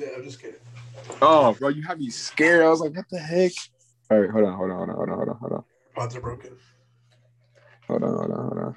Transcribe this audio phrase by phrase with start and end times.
[0.00, 0.56] Yeah, I'm just kidding.
[1.20, 2.64] Oh, bro, you had me scared.
[2.64, 3.52] I was like, what the heck?
[4.10, 5.64] All right, hold on, hold on, hold on, hold on, hold on, hold on,
[5.94, 6.56] Pods are broken.
[7.86, 8.76] hold on, hold on, hold on.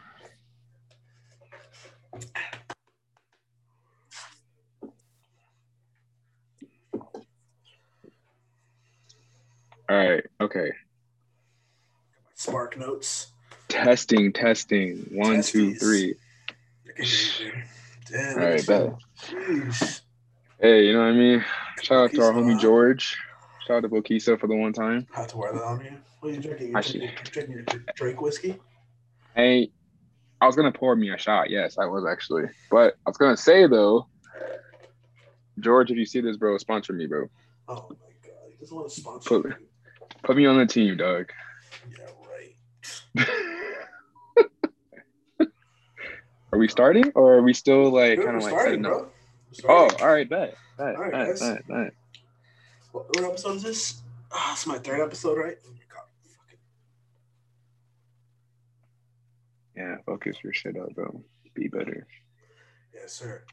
[9.89, 10.71] All right, okay.
[12.35, 13.27] Spark notes.
[13.69, 15.05] Testing, testing.
[15.11, 15.79] One, two, Testies.
[15.79, 16.15] three.
[16.85, 17.63] I can hear you, dude.
[18.11, 18.39] Damn.
[18.39, 18.93] All right, bet.
[19.21, 20.01] Jeez.
[20.63, 21.43] Hey, you know what I mean?
[21.81, 22.57] Shout out to our homie?
[22.57, 23.17] George.
[23.67, 25.05] Shout out to Bokisa for the one time.
[25.11, 25.97] Had to wear that on you.
[26.21, 26.67] What are you drinking?
[26.67, 27.63] You drinking, drinking your
[27.95, 28.57] Drake whiskey?
[29.35, 29.71] Hey,
[30.39, 31.49] I was gonna pour me a shot.
[31.49, 32.43] Yes, I was actually.
[32.71, 34.07] But I was gonna say though,
[35.59, 37.27] George, if you see this, bro, sponsor me, bro.
[37.67, 39.55] Oh my god, he doesn't want to sponsor Put- you.
[40.23, 41.29] Put me on the team, dog.
[41.89, 43.27] Yeah, right.
[46.53, 48.91] Are we starting or are we still like kind of like starting, setting up?
[48.91, 49.12] bro.
[49.67, 50.55] Oh, all right, bet.
[50.77, 51.39] Bet, All right, bet, guys.
[51.39, 51.93] bet, bet.
[52.91, 54.01] What, what episode is this?
[54.31, 55.57] Ah, it's my third episode, right?
[55.65, 56.05] Oh my god.
[56.23, 56.59] Fucking
[59.75, 61.21] Yeah, focus your shit up, bro.
[61.53, 62.07] Be better.
[62.93, 63.43] Yes, sir.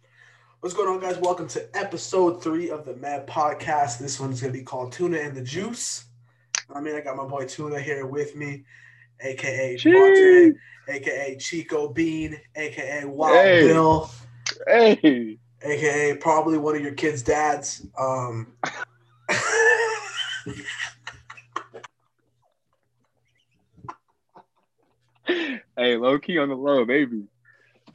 [0.61, 1.19] What's going on, guys?
[1.19, 3.99] Welcome to episode three of the Mad Podcast.
[3.99, 6.05] This one's gonna be called Tuna and the Juice.
[6.75, 8.65] I mean, I got my boy Tuna here with me,
[9.21, 10.55] aka Devante,
[10.89, 13.67] aka Chico Bean, aka Wild Hey.
[13.67, 14.11] Bill,
[14.67, 17.87] Hey, aka probably one of your kids' dads.
[17.99, 18.55] Um,
[25.27, 27.25] hey, low key on the low, baby,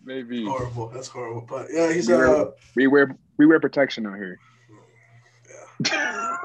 [0.05, 0.45] baby.
[0.45, 0.89] horrible.
[0.89, 1.45] That's horrible.
[1.47, 4.39] But yeah, he's We uh, wear, we wear we wear protection out here.
[5.91, 6.37] yeah.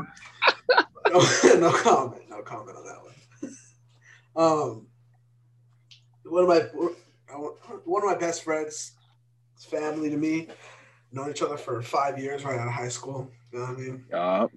[1.08, 1.20] no,
[1.58, 2.22] no comment.
[2.28, 3.10] No comment on that one.
[4.36, 4.86] Um,
[6.24, 6.60] one of my
[7.84, 8.92] one of my best friends,
[9.58, 10.48] family to me.
[11.12, 13.30] Known each other for five years right out of high school.
[13.52, 14.04] You know what I mean?
[14.10, 14.52] Yup.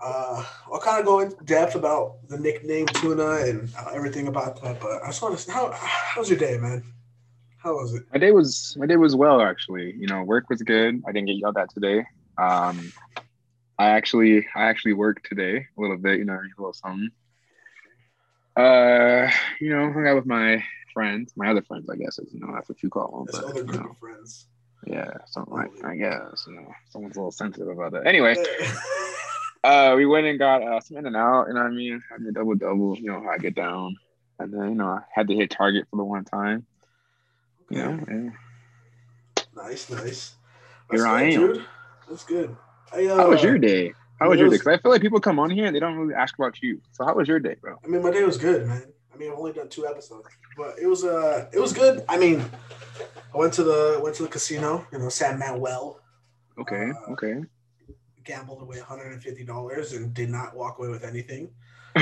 [0.00, 4.62] Uh, I'll kind of go in depth about the nickname Tuna and uh, everything about
[4.62, 4.80] that.
[4.80, 6.84] But I just want to how how's your day, man?
[7.58, 8.04] How was it?
[8.12, 9.94] My day was my day was well actually.
[9.98, 11.02] You know, work was good.
[11.06, 12.04] I didn't get yelled at today.
[12.38, 12.92] Um,
[13.78, 16.18] I actually I actually worked today a little bit.
[16.18, 17.10] You know, a little something.
[18.56, 19.30] Uh,
[19.60, 20.62] you know, hung out with my
[20.92, 23.28] friends, my other friends, I guess, is you know that's what you call them.
[23.30, 24.46] But other you know, of friends.
[24.86, 26.44] Yeah, something like I guess.
[26.46, 28.06] You know, someone's a little sensitive about that.
[28.06, 28.36] Anyway,
[29.64, 31.46] uh, we went and got uh, some in and out.
[31.48, 32.02] You know what I mean?
[32.10, 32.96] Had double double.
[32.96, 33.96] You know how I get down,
[34.38, 36.66] and then you know I had to hit target for the one time.
[37.70, 38.32] You know, and
[39.58, 40.34] Nice, nice.
[40.90, 41.52] Here That's I good, am.
[41.54, 41.64] dude.
[42.08, 42.56] That's good.
[42.92, 43.92] I, uh, How was your day?
[44.20, 44.54] How was your day?
[44.54, 46.80] Because I feel like people come on here and they don't really ask about you.
[46.92, 47.76] So how was your day, bro?
[47.84, 48.82] I mean, my day was good, man.
[49.18, 52.04] I mean, I've only done two episodes, but it was uh, it was good.
[52.08, 52.44] I mean,
[53.34, 56.00] I went to the went to the casino, you know, San Manuel,
[56.56, 57.42] Okay, Uh, okay.
[58.24, 61.50] gambled away 150 dollars, and did not walk away with anything.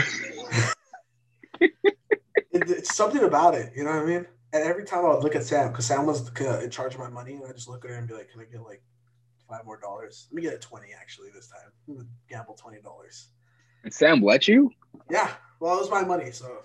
[1.62, 1.72] it,
[2.52, 4.26] it's something about it, you know what I mean?
[4.52, 7.08] And every time I would look at Sam, because Sam was in charge of my
[7.08, 8.82] money, and I just look at her and be like, "Can I get like
[9.48, 10.28] five more dollars?
[10.30, 11.72] Let me get a 20 actually this time.
[11.88, 13.28] I'm gonna gamble 20 dollars."
[13.84, 14.70] And Sam let you?
[15.10, 15.30] Yeah,
[15.60, 16.62] well, it was my money, so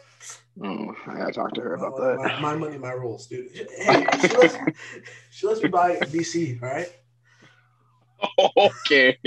[0.64, 2.18] Oh, I gotta talk to her about that.
[2.18, 3.50] my, my money, my rules, dude.
[3.54, 4.58] Hey, she lets,
[5.32, 6.92] she lets me buy DC, all right?
[8.58, 9.18] okay.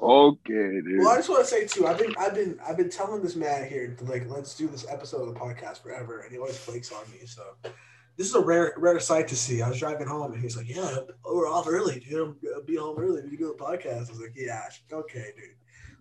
[0.00, 1.00] okay, dude.
[1.00, 3.36] Well, I just want to say too, I've been, I've been, I've been telling this
[3.36, 6.92] man here, like, let's do this episode of the podcast forever, and he always flakes
[6.92, 7.26] on me.
[7.26, 7.42] So
[8.16, 9.60] this is a rare, rare sight to see.
[9.60, 12.20] I was driving home, and he's like, "Yeah, we're off early, dude.
[12.20, 13.22] I'm gonna be home early.
[13.28, 15.56] We do a podcast." I was like, "Yeah, okay, dude."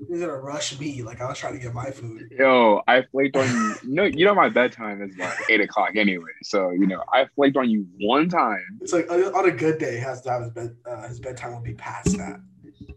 [0.08, 2.28] He's gonna rush me like I was trying to get my food.
[2.38, 3.76] Yo, I flaked on you.
[3.82, 6.32] You know, you know my bedtime is like eight o'clock anyway.
[6.44, 8.80] So you know, I flaked on you one time.
[8.82, 11.54] It's like uh, on a good day, has to have his bed, uh, his bedtime
[11.54, 12.40] will be past that.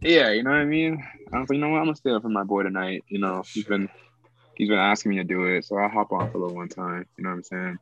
[0.03, 1.03] Yeah, you know what I mean.
[1.33, 3.05] I was like, you know what, I'm gonna stay up for my boy tonight.
[3.09, 3.89] You know, he's been
[4.55, 7.07] he's been asking me to do it, so I'll hop on for the one time.
[7.17, 7.79] You know what I'm saying?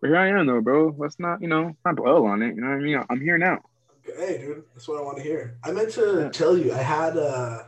[0.00, 0.94] But here I am though, bro.
[0.98, 2.54] Let's not, you know, not dwell on it.
[2.56, 3.04] You know what I mean?
[3.08, 3.58] I'm here now.
[4.04, 5.58] Hey, dude, that's what I want to hear.
[5.62, 6.28] I meant to Yeah.
[6.30, 7.62] tell you, I had uh,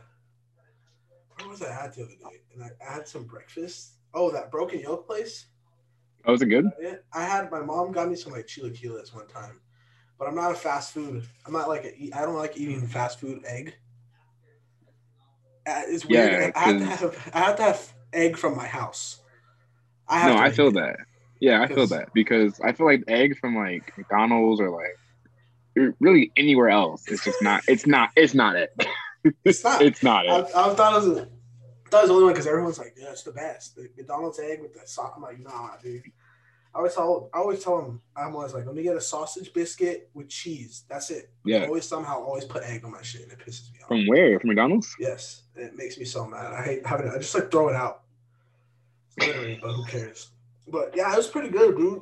[1.37, 2.41] what was I at the other day?
[2.53, 3.95] And I, had some breakfast.
[4.13, 5.47] Oh, that broken yolk place.
[6.25, 6.65] Oh, was it good?
[6.81, 9.59] Yeah, I had my mom got me some like chilaquiles one time,
[10.17, 11.23] but I'm not a fast food.
[11.45, 13.75] I'm not like a, I don't like eating fast food egg.
[15.67, 16.31] Uh, It's weird.
[16.31, 19.21] Yeah, I have to have I have to have egg from my house.
[20.07, 20.75] I have No, I feel it.
[20.75, 20.97] that.
[21.41, 26.31] Yeah, I feel that because I feel like egg from like McDonald's or like really
[26.37, 27.61] anywhere else, it's just not.
[27.67, 28.09] It's not.
[28.15, 28.69] It's not it.
[29.43, 29.81] It's not.
[29.81, 30.45] It's not I, it.
[30.55, 33.11] I thought it was, I thought it was the only one because everyone's like, yeah,
[33.11, 33.75] it's the best.
[33.75, 35.13] The McDonald's egg with the sauce.
[35.15, 36.03] I'm like, nah, dude.
[36.73, 39.53] I always tell I always tell them I'm always like, let me get a sausage
[39.53, 40.83] biscuit with cheese.
[40.89, 41.31] That's it.
[41.45, 41.59] Yeah.
[41.59, 43.87] I always somehow always put egg on my shit and it pisses me off.
[43.87, 44.37] From where?
[44.39, 44.93] From McDonald's?
[44.99, 45.43] Yes.
[45.55, 46.53] It makes me so mad.
[46.53, 47.13] I hate having it.
[47.13, 48.01] I just like throw it out.
[49.19, 50.31] Literally, but who cares?
[50.67, 52.01] But yeah, it was pretty good, dude.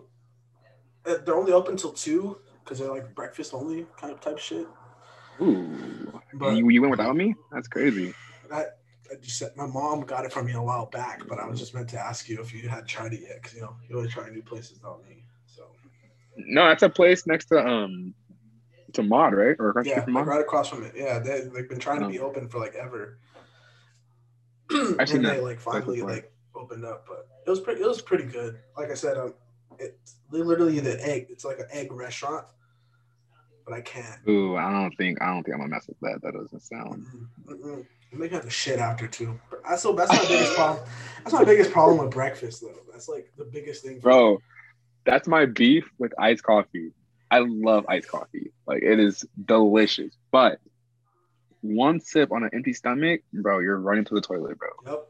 [1.06, 4.66] Uh, They're only open till two because they're like breakfast only kind of type shit.
[5.40, 5.93] Ooh.
[6.36, 7.36] But you, you went without me?
[7.52, 8.16] That's crazy.
[8.52, 8.62] I,
[9.12, 11.60] I just said my mom got it from me a while back, but I was
[11.60, 13.96] just meant to ask you if you had tried it yet because you know you
[13.96, 15.24] always try new places, don't me.
[15.46, 15.64] So
[16.38, 18.14] No, that's a place next to um
[18.94, 19.56] to Mod, right?
[19.60, 20.28] Or across yeah, like Mod?
[20.28, 20.94] right across from it.
[20.96, 22.26] Yeah, they they've been trying to be Oh.
[22.28, 23.20] open for like ever.
[24.72, 27.82] I've seen and that they like finally like opened up, but it was pretty.
[27.82, 28.60] It was pretty good.
[28.78, 29.34] Like I said, um,
[29.80, 31.28] it's literally the egg.
[31.30, 32.46] It's like an egg restaurant,
[33.66, 34.20] but I can't.
[34.28, 36.22] Ooh, I don't think I don't think I'm gonna mess with that.
[36.22, 37.06] That doesn't sound.
[37.48, 39.40] Mm-mm, have to shit after too.
[39.68, 39.94] That's so.
[39.94, 40.86] That's my biggest problem.
[41.24, 42.74] That's my biggest problem with breakfast though.
[42.92, 43.94] That's like the biggest thing.
[44.02, 44.14] for me.
[44.14, 44.38] Bro,
[45.06, 46.92] that's my beef with iced coffee.
[47.32, 48.52] I love iced coffee.
[48.68, 50.14] Like it is delicious.
[50.32, 50.60] But
[51.62, 54.70] one sip on an empty stomach, bro, you're running to the toilet, bro.
[54.86, 55.10] Yep.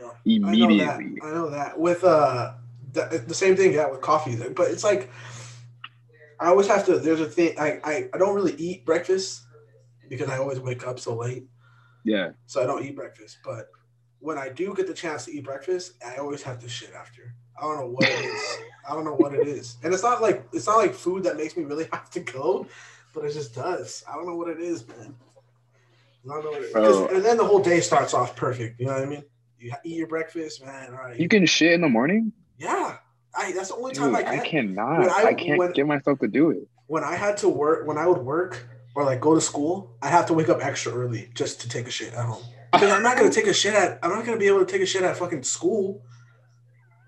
[0.00, 0.36] Yeah.
[0.36, 0.80] Immediately.
[0.82, 1.26] I know that.
[1.26, 1.80] I know that.
[1.80, 2.52] With uh,
[2.92, 4.36] the, the same thing, yeah, with coffee.
[4.36, 5.10] But it's like,
[6.40, 6.98] I always have to.
[6.98, 7.58] There's a thing.
[7.58, 9.42] I, I I don't really eat breakfast
[10.08, 11.44] because I always wake up so late,
[12.04, 12.30] Yeah.
[12.46, 13.38] so I don't eat breakfast.
[13.44, 13.68] But
[14.20, 17.34] when I do get the chance to eat breakfast, I always have to shit after.
[17.58, 18.58] I don't know what it is.
[18.88, 21.36] I don't know what it is, and it's not like it's not like food that
[21.36, 22.66] makes me really have to go,
[23.14, 24.02] but it just does.
[24.10, 25.14] I don't know what it is, man.
[26.24, 26.72] I don't know what it is.
[26.72, 27.16] 'Cause- Bro.
[27.16, 28.80] And then the whole day starts off perfect.
[28.80, 29.24] You know what I mean?
[29.58, 30.90] You eat your breakfast, man.
[30.94, 31.18] All right.
[31.18, 32.32] You can shit in the morning?
[32.58, 32.96] Yeah,
[33.38, 35.08] I, that's the only time Dude, I I, cannot.
[35.08, 36.66] I- I, can't when- get myself to do it.
[36.88, 40.10] When I had to work, when I would work or like go to school, I'd
[40.10, 42.42] have to wake up extra early just to take a shit at home.
[42.72, 43.98] Because I'm not gonna take a shit at.
[44.02, 46.02] I'm not gonna be able to take a shit at fucking school.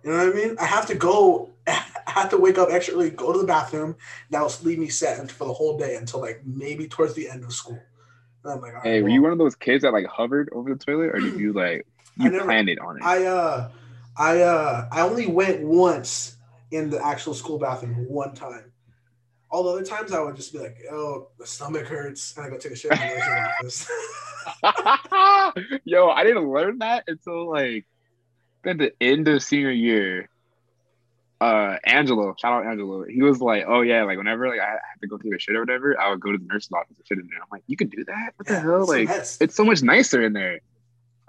[0.05, 0.57] You know what I mean?
[0.61, 1.51] I have to go.
[1.67, 3.97] I have to wake up extra early, go to the bathroom.
[4.31, 7.53] That'll leave me set for the whole day until like maybe towards the end of
[7.53, 7.79] school.
[8.45, 10.49] And I'm like, right, Hey, were well, you one of those kids that like hovered
[10.53, 11.87] over the toilet, or did you like
[12.19, 13.03] you never- planned it on it?
[13.03, 13.71] I uh,
[14.21, 16.37] I uh, I only went once
[16.71, 18.71] in the actual school bathroom one time.
[19.51, 22.51] All the other times I would just be like, "Oh, the stomach hurts," and I
[22.51, 23.89] go take a shit in the nurse's
[24.63, 25.81] office.
[25.85, 27.87] Yo, I didn't learn that until like
[28.67, 30.29] at the end of senior year.
[31.41, 33.05] Uh, Angelo, shout out Angelo.
[33.05, 35.57] He was like, "Oh yeah, like whenever like I have to go through a shit
[35.57, 37.63] or whatever, I would go to the nurse's office and shit in there." I'm like,
[37.69, 38.35] "You could do that?
[38.37, 38.87] What the hell?
[38.87, 40.61] Like, it's so much nicer in there."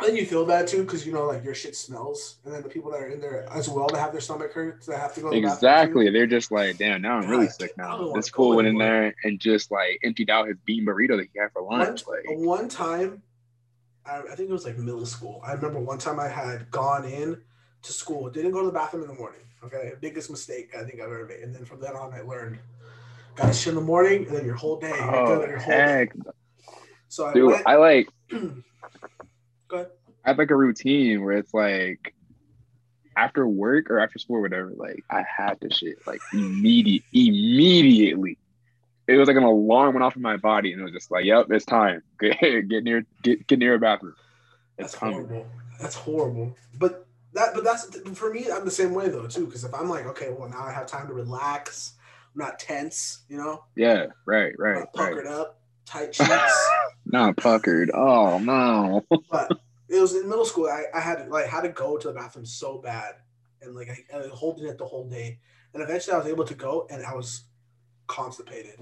[0.04, 2.70] Then you feel bad too because you know like your shit smells, and then the
[2.70, 5.22] people that are in there as well that have their stomach hurts that have to
[5.22, 5.48] go to the.
[5.48, 6.10] Exactly.
[6.10, 8.68] They're just like, "Damn, now I'm really God, sick now." Oh wanna This fool went
[8.68, 12.02] in there and just like emptied out his bean burrito that he had for lunch.
[12.08, 13.22] One, Like, one time,
[14.06, 15.42] I, I think it was like middle school.
[15.46, 17.42] I remember one time I had gone in
[17.84, 19.42] to school, didn't go to the bathroom in the morning.
[19.64, 21.42] Okay, biggest mistake I think I've ever made.
[21.42, 22.60] And then from then on, I learned
[23.36, 25.82] got to shit in the morning, and then your whole day, oh your whole day.
[25.82, 26.16] heck,
[27.08, 27.68] So I dude, went.
[27.68, 28.10] I like.
[29.72, 29.88] go.
[30.26, 32.14] I have like a routine where it's like
[33.18, 38.38] after work or after school or whatever, like I had to shit like immediate immediately.
[39.08, 41.26] It was like an alarm went off in my body and it was just like,
[41.26, 42.02] yep, it's time.
[42.20, 44.14] Get, get near get, get near a bathroom.
[44.78, 45.16] It's That's coming.
[45.28, 45.48] horrible.
[45.80, 46.56] That's horrible.
[46.78, 48.46] But that, but that's for me.
[48.52, 49.46] I'm the same way though too.
[49.46, 51.94] Because if I'm like, okay, well now I have time to relax.
[52.34, 53.24] I'm not tense.
[53.28, 55.28] You know, Yeah, right, I'm right, not right.
[55.28, 56.70] up, tight cheeks.
[57.06, 57.92] Not puckered.
[57.94, 59.06] Oh no.
[59.30, 59.52] but
[59.90, 60.68] it was in middle school.
[60.68, 63.16] I, I had like had to go to the bathroom so bad,
[63.62, 65.40] and like I, I was holding it the whole day.
[65.74, 67.44] And eventually, I was able to go, and I was
[68.08, 68.80] constipated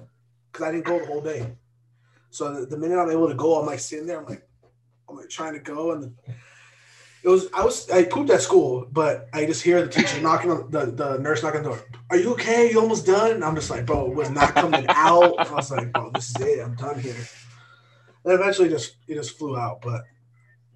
[0.52, 1.54] because I didn't go the whole day.
[2.32, 4.20] So the, the minute I'm able to go, I'm like sitting there.
[4.20, 4.48] I'm like,
[5.08, 6.16] I'm like trying to go, and
[7.24, 10.52] it was I was I pooped at school, but I just hear the teacher knocking
[10.52, 11.80] on the the nurse knocking on the door.
[12.10, 12.72] Are you okay?
[12.72, 13.32] You almost done?
[13.32, 15.40] And I'm just like, bro, it was not coming out.
[15.40, 16.60] I was like, bro, this is it.
[16.64, 17.16] I'm done here.
[18.26, 19.82] And eventually, just it just flew out.
[19.82, 20.04] But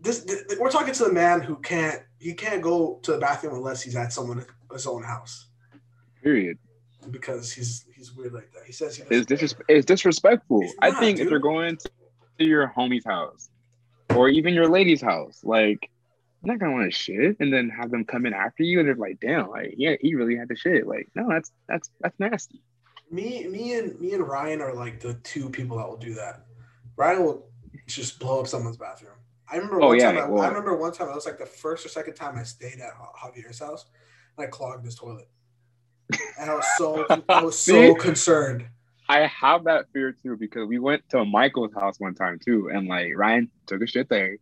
[0.02, 3.56] this th- we're talking to a man who can't he can't go to the bathroom
[3.56, 5.48] unless he's at someone his own house
[6.24, 6.58] Period.
[7.12, 8.64] because he's he's weird like that.
[8.66, 10.62] He says he It's, disres- it's disrespectful.
[10.64, 11.90] It's I not, think if you're going to
[12.40, 13.50] your homie's house
[14.16, 15.90] or even your lady's house, like
[16.44, 18.88] you're not gonna want to shit and then have them come in after you and
[18.88, 20.86] they're like, damn, like yeah, he really had to shit.
[20.88, 22.62] Like, no, that's that's that's nasty.
[23.12, 26.46] me me and me and Ryan are like the two people that will do that.
[26.98, 27.48] Ryan will
[27.88, 29.14] just blow up someone's bathroom.
[29.52, 30.18] I remember Oh, one yeah, time.
[30.18, 31.10] I, well- I remember one time.
[31.10, 33.86] It was like the first or second time I stayed at Javier's house,
[34.38, 35.28] and I clogged his toilet.
[36.40, 38.66] And I was so I was so concerned.
[39.10, 42.88] I have that fear too because we went to Michael's house one time too, and
[42.88, 44.38] like Ryan took a shit there,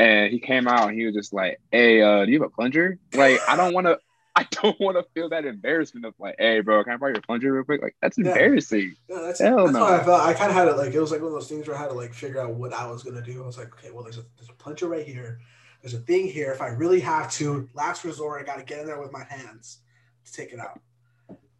[0.00, 2.54] and he came out and he was just like, "Hey, uh, do you have a
[2.54, 3.98] plunger?" Like, I don't want to,
[4.34, 7.20] I don't want to feel that embarrassment of like, hey, bro, can I borrow your
[7.20, 7.82] plunger real quick?
[7.82, 8.28] Like, that's Yeah.
[8.28, 8.96] embarrassing.
[9.08, 9.84] That's, Hell that's no.
[9.84, 10.22] I felt.
[10.22, 11.80] I kind of had it like it was like one of those things where I
[11.80, 13.42] had to like figure out what I was gonna do.
[13.42, 15.38] I was like, okay, well, there's a there's a plunger right here.
[15.82, 16.50] There's a thing here.
[16.52, 19.24] If I really have to, last resort, I got to get in there with my
[19.24, 19.78] hands
[20.26, 20.78] to take it out.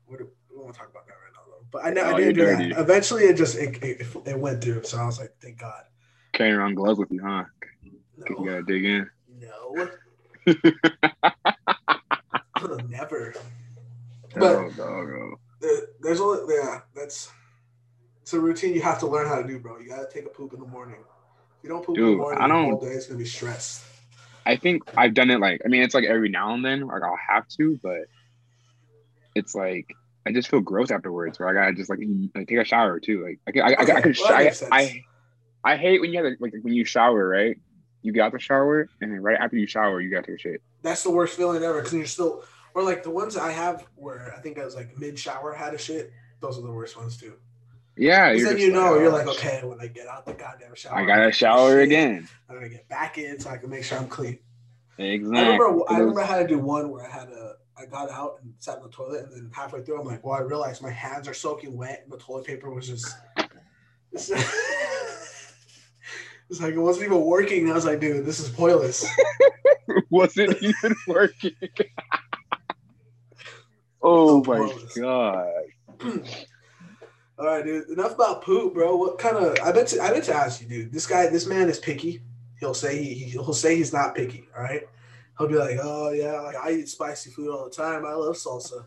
[0.04, 1.64] What do, we won't talk about that right now, though.
[1.70, 2.78] But I know Oh, I didn't do that.
[2.78, 4.82] Eventually, it just it, it, it went through.
[4.82, 5.84] So I was like, thank God.
[6.32, 7.44] Carrying around gloves with you, huh?
[8.28, 9.10] You gotta dig in.
[9.40, 9.88] no,
[12.88, 13.34] never.
[14.36, 15.34] But- oh.
[15.60, 16.80] There- There's only yeah.
[16.94, 17.30] That's
[18.22, 19.78] it's a routine you have to learn how to do, bro.
[19.78, 20.96] You gotta take a poop in the morning.
[21.58, 23.84] If you don't poop in the morning, I don't- whole day is gonna be stressed.
[24.46, 27.02] I think I've done it like I mean it's like every now and then like
[27.02, 28.00] I'll have to, but
[29.34, 29.86] it's like
[30.26, 31.38] I just feel gross afterwards.
[31.38, 32.00] Where I gotta just like,
[32.34, 33.22] like take a shower too.
[33.22, 34.52] Like I can- I, I, I, could well, I.
[34.72, 35.04] I
[35.62, 37.58] I hate when you have to, like when you shower right.
[38.02, 40.62] You get out the shower and then right after you shower you take a shit.
[40.82, 44.32] That's the worst feeling ever because you're still or like the ones I have where
[44.36, 46.12] I think I was like mid shower had a shit.
[46.40, 47.34] Those are the worst ones too.
[47.96, 50.32] Yeah, Because then you know like, you're oh, like okay when I get out the
[50.32, 51.82] goddamn shower I gotta gonna take a shower shit.
[51.82, 52.28] again.
[52.48, 54.38] I'm gonna get back in so I can make sure I'm clean.
[54.96, 55.38] Exactly.
[55.38, 58.38] I remember I remember had to do one where I had a I got out
[58.42, 60.90] and sat in the toilet and then halfway through I'm like, well I realized my
[60.90, 63.14] hands are soaking wet and the toilet paper was just
[66.50, 67.62] it's, like it wasn't even working.
[67.62, 69.06] And I was like, dude, this is pointless.
[70.10, 71.54] wasn't even working.
[74.02, 75.52] oh my god.
[77.38, 77.88] All right, dude.
[77.88, 78.96] Enough about poop, bro.
[78.96, 79.56] What kind of?
[79.64, 79.86] I bet.
[79.88, 80.92] To, I bet to ask you, dude.
[80.92, 82.22] This guy, this man is picky.
[82.58, 84.48] He'll say he, he'll say he's not picky.
[84.54, 84.82] All right.
[85.38, 88.04] He'll be like, oh yeah, like I eat spicy food all the time.
[88.04, 88.84] I love salsa.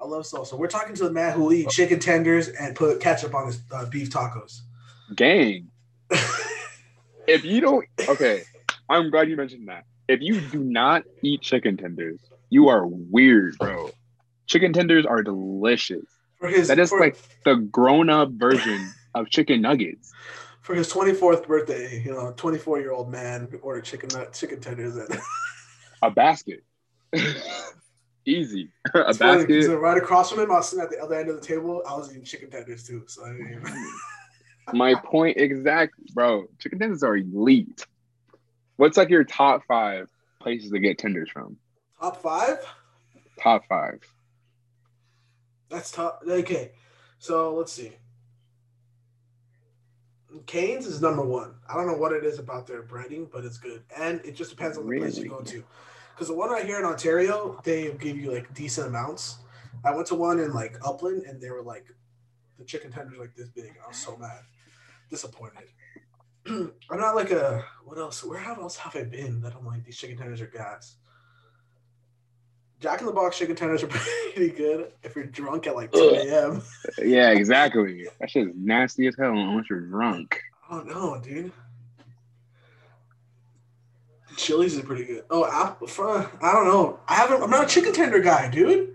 [0.00, 0.56] I love salsa.
[0.56, 3.62] We're talking to the man who will eat chicken tenders and put ketchup on his
[3.72, 4.60] uh, beef tacos.
[5.16, 5.70] Gang.
[7.28, 8.42] if you don't okay,
[8.88, 9.84] I'm glad you mentioned that.
[10.08, 12.18] If you do not eat chicken tenders,
[12.50, 13.90] you are weird, bro.
[14.46, 16.04] Chicken tenders are delicious.
[16.38, 20.12] For his That is for, like the grown-up version of chicken nuggets.
[20.62, 22.02] for his 24th birthday.
[22.04, 25.08] You know, 24 year old man ordered chicken chicken tenders and
[26.02, 26.62] A basket.
[28.26, 28.68] Easy.
[28.94, 29.78] a It's funny, 'cause basket.
[29.78, 31.82] right across from him, I was sitting at the other end of the table.
[31.88, 33.04] I was eating chicken tenders too.
[33.06, 33.62] So I didn't even...
[34.72, 36.46] My point exactly, bro.
[36.58, 37.86] Chicken tenders are elite.
[38.76, 41.56] What's like your top five places to get tenders from?
[42.00, 42.58] top five.
[43.40, 44.00] Top five.
[45.68, 46.22] That's top.
[46.26, 46.72] Okay,
[47.18, 47.92] so let's see.
[50.46, 51.54] Canes is number one.
[51.68, 54.50] I don't know what it is about their breading, but it's good, and it just
[54.50, 55.64] depends on the place you go to.
[56.14, 59.38] Because the one right here in Ontario, they give you like decent amounts.
[59.84, 61.86] I went to one in like Upland, and they were like,
[62.58, 63.74] the chicken tenders like this big.
[63.84, 64.40] I was so mad,
[65.08, 65.68] disappointed.
[66.46, 68.22] I'm not like a what else?
[68.24, 70.96] Where have else have I been that I'm like these chicken tenders are gas?
[72.78, 75.98] Jack in the Box chicken tenders are pretty good if you're drunk at like 2
[75.98, 76.62] a.m.
[76.98, 78.06] Yeah, exactly.
[78.20, 80.40] That shit is nasty as hell unless you're drunk.
[80.70, 81.52] Oh no, dude.
[84.36, 85.24] Chili's is pretty good.
[85.30, 87.00] Oh, apple, fr- I don't know.
[87.08, 87.42] I haven't.
[87.42, 88.94] I'm not a chicken tender guy, dude.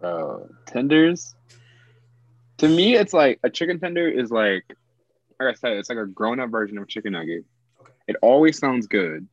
[0.00, 1.34] Bro, tenders.
[2.58, 4.64] To me, it's like a chicken tender is like,
[5.40, 7.44] like I said, it's like a grown-up version of chicken nugget.
[7.80, 7.92] Okay.
[8.08, 9.26] It always sounds good,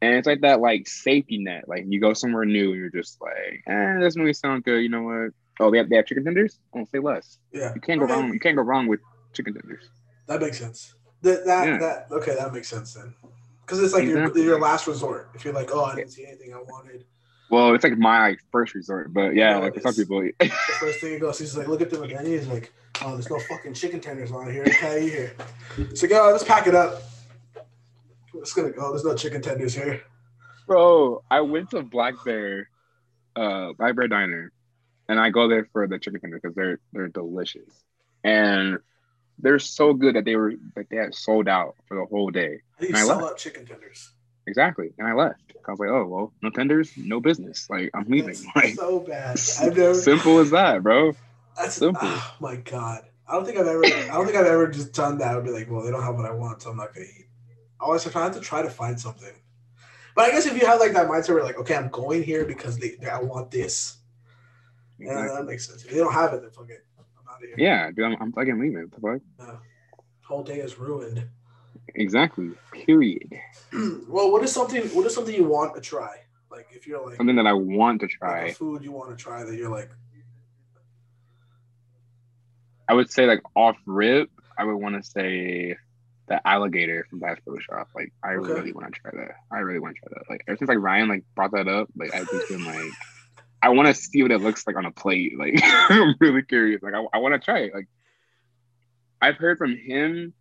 [0.00, 1.68] and it's like that like safety net.
[1.68, 4.80] Like you go somewhere new, and you're just like, eh, this movie sound good.
[4.82, 5.30] You know what?
[5.60, 6.58] Oh, they have, they have chicken tenders.
[6.74, 7.38] I won't say less.
[7.52, 8.32] Yeah, You can't go mean, wrong.
[8.32, 9.00] You can't go wrong with
[9.32, 9.84] chicken tenders.
[10.26, 10.94] That makes sense.
[11.22, 11.78] That that Yeah.
[11.78, 13.14] that okay, that makes sense then.
[13.60, 14.42] Because it's like your, Exactly.
[14.42, 15.30] your last resort.
[15.34, 17.04] If you're like, oh, I didn't see anything I wanted,
[17.52, 20.48] Well, it's like my like, first resort, but yeah, No, like for some people, the
[20.80, 22.38] first thing he goes, he's like, look at the menu.
[22.38, 24.64] He's like, oh, there's no fucking chicken tenders on here.
[24.66, 25.36] Okay, here.
[25.76, 27.02] It's like, oh, let's pack it up.
[28.36, 28.88] It's gonna go.
[28.88, 30.00] There's no chicken tenders here.
[30.66, 32.70] Bro, I went to Black Bear,
[33.36, 34.50] uh, Black Bear Diner,
[35.10, 37.68] and I go there for the chicken tenders because they're they're delicious,
[38.24, 38.78] and
[39.38, 42.62] they're so good that they were that they had sold out for the whole day.
[42.76, 44.10] How do you And sell out chicken tenders?
[44.46, 45.40] Exactly, and I left.
[45.66, 47.68] I was like, oh well, no tenders, no business.
[47.70, 48.34] Like I'm leaving.
[48.34, 49.38] That's Like so bad.
[49.60, 49.94] I've never.
[50.12, 51.12] simple as that, bro.
[51.56, 52.00] That's simple.
[52.04, 53.04] Oh my god.
[53.28, 53.84] I don't think I've ever.
[53.84, 55.36] I don't think I've ever just done that.
[55.36, 57.26] I'd be like, well, they don't have what I want, so I'm not gonna eat.
[57.80, 59.32] I always have to try to find something.
[60.14, 62.44] But I guess if you have like that mindset where like, okay, I'm going here
[62.44, 63.96] because they, I want this.
[64.98, 65.36] Yeah, Exactly.
[65.36, 65.84] that makes sense.
[65.84, 66.84] If they don't have it, then fuck it.
[66.98, 67.54] I'm out of here.
[67.56, 68.88] Yeah, dude, I'm, I'm fucking leaving.
[69.00, 69.48] What the fuck?
[69.48, 69.56] Uh,
[70.20, 71.28] whole day is ruined.
[71.94, 72.50] Exactly.
[72.72, 73.32] Period.
[74.08, 74.82] well, what is something?
[74.88, 76.16] What is something you want to try?
[76.50, 78.46] Like if you're like, Something that I want to like try.
[78.48, 79.90] a food you want to try that you're like,
[82.88, 85.76] I would say like off rip, I would want to say
[86.28, 87.88] the alligator from Bass Pro Shop.
[87.94, 88.52] Like I Okay.
[88.52, 89.32] really want to try that.
[89.50, 90.30] I really want to try that.
[90.30, 92.92] Like ever since like Ryan like brought that up, like I've just been like,
[93.62, 95.38] I want to see what it looks like on a plate.
[95.38, 96.82] Like I'm really curious.
[96.82, 97.74] Like I, I want to try it.
[97.74, 97.86] Like
[99.20, 100.34] I've heard from him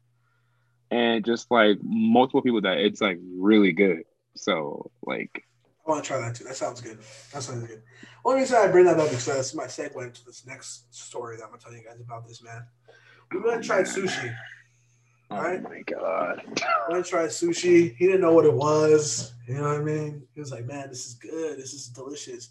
[0.91, 4.03] and just like multiple people that it's like really good.
[4.35, 5.45] So like
[5.85, 6.43] I want to try that too.
[6.43, 6.99] That sounds good.
[7.33, 7.81] That sounds good.
[8.23, 11.43] Only reason I bring that up because that's my segue into this next story that
[11.43, 12.65] I'm gonna tell you guys about this man.
[13.31, 14.35] We went and tried sushi.
[15.31, 15.63] oh Alright.
[15.63, 16.43] my god.
[16.45, 16.53] We
[16.89, 17.95] went and tried sushi.
[17.95, 19.33] He didn't know what it was.
[19.47, 20.23] You know what I mean?
[20.35, 21.57] He was like, "Man, this is good.
[21.57, 22.49] This is delicious."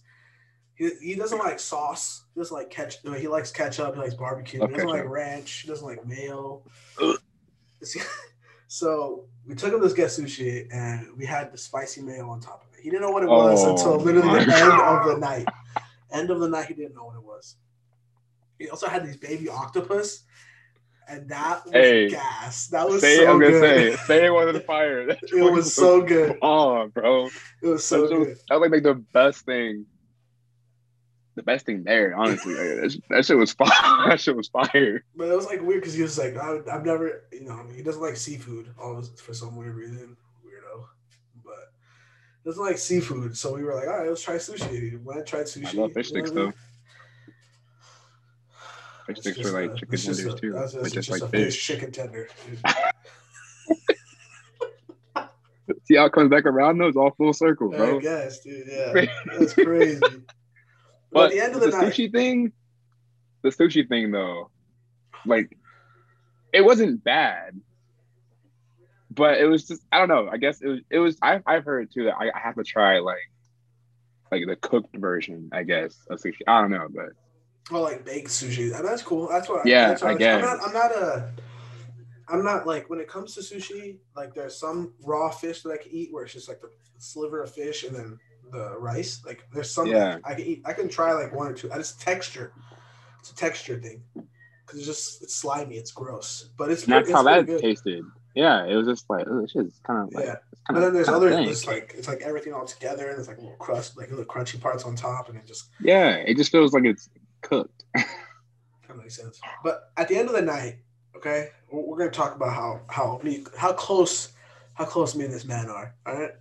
[0.75, 2.25] He, he doesn't like sauce.
[2.35, 3.15] He doesn't like ketchup.
[3.17, 3.95] He likes ketchup.
[3.95, 4.67] He likes barbecue.
[4.67, 5.61] He doesn't like ranch.
[5.61, 6.63] He doesn't like mayo.
[8.73, 12.62] So we took him this get sushi, and we had the spicy mayo on top
[12.62, 12.85] of it.
[12.85, 15.45] He didn't know what it was Oh until literally the end of the night.
[16.12, 17.57] End of the night, he didn't know what it was.
[18.61, 20.23] He also had these baby octopus,
[21.09, 22.69] and that was Hey, gas.
[22.69, 23.99] That was say so I'm gonna good.
[23.99, 25.09] say say it wasn't fire.
[25.09, 26.39] It was so good.
[26.41, 27.27] Oh, bro.
[27.62, 28.37] It was so that, was, good.
[28.50, 29.85] that was like the best thing.
[31.41, 32.53] The best thing there, honestly.
[32.53, 33.71] Like, that, that shit was fire.
[34.11, 35.03] that shit was fire.
[35.17, 37.83] But it was like weird because he was like, I, I've never, you know, he
[37.83, 40.85] doesn't like seafood always for some weird reason, weirdo.
[41.43, 41.73] But
[42.45, 45.03] he doesn't like seafood, so we were like, all right, let's try sushi.
[45.03, 45.75] Went and tried sushi.
[45.75, 46.45] I love fish you know sticks I mean?
[46.45, 46.53] though.
[49.07, 51.29] Fish sticks are like a- chicken tenders a- too, that's- that's just just like a
[51.33, 51.67] fish.
[51.67, 52.29] chicken tender.
[55.85, 56.89] See how it comes back around though?
[56.89, 58.01] It's all full circle, I bro.
[58.01, 58.67] guess, dude.
[58.69, 59.07] Yeah,
[59.39, 60.03] that's crazy.
[61.12, 62.52] But, But at the end of the, the night, sushi thing,
[63.43, 64.50] the sushi thing though,
[65.26, 65.57] like
[66.52, 67.61] it wasn't bad,
[69.11, 70.29] but it was just I don't know.
[70.31, 72.64] I guess it was it was I I've heard too that I, I have to
[72.64, 73.19] try like
[74.31, 75.50] like the cooked version.
[75.52, 76.43] I guess of sushi.
[76.47, 77.11] I don't know, but
[77.71, 79.29] well, like baked sushi, and that's cool.
[79.29, 79.67] That's what.
[79.67, 80.43] Yeah, that's what I I'm guess.
[80.43, 80.59] not.
[80.67, 81.31] I'm not a.
[82.29, 83.99] I'm not like when it comes to sushi.
[84.17, 87.43] Like there's some raw fish that I can eat where it's just like the sliver
[87.43, 88.19] of fish and then
[88.52, 89.23] the rice.
[89.25, 90.19] Like there's some Yeah.
[90.25, 90.62] I can eat.
[90.64, 91.73] I can try like one or two.
[91.73, 92.52] I just texture.
[93.21, 95.76] It's a texture thing because it's just it's slimy.
[95.76, 97.61] It's gross, but it's and that's it's how that good.
[97.61, 98.04] tasted.
[98.35, 100.37] Yeah, it was just like oh, this shit's kind of like Yeah.
[100.52, 101.28] it's But then there's other.
[101.30, 104.60] It's like it's like everything all together, and it's like little crust, like little crunchy
[104.60, 107.08] parts on top, and it just Yeah, it just feels like it's
[107.43, 107.84] cooked.
[108.89, 109.41] That makes sense.
[109.63, 110.78] But at the end of the night,
[111.17, 114.32] okay, we're, we're gonna talk about how how me how close
[114.75, 115.95] how close me and this man are.
[116.06, 116.32] All right,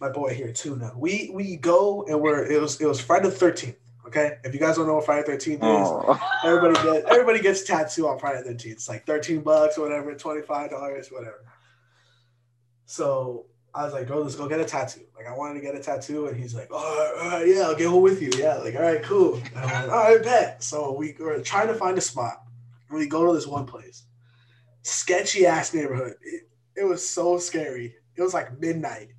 [0.00, 0.92] my boy here tuna.
[0.96, 3.76] We we go and we're it was it was Friday the thirteenth.
[4.06, 6.20] Okay, if you guys don't know what Friday the thirteenth is, Oh.
[6.44, 8.76] everybody gets everybody gets tattoo on Friday the thirteenth.
[8.76, 11.44] It's like thirteen bucks or whatever, twenty five dollars, whatever.
[12.86, 15.02] So I was like, bro, let's go get a tattoo.
[15.16, 17.62] Like I wanted to get a tattoo, and he's like, all right, all right, yeah,
[17.62, 18.30] I'll get one with you.
[18.36, 19.34] Yeah, like all right, cool.
[19.36, 20.62] And I'm like, all right, bet.
[20.62, 22.42] So we were trying to find a spot,
[22.88, 24.04] and we go to this one place,
[24.82, 26.14] sketchy ass neighborhood.
[26.22, 26.44] It,
[26.76, 27.94] it was so scary.
[28.16, 29.10] It was like midnight.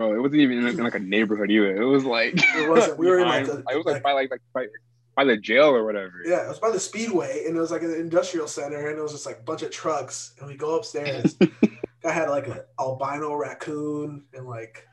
[0.00, 1.76] Bro, it wasn't even in like, in like a neighborhood either.
[1.76, 2.98] It was like It wasn't.
[2.98, 4.66] We were in, like, behind- a- it was like, like- by like like by,
[5.14, 6.22] by the jail or whatever.
[6.24, 9.02] Yeah, it was by the speedway, and it was like an industrial center, and it
[9.02, 10.32] was just like a bunch of trucks.
[10.38, 11.36] And we go upstairs.
[12.04, 14.86] I had like an albino raccoon and like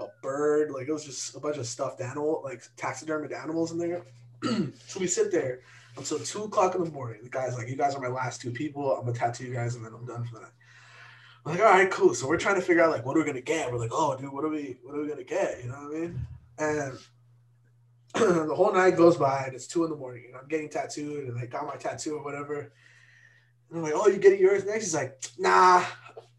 [0.00, 0.72] a bird.
[0.72, 4.02] Like it was just a bunch of stuffed animal, like taxidermied animals in there.
[4.88, 5.60] so we sit there
[5.96, 7.20] until two o'clock in the morning.
[7.22, 8.92] The guy's like, "You guys are my last two people.
[8.96, 10.50] I'm gonna tattoo you guys, and then I'm done for the night."
[11.44, 13.26] I'm like, "All right, cool." So we're trying to figure out like what are we
[13.26, 13.72] gonna get.
[13.72, 14.78] We're like, "Oh, dude, what are we?
[14.82, 16.20] What are we gonna get?" You know what I mean?
[16.58, 16.98] And
[18.48, 21.28] the whole night goes by, and it's two in the morning, and I'm getting tattooed,
[21.28, 22.72] and I got my tattoo or whatever.
[23.70, 25.84] And I'm like, "Oh, you getting yours next?" He's like, "Nah,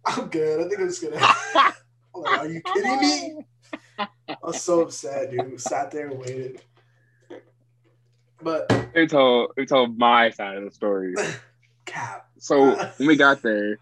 [0.05, 0.59] I'm good.
[0.59, 1.17] I think I'm just gonna."
[2.15, 3.45] I'm like, "Are you kidding me?"
[3.99, 5.59] I was so upset, dude.
[5.59, 6.62] Sat there and waited.
[8.41, 11.15] But They told they told my side of the story.
[11.85, 12.29] cap.
[12.38, 13.79] So when we got there,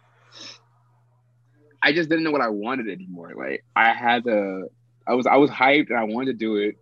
[1.81, 3.33] I just didn't know what I wanted anymore.
[3.35, 4.67] Like I had to,
[5.07, 6.75] I was I was hyped and I wanted to do it.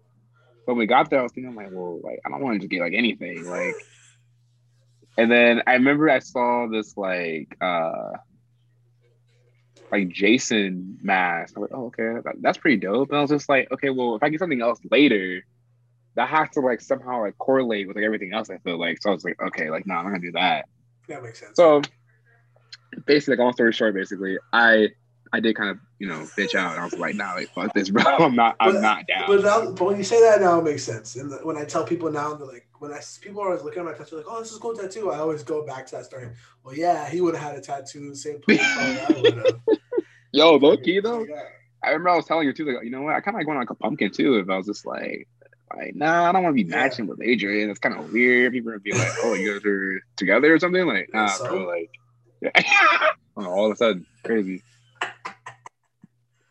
[0.66, 2.62] But when we got there, I was thinking, I'm like, well, like I don't want
[2.62, 3.76] to get like anything, like.
[5.18, 8.12] And then I remember I saw this like uh
[9.92, 11.54] like Jason mask.
[11.56, 13.10] I was like, oh, okay, that- that's pretty dope.
[13.10, 15.46] And I was just like, okay, well, if I get something else later,
[16.16, 18.50] that has to like somehow like correlate with like everything else.
[18.50, 19.10] I feel like so.
[19.12, 20.66] I was like, okay, like no, I'm not gonna do that.
[21.08, 21.56] That makes sense.
[21.56, 21.82] So
[23.06, 24.90] basically, like, long story short, basically, I
[25.34, 26.74] I did kind of you know bitch out.
[26.74, 28.04] And I was like, nah, like fuck this, bro.
[28.20, 28.56] I'm not.
[28.60, 29.24] I'm But- not down.
[29.28, 31.16] But, now, but when you say that now, it makes sense.
[31.16, 33.80] And the, when I tell people now, they're like, when I people are always looking
[33.80, 35.12] at my tattoo, like, oh, this is a cool tattoo.
[35.12, 36.30] I always go back to that story.
[36.64, 38.60] Well, yeah, he would have had a tattoo, same place.
[38.64, 39.60] Oh, would.
[40.32, 41.44] Yo, low key though, Yeah.
[41.84, 42.66] I remember I was telling you too.
[42.66, 43.16] Like, you know what?
[43.16, 44.36] I kind of like going like a pumpkin too.
[44.38, 45.28] If I was just like.
[45.76, 46.76] Like, nah, I don't want to be Yeah.
[46.78, 47.70] matching with Adrian.
[47.70, 48.54] It's kind of weird.
[48.54, 51.48] People gonna be like, "Oh, you guys are together or something." Like, nah, So?
[51.50, 51.66] bro.
[51.66, 52.05] Like, yeah.
[52.42, 52.52] Know,
[53.38, 54.62] all of a sudden, crazy.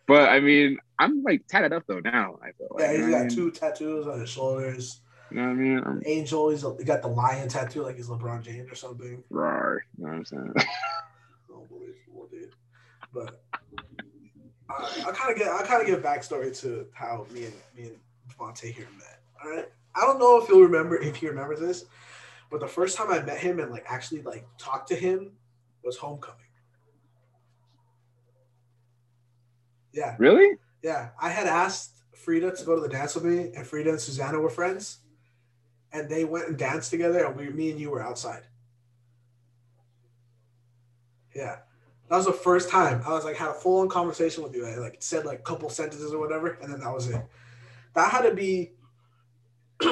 [0.07, 2.39] But I mean, I'm like tatted up though now.
[2.43, 3.31] I feel like, Yeah, he's what I got mean?
[3.31, 5.01] two tattoos on his shoulders.
[5.31, 5.83] You know what I mean?
[5.85, 9.25] I'm Angel, he's he got the lion tattoo like he's LeBron James or something.
[9.31, 9.73] raw.
[9.99, 10.55] You know what I'm saying?
[11.49, 12.53] Unbelievable, dude.
[13.13, 13.43] But
[14.69, 17.83] I, I kind of get I kind of give backstory to how me and me
[17.85, 17.97] and
[18.31, 19.21] Devante here met.
[19.43, 21.87] All right, I don't know if you'll remember if he remembers this,
[22.51, 25.33] but the first time I met him and like actually like talked to him
[25.85, 26.41] was homecoming.
[29.93, 30.57] Yeah, really?
[30.83, 31.11] yeah.
[31.21, 34.41] I had asked Frida to go to the dance with me, and Frida and Susanna
[34.41, 34.99] were friends,
[35.93, 38.43] and they went and danced together, and we, me and you were outside.
[41.35, 41.59] Yeah,
[42.09, 44.67] that was the first time I was like had a full on conversation with you.
[44.67, 47.23] I like said like a couple sentences or whatever, and then that was it.
[47.95, 48.73] That had to be.
[49.81, 49.87] I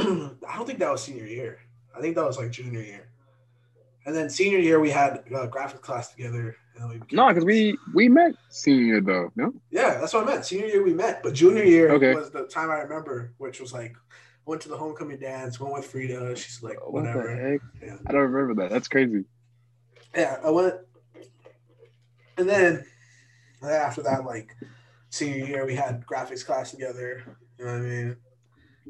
[0.56, 1.58] don't think that was senior year.
[1.96, 3.11] I think that was like junior year.
[4.04, 6.56] And then senior year we had uh, graphics class together.
[6.76, 9.30] And we became No, because we we met senior though.
[9.36, 9.52] No.
[9.70, 10.44] Yeah, that's what I meant.
[10.44, 12.14] Senior year we met, but junior year Okay.
[12.14, 13.94] was the time I remember, which was like
[14.46, 16.34] went to the homecoming dance, went with Frida.
[16.36, 17.60] She's like What whatever.
[17.82, 17.96] Yeah.
[18.06, 18.70] I don't remember that.
[18.70, 19.24] That's crazy.
[20.16, 20.74] Yeah, I went,
[22.36, 22.84] and then
[23.62, 24.56] after that, like
[25.10, 27.22] senior year, we had graphics class together.
[27.58, 28.16] You know what I mean?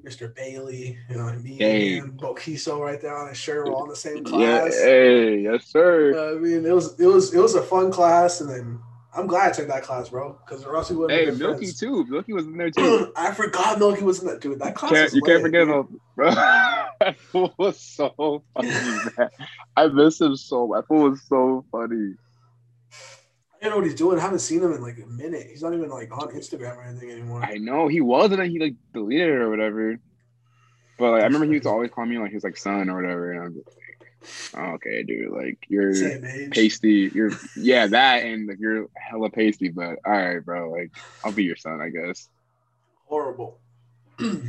[0.05, 0.35] Mr.
[0.35, 1.99] Bailey, you know, me Hey.
[1.99, 4.61] and Bokiso right there on his shirt, we're all in the same Yeah.
[4.61, 4.79] class.
[4.79, 5.39] Hey.
[5.41, 6.15] Yes, sir.
[6.17, 8.79] Uh, I mean, it was it was it was a fun class, and then
[9.15, 11.21] I'm glad I took that class, bro, because or else we wouldn't.
[11.21, 11.79] hey, Milky friends.
[11.79, 12.07] too.
[12.07, 13.13] Milky was in there too.
[13.17, 14.59] I forgot Milky was in that dude.
[14.61, 15.75] That class can't, you can't forget dude.
[15.77, 16.31] him, bro.
[17.01, 19.29] that fool was so funny, man.
[19.77, 20.67] I miss him so.
[20.69, 20.81] much.
[20.81, 22.15] That fool was so funny.
[23.63, 24.19] I don't know what he's doing.
[24.19, 25.47] I haven't seen him in like a minute.
[25.49, 27.45] He's not even like on Instagram or anything anymore.
[27.45, 30.01] I know he was, and then he like deleted it or whatever.
[30.99, 33.01] But like, I remember he used to always call me like his like son or
[33.01, 34.09] whatever, and I'm just like,
[34.57, 35.93] oh, okay, dude, like you're
[36.51, 37.13] pasty.
[37.15, 39.69] You're yeah, that and like you're hella pasty.
[39.69, 40.91] But all right, bro, like
[41.25, 42.29] I'll be your son, I guess.
[43.07, 43.59] Horrible.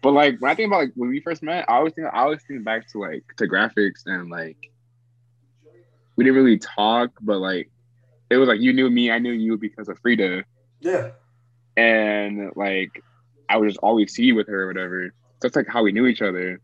[0.00, 2.20] But like when I think about like when we first met, I always think I
[2.20, 4.56] always think back to like to graphics and like
[6.14, 7.68] we didn't really talk, but like
[8.30, 10.44] it was like you knew me, I knew you because of Frida,
[10.80, 11.10] yeah.
[11.76, 13.02] and like
[13.48, 15.06] I would just always see you with her or whatever.
[15.08, 16.60] So that's like how we knew each other.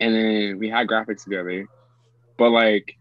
[0.00, 1.66] And then we had graphics together,
[2.36, 2.96] but like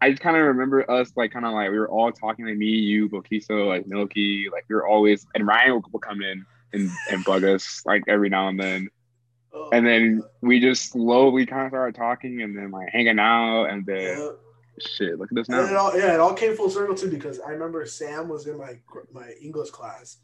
[0.00, 2.56] I just kind of remember us like kind of like we were all talking like
[2.56, 6.44] me, you, Bokiso, like Milky, like we were always and Ryan would, would come in
[6.72, 8.88] and, and bug us like every now and then.
[9.52, 13.64] Oh, And then we just slowly kind of started talking and then like hanging out
[13.66, 14.30] and then.
[14.82, 15.76] Shit, look at this And it now.
[15.76, 18.78] all, yeah, it all came full circle too because I remember Sam was in my
[19.12, 20.18] my English class.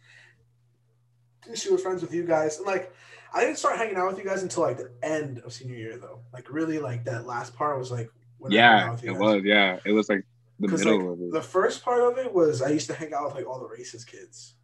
[1.54, 2.92] She was friends with you guys, and like
[3.32, 5.98] I didn't start hanging out with you guys until like the end of senior year
[5.98, 6.20] though.
[6.32, 9.18] Like really, like that last part was like when I out Yeah, with you it
[9.18, 9.42] was.
[9.44, 10.24] Yeah, it was like
[10.60, 11.32] the middle like, of it.
[11.32, 13.68] The first part of it was I used to hang out with like all the
[13.68, 14.54] racist kids.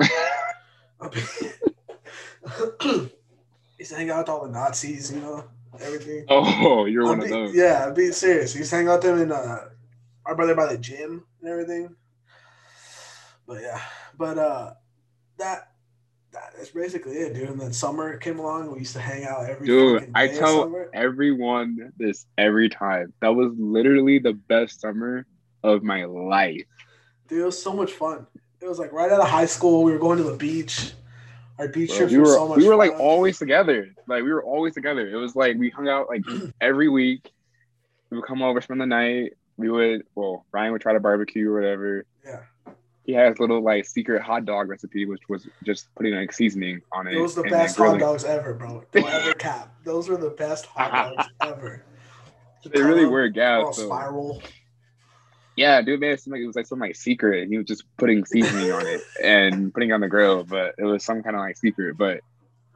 [3.78, 5.44] used to hang out with all the Nazis, you know,
[5.80, 6.24] everything.
[6.28, 7.54] oh, you're I'm one of those.
[7.54, 8.54] Yeah, I'm being serious.
[8.54, 9.68] He's hanging out with them in uh,
[10.26, 11.94] our brother by the gym and everything.
[13.46, 13.80] But yeah,
[14.16, 14.74] but uh,
[15.38, 15.70] that
[16.32, 17.48] that is basically it, dude.
[17.48, 18.70] And then summer came along.
[18.70, 23.12] We used to hang out every Dude, I tell everyone this every time.
[23.20, 25.26] That was literally the best summer
[25.62, 26.62] of my life.
[27.28, 28.26] Dude, it was so much fun.
[28.60, 29.82] It was like right out of high school.
[29.82, 30.92] We were going to the beach.
[31.60, 33.94] Our beach trips we were, were so much we were like always together.
[34.08, 35.06] Like we were always together.
[35.06, 36.22] It was like we hung out like
[36.60, 37.30] every week.
[38.08, 39.34] We would come over, spend the night.
[39.58, 42.06] We would well, Ryan would try to barbecue or whatever.
[42.24, 42.40] Yeah,
[43.04, 46.80] He had his little like secret hot dog recipe, which was just putting like seasoning
[46.92, 47.20] on it.
[47.20, 48.82] was the best hot dogs ever, bro.
[48.92, 49.74] Don't ever cap.
[49.84, 51.84] Those were the best hot dogs ever.
[52.64, 54.42] They really were, them, So spiral.
[55.56, 57.48] Yeah, dude made it seem like it was like some like secret.
[57.48, 60.84] He was just putting seasoning on it and putting it on the grill, but it
[60.84, 61.96] was some kind of like secret.
[61.98, 62.20] But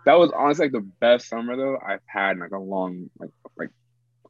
[0.04, 3.30] that was honestly like the best summer though I've had in like a long like
[3.56, 3.70] like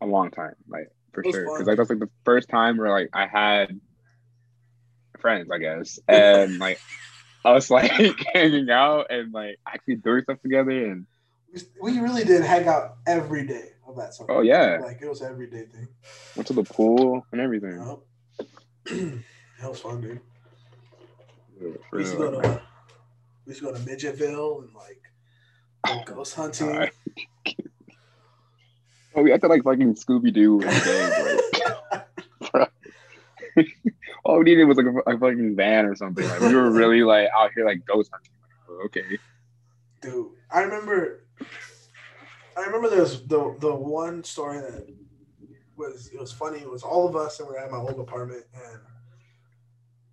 [0.00, 1.44] a long time, like for sure.
[1.44, 3.80] Because like that's like the first time where like I had
[5.20, 6.80] friends, I guess, and like
[7.44, 7.90] us like
[8.35, 11.07] hanging out and like actually doing stuff together and
[11.52, 14.30] We- We really did hang out every day of that summer.
[14.33, 14.78] Oh, yeah.
[14.80, 15.88] like it was an everyday thing.
[16.37, 17.78] went to the pool and everything.
[17.78, 17.98] Yep.
[19.60, 20.20] that was fun, dude.
[21.92, 22.62] We used to go to
[23.46, 25.00] we used to go to Midgetville and like
[25.88, 26.72] oh, ghost hunting.
[26.72, 26.90] God.
[29.14, 32.66] Oh, we acted like fucking Scooby Doo in the game, like, bro.
[34.24, 36.26] All we needed was like a, a fucking van or something.
[36.28, 38.32] Like we were really like out here like ghost hunting.
[38.68, 39.18] Like, okay.
[40.00, 41.24] Dude, I remember
[42.56, 44.88] I remember there's the the one story that
[45.76, 46.58] was it was funny.
[46.58, 48.44] It was all of us, and we're at my old apartment.
[48.54, 48.80] And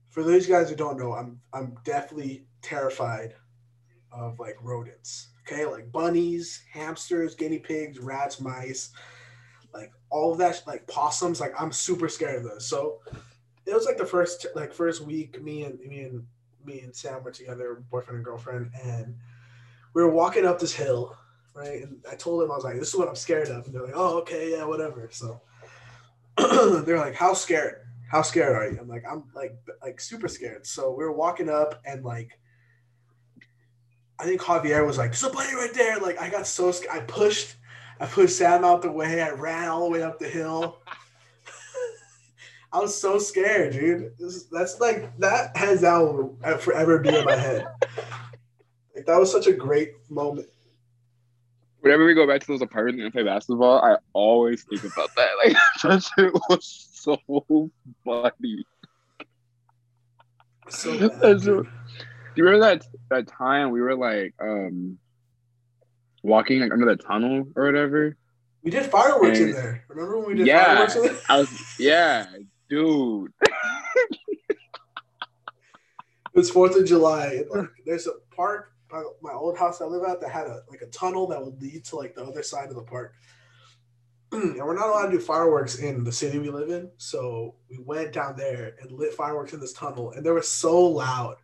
[0.09, 3.35] for those guys who don't know, I'm I'm definitely terrified
[4.11, 5.29] of like rodents.
[5.47, 8.91] Okay, like bunnies, hamsters, guinea pigs, rats, mice,
[9.73, 11.39] like all of that, like possums.
[11.39, 12.67] Like I'm super scared of those.
[12.67, 12.99] So
[13.65, 15.41] it was like the first like first week.
[15.41, 16.25] Me and me and
[16.65, 19.15] me and Sam were together, boyfriend and girlfriend, and
[19.93, 21.17] we were walking up this hill,
[21.53, 21.83] right?
[21.83, 23.85] And I told him I was like, "This is what I'm scared of," and they're
[23.85, 25.41] like, "Oh, okay, yeah, whatever." So
[26.85, 27.87] they're like, "How scared?
[28.09, 31.49] How scared are you?" I'm like, "I'm like like super scared." So we were walking
[31.49, 32.39] up, and like
[34.19, 36.95] I think Javier was like, "There's a bunny right there!" Like I got so scared.
[36.95, 37.55] I pushed,
[37.99, 39.21] I pushed Sam out the way.
[39.21, 40.79] I ran all the way up the hill.
[42.73, 44.13] I was so scared, dude.
[44.17, 47.67] This, that's like that hands down will uh, forever be in my head.
[48.95, 50.47] Like that was such a great moment.
[51.81, 55.29] Whenever we go back to those apartments and play basketball, I always think about that.
[55.43, 57.17] Like that shit was so
[58.05, 58.65] funny.
[60.69, 61.65] So bad, Do
[62.35, 64.99] you remember that that time we were like um
[66.23, 68.15] walking like under the tunnel or whatever?
[68.63, 69.83] We did fireworks and, in there.
[69.87, 71.17] Remember when we did yeah, fireworks in there?
[71.29, 72.27] I was yeah,
[72.69, 73.33] dude.
[74.49, 74.57] it
[76.33, 77.43] was Fourth of July.
[77.49, 80.81] Like, there's a park by my old house I live at that had a like
[80.81, 83.13] a tunnel that would lead to like the other side of the park.
[84.31, 87.79] and we're not allowed to do fireworks in the city we live in, so we
[87.79, 91.35] went down there and lit fireworks in this tunnel, and they were so loud.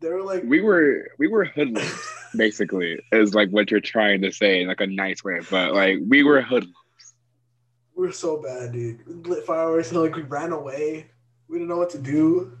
[0.00, 4.32] They were like we were we were hoodlums, basically, is like what you're trying to
[4.32, 5.40] say in like a nice way.
[5.50, 6.74] But like we were hoodlums.
[7.96, 9.04] We were so bad, dude.
[9.06, 11.10] We lit fireworks and like we ran away.
[11.48, 12.56] We didn't know what to do.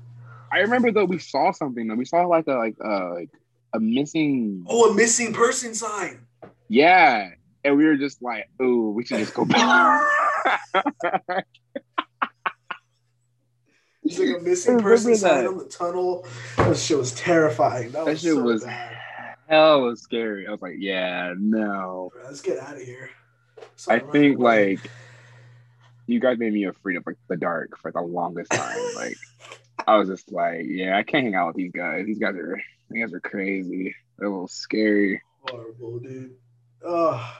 [0.52, 1.94] I remember though we saw something though.
[1.94, 3.30] We saw like a like uh like
[3.74, 6.26] a missing Oh, a missing person sign.
[6.68, 7.30] Yeah.
[7.64, 10.02] And we were just like, oh, we should just go back.
[14.04, 16.26] There's like a missing person sign on the tunnel.
[16.56, 17.90] That shit was terrifying.
[17.90, 18.96] That, that was shit so was bad.
[19.48, 20.46] hell was scary.
[20.46, 22.10] I was like, yeah, no.
[22.24, 23.10] Let's get out of here.
[23.76, 24.80] So I ran think like
[26.06, 28.78] you guys made me afraid of like the dark for the longest time.
[28.94, 29.16] like
[29.88, 32.04] I was just like, yeah, I can't hang out with these guys.
[32.04, 33.94] These guys are these guys are crazy.
[34.18, 35.22] They're a little scary.
[35.48, 36.34] horrible, dude.
[36.86, 37.36] Ugh.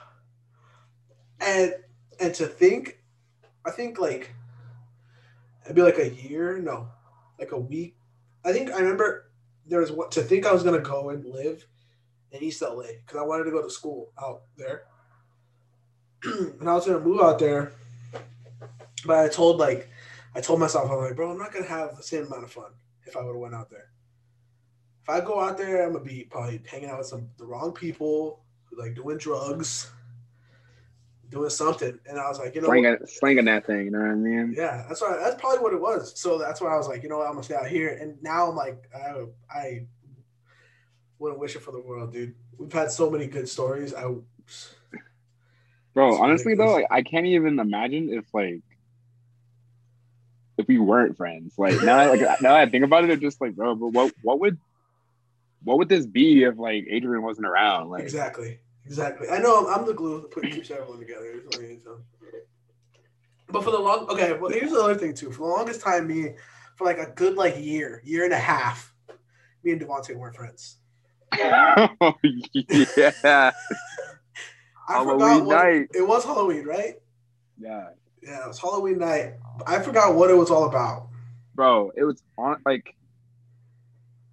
[1.39, 1.75] And
[2.19, 3.03] and to think,
[3.67, 4.33] I think like
[5.63, 6.87] it'd be like a year, no,
[7.37, 7.95] like a week.
[8.43, 9.29] I think I remember
[9.67, 11.67] there was what to think I was gonna go and live
[12.31, 14.85] in East LA because I wanted to go to school out there,
[16.23, 17.73] and I was gonna move out there.
[19.05, 19.87] But I told like
[20.35, 22.71] I told myself I'm like, bro, I'm not gonna have the same amount of fun
[23.05, 23.89] if I would have went out there.
[25.03, 27.71] If I go out there, I'm gonna be probably hanging out with some the wrong
[27.71, 29.91] people, like doing drugs,
[31.29, 31.99] doing something.
[32.07, 34.53] And I was like, you know, Slinging, slinging that thing, you know what I mean?
[34.55, 36.19] yeah, that's why that's probably what it was.
[36.19, 37.97] So that's why I was like, you know what, I'm gonna stay out here.
[37.99, 39.85] And now I'm like, I, I
[41.17, 42.35] wouldn't wish it for the world, dude.
[42.57, 43.93] We've had so many good stories.
[43.93, 44.13] I
[45.93, 48.61] Bro, honestly though, like, I can't even imagine if like
[50.59, 51.53] if we weren't friends.
[51.57, 54.39] Like now, like now I think about it, it's just like, bro, but what what
[54.41, 54.57] would
[55.63, 57.89] what would this be if like Adrian wasn't around?
[57.89, 59.29] Like, exactly, exactly.
[59.29, 61.25] I know I'm, I'm the glue that put, keeps everyone together.
[61.31, 62.01] is what I mean, so.
[63.51, 64.33] But for the long, okay.
[64.33, 65.31] Well, here's the other thing too.
[65.31, 66.35] For the longest time, me,
[66.75, 68.93] for like a good like year, year and a half,
[69.63, 70.77] me and Devante weren't friends.
[71.39, 72.15] oh
[72.53, 73.11] yeah,
[74.87, 75.87] I Halloween forgot what night.
[75.93, 76.95] it was Halloween, right?
[77.57, 77.89] yeah,
[78.21, 79.33] Yeah, it was Halloween night.
[79.65, 81.07] I forgot what it was all about.
[81.55, 82.95] bro, it was on like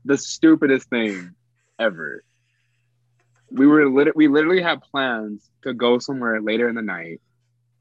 [0.05, 1.35] the stupidest thing
[1.79, 2.23] ever.
[3.51, 7.21] We were lit- we literally had plans to go somewhere later in the night.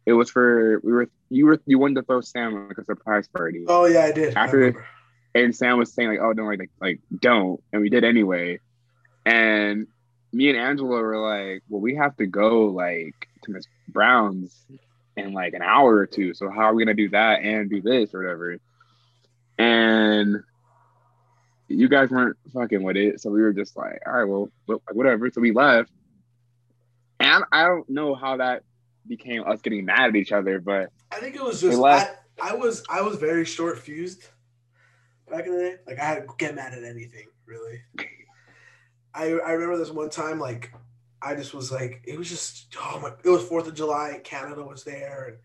[0.06, 3.28] It was for we were you were you wanted to throw Sam like a surprise
[3.28, 3.65] party.
[3.68, 4.36] Oh yeah, I did.
[4.36, 4.86] After- remember.
[5.34, 8.60] and Sam was saying like, "Oh, don't like like don't," and we did anyway.
[9.26, 9.88] And
[10.32, 14.56] me and Angela were like, "Well, we have to go like to Miss Brown's
[15.17, 16.34] in like an hour or two.
[16.34, 18.58] So how are we gonna do that and do this or whatever?"
[19.58, 20.43] And
[21.67, 24.51] you guys weren't fucking with it, so we were just like, "All right, well,
[24.91, 25.91] whatever." So we left,
[27.19, 28.63] and I don't know how that
[29.08, 32.10] became us getting mad at each other, but I think it was just I.
[32.41, 34.28] I was I was very short fused
[35.30, 35.75] back in the day.
[35.88, 37.82] Like I had to get mad at anything, really.
[39.13, 40.73] I I remember this one time like
[41.26, 44.64] I just was like it was just oh my it was Fourth of July Canada
[44.64, 45.38] was there and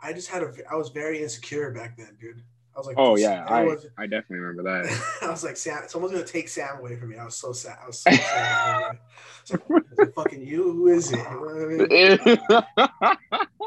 [0.00, 2.42] I just had a I was very insecure back then, dude.
[2.74, 5.18] I was like, oh yeah, I, I definitely remember that.
[5.22, 7.16] I was like, Sam, someone's gonna take Sam away from me.
[7.18, 7.76] I was so sad.
[7.82, 8.98] I was so sad.
[9.50, 10.62] Like, it fucking you?
[10.62, 11.18] Who is it?
[11.18, 13.16] You know what I mean?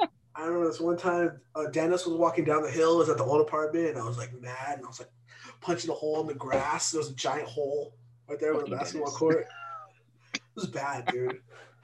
[0.35, 3.23] I remember this one time uh, Dennis was walking down the hill, was at the
[3.23, 5.11] old apartment, and I was like mad, and I was like
[5.59, 6.91] punching a hole in the grass.
[6.91, 7.93] There was a giant hole
[8.29, 9.19] right there with the basketball Dennis.
[9.19, 9.47] court.
[10.55, 11.39] It was bad, dude.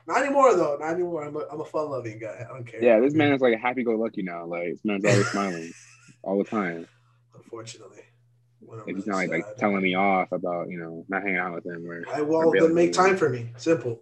[0.08, 0.77] Not anymore though.
[0.80, 1.25] Not anymore.
[1.25, 2.45] I'm a, I'm a fun loving guy.
[2.49, 2.82] I don't care.
[2.82, 4.45] Yeah, this man is like a happy go lucky now.
[4.45, 5.73] Like this man's always smiling
[6.23, 6.88] all the time.
[7.36, 8.03] Unfortunately.
[8.86, 11.65] If he's not like, like, telling me off about you know not hanging out with
[11.65, 12.03] him or.
[12.13, 13.51] I well then make time for me.
[13.58, 14.01] Simple.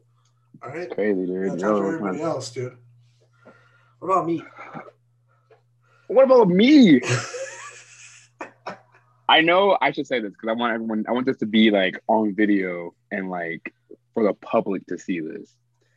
[0.63, 0.89] All right.
[0.89, 1.59] crazy, dude.
[1.59, 2.77] Time for everybody else, dude.
[3.99, 4.43] What about me?
[6.07, 7.01] What about me?
[9.27, 11.05] I know I should say this because I want everyone.
[11.07, 13.73] I want this to be like on video and like
[14.15, 15.53] for the public to see this.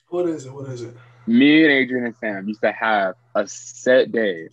[0.09, 0.53] What is it?
[0.53, 0.95] What is it?
[1.27, 4.49] Me and Adrian and Sam used to have a set day.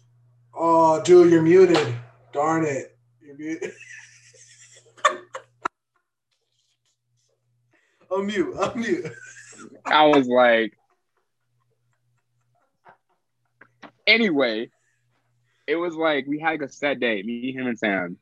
[0.54, 1.94] Oh, dude, you're muted.
[2.32, 2.98] Darn it.
[3.22, 3.74] You're muted.
[8.12, 8.56] I'm mute.
[8.58, 9.12] I'm mute.
[9.86, 10.78] I was like,
[14.08, 14.70] anyway,
[15.68, 18.18] it was like we had like a set day, me, him, and Sam.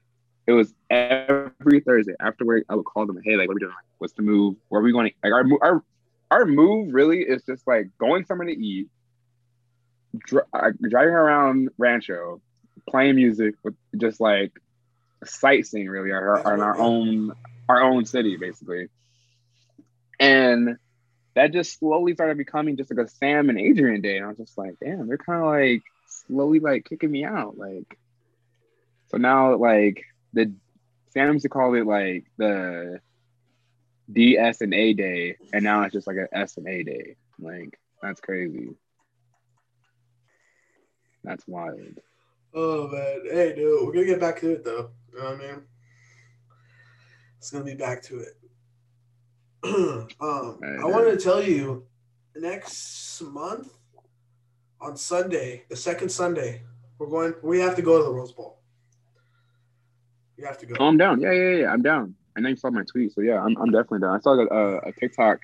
[0.48, 2.64] It was every Thursday after work.
[2.70, 3.74] I would call them, hey, like, what are we doing?
[4.04, 4.58] What's the move?
[4.68, 5.12] Where are we going?
[5.12, 5.84] To, like, our our
[6.30, 8.90] our move really is just like going somewhere to eat,
[10.28, 10.46] dr-
[10.90, 12.42] driving around Rancho,
[12.86, 14.52] playing music with just like
[15.24, 17.32] sightseeing really our, our, our own
[17.70, 18.90] our own city basically
[20.20, 20.78] and
[21.34, 24.38] that just slowly started becoming just like a sam and adrian day and i was
[24.38, 27.98] just like damn they're kind of like slowly like kicking me out like
[29.12, 30.52] so now like the
[31.12, 33.00] sam used to call it like the
[34.12, 37.80] ds and a day and now it's just like an s and a day like
[38.02, 38.70] that's crazy
[41.24, 42.00] that's wild
[42.56, 44.92] Oh man, hey dude, we're gonna get back to it though.
[45.12, 45.62] You know what I mean?
[47.40, 48.38] It's gonna be back to it.
[49.64, 51.88] um, I wanted to tell you
[52.36, 53.74] next month
[54.80, 56.62] on Sunday, the second Sunday,
[57.00, 57.34] we're going.
[57.42, 58.60] We have to go to the Rose Bowl.
[60.38, 60.76] You have to go.
[60.80, 61.22] Oh, I'm down.
[61.22, 61.72] Yeah, yeah, yeah.
[61.72, 62.14] I'm down.
[62.36, 64.16] I know you saw my tweet, so yeah, I'm, I'm definitely down.
[64.16, 65.40] I saw a, a TikTok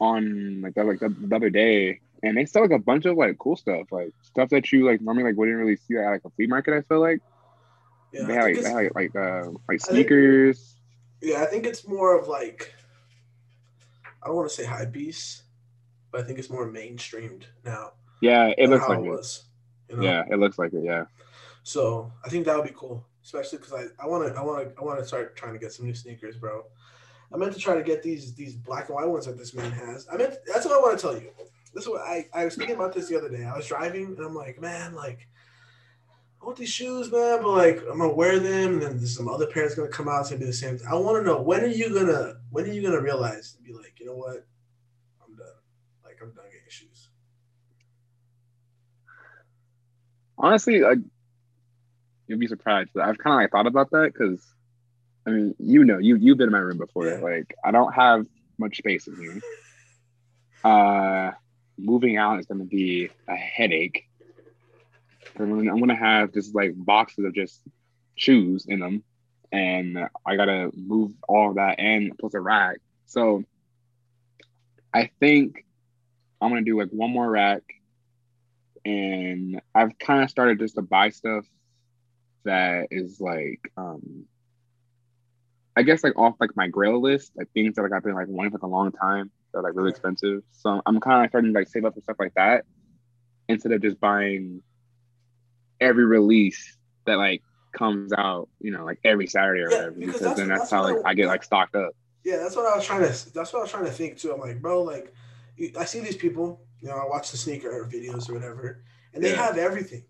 [0.00, 3.16] on like that like the, the other day and they sell like a bunch of
[3.16, 6.22] like cool stuff, like stuff that you like normally like wouldn't really see at like
[6.24, 6.74] a flea market.
[6.74, 7.20] I feel like
[8.12, 10.76] yeah, they have like, they like like uh, like sneakers.
[11.20, 12.74] I think, yeah, I think it's more of like
[14.22, 15.42] I don't want to say hypebeast,
[16.10, 17.92] but I think it's more mainstreamed now.
[18.22, 19.10] Yeah, it looks like it.
[19.10, 19.44] Was,
[19.90, 20.02] you know?
[20.02, 20.82] Yeah, it looks like it.
[20.82, 21.04] Yeah.
[21.62, 24.68] So I think that would be cool, especially because I I want to I want
[24.68, 26.64] to I want to start trying to get some new sneakers, bro.
[27.32, 29.72] I meant to try to get these these black and white ones that this man
[29.72, 30.06] has.
[30.12, 31.30] I meant that's what I want to tell you
[31.74, 33.44] this is what I, I was thinking about this the other day.
[33.44, 35.26] I was driving and I'm like, man, like
[36.40, 39.46] I want these shoes, man, but like I'm gonna wear them, and then some other
[39.46, 40.78] parents gonna come out and do the same.
[40.78, 40.86] Thing.
[40.86, 43.72] I want to know when are you gonna when are you gonna realize and be
[43.72, 44.46] like, you know what,
[45.26, 45.46] I'm done.
[46.04, 47.08] Like I'm done getting shoes.
[50.38, 50.98] Honestly, like
[52.26, 52.90] you'd be surprised.
[52.96, 54.42] I've kind of like thought about that because,
[55.26, 57.06] I mean, you know, you you've been in my room before.
[57.06, 57.16] Yeah.
[57.16, 58.26] Like I don't have
[58.58, 59.40] much space in here.
[60.62, 61.32] Uh,
[61.78, 64.08] moving out is going to be a headache.
[65.38, 67.60] I'm going to have just like boxes of just
[68.14, 69.02] shoes in them,
[69.50, 72.78] and I got to move all of that and plus a rack.
[73.06, 73.44] So
[74.92, 75.64] I think
[76.40, 77.62] I'm going to do like one more rack,
[78.84, 81.44] and I've kind of started just to buy stuff
[82.44, 84.26] that is like um
[85.76, 88.28] I guess like off like my grail list, like things that like I've been like
[88.28, 90.42] wanting for like a long time that are like really expensive.
[90.52, 92.64] So I'm kind of starting to like save up for stuff like that
[93.48, 94.62] instead of just buying
[95.80, 96.76] every release
[97.06, 99.90] that like comes out, you know, like every Saturday or yeah, whatever.
[99.92, 101.92] Because, because then that's, that's how like I, I get like stocked up.
[102.24, 103.34] Yeah, that's what I was trying to.
[103.34, 104.32] That's what I was trying to think too.
[104.32, 105.12] I'm like, bro, like,
[105.78, 106.60] I see these people.
[106.80, 109.44] You know, I watch the sneaker videos or whatever, and they yeah.
[109.44, 110.04] have everything.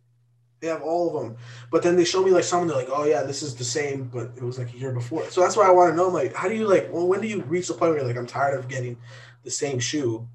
[0.64, 1.36] They have all of them.
[1.70, 4.04] But then they show me like someone they're like, oh yeah, this is the same,
[4.04, 5.28] but it was like a year before.
[5.28, 6.90] So that's why I want to know, like, how do you like?
[6.90, 8.96] Well, when do you reach the point where you're like, I'm tired of getting
[9.42, 10.26] the same shoe,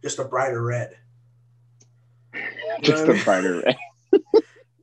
[0.00, 0.96] just a brighter red.
[2.80, 3.24] just a mean?
[3.24, 3.76] brighter red.
[4.12, 4.20] you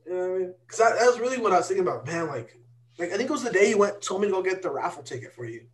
[0.06, 0.54] know what I mean?
[0.64, 2.06] Because that, that was really what I was thinking about.
[2.06, 2.56] Man, like,
[2.96, 4.70] like I think it was the day you went told me to go get the
[4.70, 5.66] raffle ticket for you.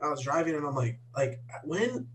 [0.00, 2.08] I was driving and I'm like, like when,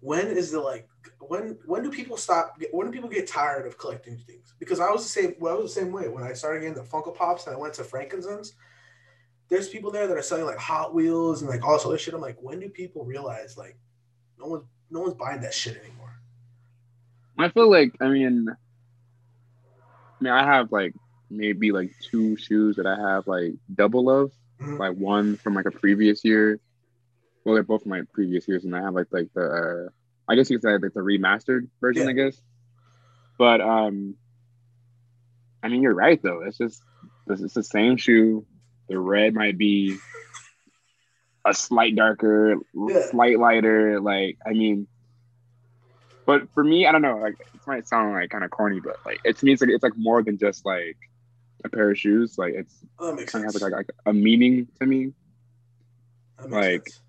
[0.00, 0.88] when is the like
[1.20, 2.58] when when do people stop?
[2.72, 4.54] When do people get tired of collecting things?
[4.58, 5.34] Because I was the same.
[5.38, 7.58] Well, I was the same way when I started getting the Funko Pops and I
[7.58, 8.54] went to Frank & Sons
[9.48, 12.14] there's people there that are selling like Hot Wheels and like all this other shit.
[12.14, 13.76] I'm like, when do people realize like
[14.38, 16.14] no one's no one's buying that shit anymore.
[17.38, 20.94] I feel like I mean, I mean I have like
[21.30, 24.76] maybe like two shoes that I have like double of, mm-hmm.
[24.76, 26.58] like one from like a previous year.
[27.44, 29.90] Well, they're both from my previous years, and I have like like the uh,
[30.28, 32.10] I guess you could say like the remastered version, yeah.
[32.10, 32.40] I guess.
[33.38, 34.14] But um,
[35.62, 36.42] I mean, you're right though.
[36.42, 36.82] It's just
[37.28, 38.46] it's the same shoe.
[38.88, 39.96] The red might be
[41.44, 43.06] a slight darker, Yeah.
[43.10, 44.00] slight lighter.
[44.00, 44.86] Like, I mean,
[46.26, 47.18] but for me, I don't know.
[47.18, 49.70] Like, it might sound like kind of corny, but like, it to me, it's like
[49.70, 50.96] it's like more than just like
[51.64, 52.36] a pair of shoes.
[52.38, 55.12] Like, it's kind of has like, like a meaning to me.
[56.46, 57.00] Like- sense.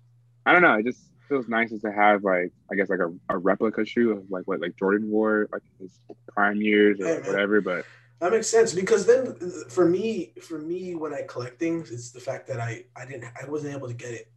[0.46, 0.74] I don't know.
[0.74, 4.24] It just feels nice to have like I guess like a, a replica shoe of
[4.30, 5.98] like what like Jordan wore like his
[6.28, 7.60] prime years or like, whatever.
[7.60, 7.84] But
[8.20, 12.10] That makes sense because then uh, for me, for me, when I collect things, it's
[12.10, 14.30] the fact that I I didn't I wasn't able to get it.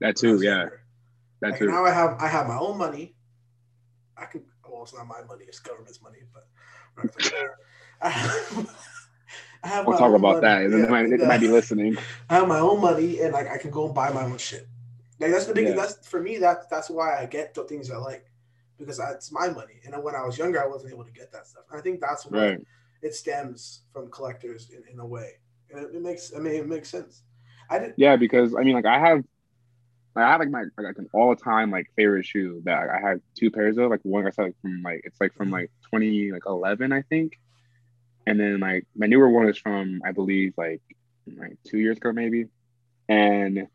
[0.00, 0.80] that too, yeah, younger.
[1.40, 1.66] that Like too.
[1.68, 3.14] now I have I have my own money.
[4.16, 6.46] I can well it's not my money, it's government's money, but
[6.96, 7.56] we're not talking about.
[8.00, 8.76] I have,
[9.64, 10.64] I have We'll talk about money.
[10.64, 10.70] that.
[10.70, 11.96] They Yeah, might, they might be listening.
[12.28, 14.66] I have my own money and like I can go and buy my own shit.
[15.22, 15.82] Like that's the biggest Yeah.
[15.82, 18.26] that's for me that that's why I get the things I like.
[18.78, 19.80] Because that's my money.
[19.84, 21.64] And when I was younger I wasn't able to get that stuff.
[21.70, 22.66] And I think that's why Right.
[23.02, 25.34] it stems from collectors in, in a way.
[25.70, 27.22] And it, it makes I mean it makes sense.
[27.70, 29.24] I didn't Yeah, because I mean, like I have,
[30.14, 33.20] like, I have like my like an all time like favorite shoe that I have
[33.38, 33.88] two pairs of.
[33.90, 35.54] Like one I said like from like it's like from mm-hmm.
[35.54, 37.38] like twenty like eleven I think,
[38.26, 40.82] and then like my newer one is from I believe like
[41.26, 42.48] like two years ago maybe,
[43.08, 43.68] and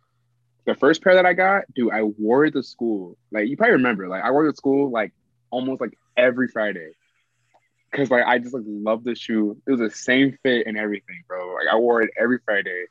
[0.68, 3.18] the first pair that I got, dude, I wore it to school.
[3.32, 5.14] Like you probably remember, like I wore it to school like
[5.50, 6.92] almost like every Friday.
[7.96, 9.58] Cause like I just like love the shoe.
[9.66, 11.54] It was the same fit and everything, bro.
[11.54, 12.86] Like I wore it every Friday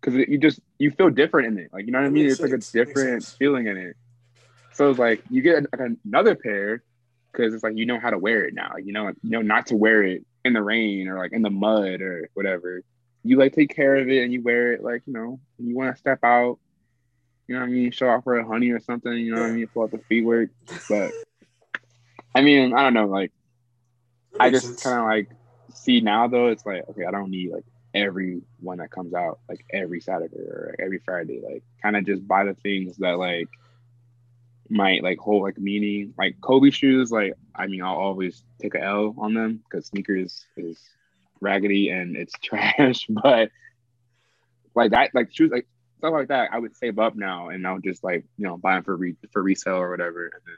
[0.00, 1.70] because you just you feel different in it.
[1.72, 2.26] Like you know what I mean?
[2.26, 2.54] It's like a.
[2.54, 3.96] It different feeling in it.
[4.74, 6.84] So it's like you get like another pair
[7.32, 8.70] because it's like you know how to wear it now.
[8.74, 11.42] Like, you know you know not to wear it in the rain or like in
[11.42, 12.82] the mud or whatever.
[13.24, 15.94] You like take care of it and you wear it like you know you want
[15.94, 16.60] to step out.
[17.46, 17.90] You know what I mean?
[17.90, 19.12] Show off for a honey or something.
[19.12, 19.66] You know what I mean?
[19.66, 20.50] Pull out the feet work.
[20.88, 21.12] But
[22.34, 23.06] I mean, I don't know.
[23.06, 23.32] Like
[24.38, 25.28] I just kind of like
[25.74, 26.48] see now though.
[26.48, 27.64] It's like okay, I don't need like
[27.94, 31.40] every one that comes out like every Saturday or like, every Friday.
[31.44, 33.48] Like kind of just buy the things that like
[34.70, 36.14] might like hold like meaning.
[36.16, 40.44] Like Kobe shoes, like I mean, I'll always take a L on them because SNKRS
[40.56, 40.80] is
[41.40, 43.06] raggedy and it's trash.
[43.08, 43.50] But
[44.74, 45.66] like that, like shoes, like
[46.02, 48.74] stuff like that, I would save up now and I'll just like you know buy
[48.74, 50.56] them for re- for resale or whatever, and then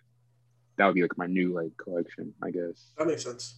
[0.76, 2.92] that would be like my new like collection, I guess.
[2.96, 3.56] That makes sense.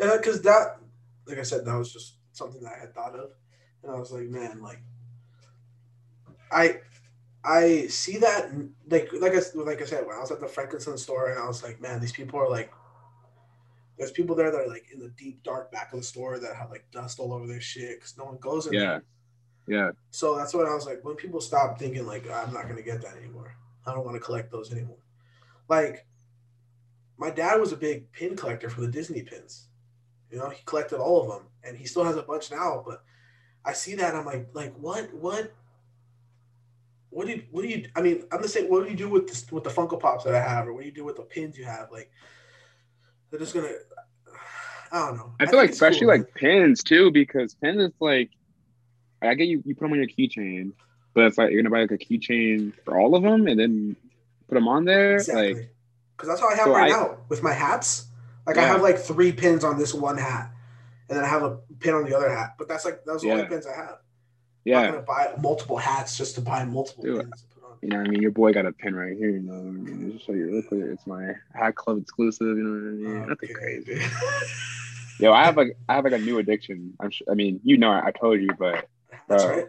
[0.00, 0.78] Yeah, because that,
[1.26, 3.30] like I said, that was just something that I had thought of,
[3.84, 4.82] and I was like, man, like,
[6.50, 6.80] I,
[7.44, 8.50] I see that,
[8.88, 11.46] like, like I like I said, when I was at the Frankinson store, and I
[11.46, 12.72] was like, man, these people are like,
[13.98, 16.56] there's people there that are like in the deep dark back of the store that
[16.56, 18.72] have like dust all over their shit because no one goes in.
[18.72, 18.80] Yeah.
[18.80, 19.04] there.
[19.70, 19.92] Yeah.
[20.10, 23.00] So that's what I was like, when people stop thinking like, I'm not gonna get
[23.02, 23.54] that anymore.
[23.86, 24.98] I don't want to collect those anymore.
[25.68, 26.06] Like,
[27.16, 29.68] my dad was a big pin collector for the Disney pins.
[30.28, 32.82] You know, he collected all of them, and he still has a bunch now.
[32.84, 33.04] But
[33.64, 35.52] I see that, I'm like, like what, what,
[37.10, 37.86] what do what do you?
[37.94, 38.68] I mean, I'm the same.
[38.68, 40.80] What do you do with the, with the Funko Pops that I have, or what
[40.80, 41.92] do you do with the pins you have?
[41.92, 42.10] Like,
[43.30, 43.70] they're just gonna.
[44.90, 45.32] I don't know.
[45.38, 48.30] I feel think like it's cool, especially like pins too, because pins is like
[49.22, 50.72] I get you you put them on your keychain,
[51.14, 53.96] but it's like you're gonna buy like a keychain for all of them and then
[54.48, 55.16] put them on there.
[55.16, 55.54] Exactly.
[55.54, 55.74] Like
[56.16, 58.06] Because that's how I have So right I- now with my hats.
[58.46, 60.50] Like I have like three pins on this one hat,
[61.08, 62.54] and then I have a pin on the other hat.
[62.58, 63.98] But that's like those are the only pins I have.
[64.64, 67.64] Yeah, I'm yeah, gonna buy multiple hats just to buy multiple Dude, pins to put
[67.70, 67.76] on.
[67.82, 68.22] you know what I mean.
[68.22, 69.30] Your boy got a pin right here.
[69.30, 70.80] You know, I mean, just show you real quick.
[70.84, 72.46] It's my hat club exclusive.
[72.46, 73.22] You know what I mean?
[73.24, 74.02] Oh, Nothing Okay, crazy.
[75.20, 76.94] Yo, I have like I have like a new addiction.
[76.98, 78.88] I'm sure, I mean, you know, I, I told you, but
[79.28, 79.56] That's Bro.
[79.56, 79.66] right.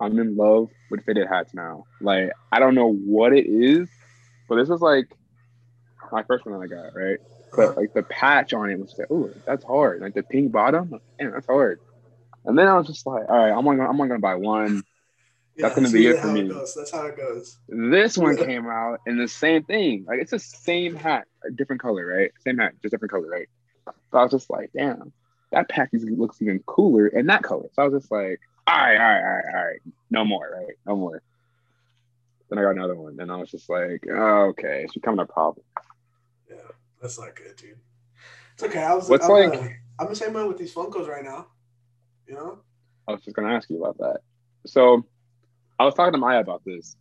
[0.00, 1.84] I'm in love with fitted hats now.
[2.00, 3.88] Like I don't know what it is,
[4.48, 5.06] but this is like
[6.12, 7.18] my first one that I got, right?
[7.56, 10.00] But like the patch on it was like, oh, that's hard.
[10.00, 11.78] Like the pink bottom, like, damn, that's hard.
[12.44, 14.82] And then I was just like, all right, I'm only gonna, I'm gonna buy one.
[15.56, 16.48] that's gonna be it for me.
[16.48, 16.74] goes.
[16.74, 17.56] That's how it goes.
[17.68, 20.04] This one came out and the same thing.
[20.06, 22.32] Like it's the same hat, a different color, right?
[22.40, 23.48] Same hat, just different color, right?
[23.86, 25.12] So I was just like, damn,
[25.54, 27.68] that package looks even cooler in that color.
[27.72, 29.80] So I was just like, all right, all right, all right, all right,
[30.10, 30.76] no more, right?
[30.86, 31.22] No more.
[32.48, 35.26] Then I got another one, and I was just like, oh, okay, it's becoming a
[35.26, 35.64] problem.
[36.50, 36.56] Yeah,
[37.00, 37.78] that's not good, dude.
[38.54, 38.82] It's okay.
[38.82, 39.08] I was.
[39.08, 41.46] What's I'm, like- uh, I'm the same way with these Funkos right now.
[42.26, 42.58] You know.
[43.06, 44.20] I was just gonna ask you about that.
[44.66, 45.04] So
[45.78, 46.96] I was talking to Maya about this.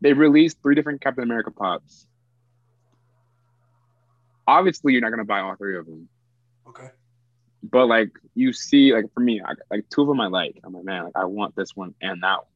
[0.00, 2.06] They released three different Captain America pops.
[4.46, 6.08] Obviously, you're not gonna buy all three of them.
[6.68, 6.88] Okay.
[7.62, 10.72] but like you see like for me I, like two of them i like i'm
[10.72, 12.46] like man like i want this one and that one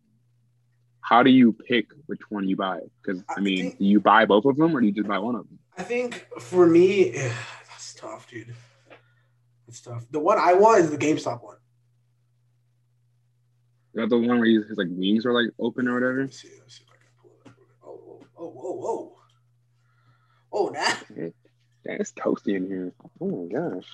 [1.02, 2.78] how do you pick which one you buy?
[3.02, 5.08] Because I, I mean, think- do you buy both of them or do you just
[5.08, 5.58] buy one of them?
[5.76, 7.32] I think for me, eh,
[7.68, 8.54] that's tough, dude.
[9.66, 10.04] It's tough.
[10.10, 11.56] The one I want is the GameStop one.
[13.94, 16.20] Is that the one where his, like wings are like open or whatever?
[16.20, 16.48] Let me see.
[16.48, 17.56] Let me see if I can pull it up.
[17.82, 19.16] Oh, oh, oh, oh, oh.
[20.52, 21.30] Oh, nah.
[21.86, 22.92] Yeah, it's toasty in here.
[23.20, 23.86] Oh my gosh.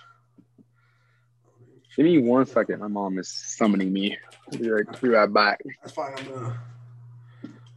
[1.97, 2.80] Give me one second.
[2.80, 4.18] My mom is summoning me.
[4.53, 5.61] I'll be right, be right back.
[5.82, 6.12] That's fine.
[6.18, 6.61] I'm gonna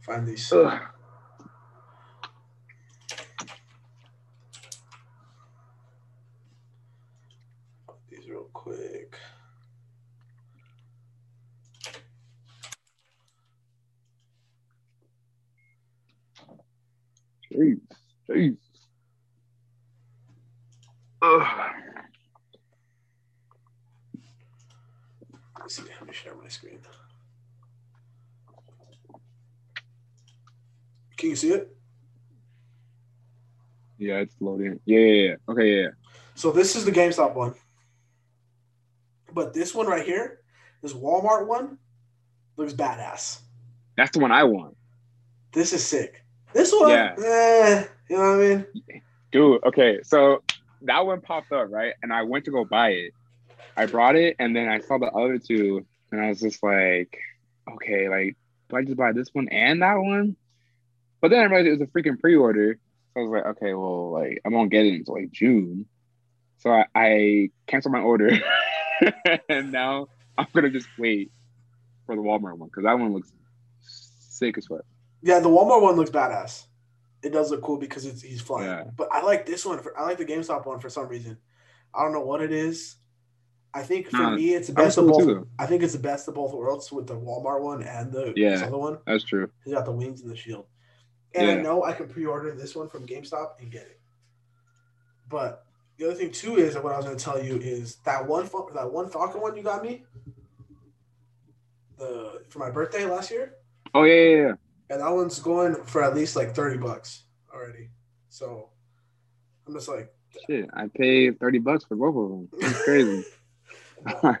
[0.02, 0.52] find these.
[0.52, 0.78] Ugh.
[8.10, 9.16] These real quick.
[17.52, 17.80] Jeez.
[18.28, 18.56] Jeez.
[21.22, 21.46] Ugh.
[25.58, 25.82] Let's see.
[25.82, 26.78] Let me share my screen.
[31.16, 31.76] Can you see it?
[33.98, 34.80] Yeah, it's loading.
[34.86, 35.34] Yeah, yeah, yeah.
[35.48, 35.88] Okay, yeah, yeah.
[36.34, 37.54] So this is the GameStop one.
[39.32, 40.40] But this one right here,
[40.80, 41.76] this Walmart one,
[42.56, 43.40] looks badass.
[43.96, 44.76] That's the one I want.
[45.52, 46.24] This is sick.
[46.54, 47.14] This one, Yeah.
[47.18, 49.02] eh, you know what I mean?
[49.30, 50.42] Dude, okay, so
[50.82, 51.94] that one popped up, right?
[52.02, 53.12] And I went to go buy it.
[53.76, 57.16] I brought it, and then I saw the other two, and I was just like,
[57.74, 58.36] okay, like,
[58.68, 60.36] do I just buy this one and that one?
[61.20, 62.78] But then I realized it was a freaking pre-order.
[63.14, 65.86] So I was like, okay, well, like, I won't get it until like June.
[66.58, 68.38] So I, I canceled my order,
[69.48, 71.30] and now I'm gonna just wait
[72.06, 73.32] for the Walmart one because that one looks
[73.80, 74.84] sick as fuck.
[75.22, 76.66] Yeah, the Walmart one looks badass.
[77.22, 78.66] It does look cool because it's he's flying.
[78.66, 78.84] Yeah.
[78.96, 79.78] But I like this one.
[79.80, 81.36] For, I like the GameStop one for some reason.
[81.94, 82.96] I don't know what it is.
[83.74, 85.24] I think for Nah, me, it's the best of both.
[85.26, 85.46] too.
[85.58, 88.62] I think it's the best of both worlds with the Walmart one and the Yeah.
[88.64, 88.98] other one.
[89.06, 89.50] That's true.
[89.64, 90.66] He's got the wings and the shield.
[91.34, 94.00] And I know I can pre-order this one from GameStop and get it.
[95.28, 95.64] But
[95.96, 98.48] the other thing too is what I was going to tell you is that one
[98.74, 100.04] that one Falcon one you got me,
[101.98, 103.54] the for my birthday last year,
[103.94, 104.52] Oh yeah, yeah, yeah.
[104.90, 107.22] And that one's going for at least like thirty bucks
[107.54, 107.88] already.
[108.28, 108.68] So
[109.66, 110.12] I'm just like,
[110.46, 112.48] Shit, I paid thirty bucks for both of them.
[112.60, 113.24] That's crazy.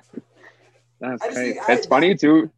[1.00, 1.52] That's crazy.
[1.52, 2.50] think I- It's funny too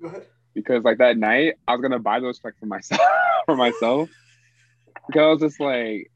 [0.00, 0.26] go ahead.
[0.54, 3.00] because like that night I was gonna buy those like for myself
[3.46, 4.08] for myself
[5.06, 6.10] because I was just like,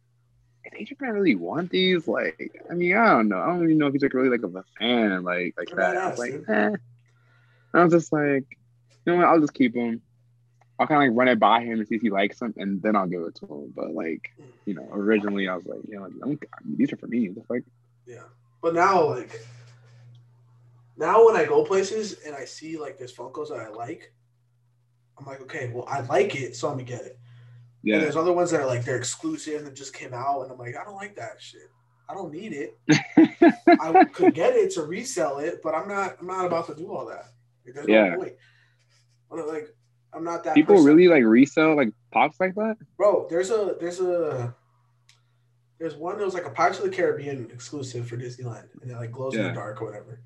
[0.67, 2.07] Adrian Grant really want these?
[2.09, 3.39] Like, I mean, I don't know.
[3.41, 5.97] I don't even know if he's like really like of a fan like like that.
[5.97, 6.71] I was like, eh.
[7.73, 8.45] I was just like,
[9.07, 9.27] you know what?
[9.27, 10.03] I'll just keep them.
[10.81, 12.81] I'll kind of like run it by him and see if he likes them, and
[12.81, 13.73] then I'll give it to him.
[13.77, 14.33] But like,
[14.65, 16.45] you know, originally I was like, you know, like, don't,
[16.79, 17.29] these are for me.
[17.29, 17.65] It's like,
[18.07, 18.23] Yeah.
[18.63, 19.39] But now, like,
[20.97, 24.13] now when I go places and I see like there's Funkos that I like,
[25.19, 27.19] I'm like, okay, well, I like it, so I'm gonna get it.
[27.83, 30.51] And yeah, there's other ones that are like they're exclusive and just came out, and
[30.53, 31.71] I'm like, I don't like that shit.
[32.09, 32.79] I don't need it.
[33.81, 36.17] I could get it to resell it, but I'm not.
[36.21, 37.27] I'm not about to do all that.
[37.67, 38.11] Like, there's Yeah.
[38.11, 38.35] no point.
[39.31, 39.75] Like,
[40.13, 40.55] I'm not that.
[40.55, 40.87] people person.
[40.87, 42.77] really like resell like pops like that.
[42.97, 43.27] bro.
[43.29, 44.55] There's a there's a
[45.79, 48.97] there's one that was like a Pirates of the Caribbean exclusive for Disneyland, and it
[48.97, 50.21] like glows in the dark or whatever.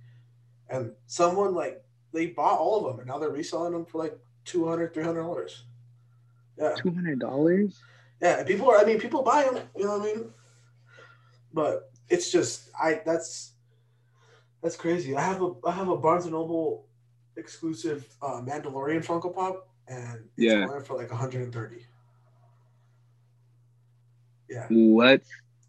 [0.69, 4.19] And someone like they bought all of them, and now they're reselling them for like
[4.47, 5.65] 200 300 dollars.
[6.59, 7.81] Yeah, Two hundred dollars.
[8.21, 8.43] yeah.
[8.45, 8.79] People are.
[8.79, 9.63] I mean, people buy them.
[9.77, 10.31] You know what I mean?
[11.53, 13.01] But it's just I.
[13.05, 13.53] That's
[14.63, 15.15] that's crazy.
[15.17, 16.87] I have a I have a Barnes and Noble
[17.37, 20.67] exclusive uh, Mandalorian Funko Pop, and it's Yeah.
[20.67, 21.87] going for like 130.
[24.49, 24.67] Yeah.
[24.71, 25.23] What?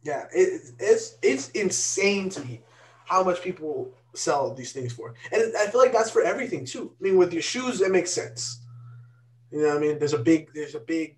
[0.03, 2.61] Yeah, it, it's it's insane to me
[3.05, 6.93] how much people sell these things for, and I feel like that's for everything too.
[6.99, 8.61] I mean, with your shoes, it makes sense.
[9.51, 11.17] You know, what I mean, there's a big, there's a big,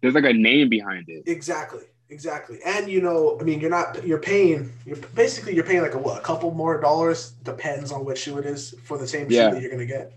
[0.00, 1.24] There's like a name behind it.
[1.26, 5.82] exactly, exactly, and you know, I mean, you're not, you're paying, you're basically you're paying
[5.82, 9.08] like a what, a couple more dollars depends on what shoe it is for the
[9.08, 9.48] same Yeah.
[9.48, 10.12] shoe that you're gonna get.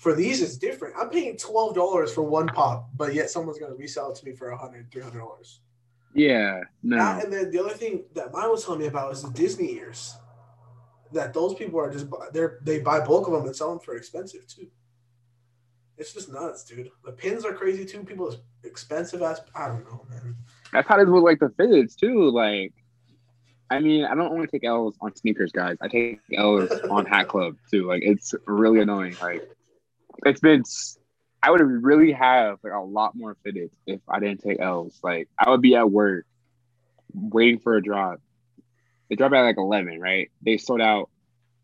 [0.00, 0.94] For these, it's different.
[0.98, 4.32] I'm paying twelve dollars for one pop, but yet someone's gonna resell it to me
[4.32, 5.60] for a hundred, three hundred dollars.
[6.14, 6.62] Yeah.
[6.82, 6.96] No.
[6.96, 9.74] That, and then the other thing that mine was telling me about is the Disney
[9.74, 10.14] ears.
[11.12, 13.94] That those people are just they're they buy bulk of them and sell them for
[13.94, 14.68] expensive too.
[15.98, 16.88] It's just nuts, dude.
[17.04, 18.02] The pins are crazy too.
[18.02, 20.34] People is expensive as I don't know, man.
[20.72, 22.30] That's how it is with like the fidgets too.
[22.30, 22.72] Like,
[23.68, 25.76] I mean, I don't only take L's on sneakers, guys.
[25.82, 27.86] I take L's on Hat Club too.
[27.86, 29.14] Like, it's really annoying.
[29.20, 29.46] Like,
[30.24, 30.62] it's been.
[31.42, 35.00] I would really have like a lot more fidgets if I didn't take L's.
[35.02, 36.26] Like, I would be at work
[37.14, 38.20] waiting for a drop.
[39.08, 40.30] They drop at like eleven, right?
[40.42, 41.08] They sold out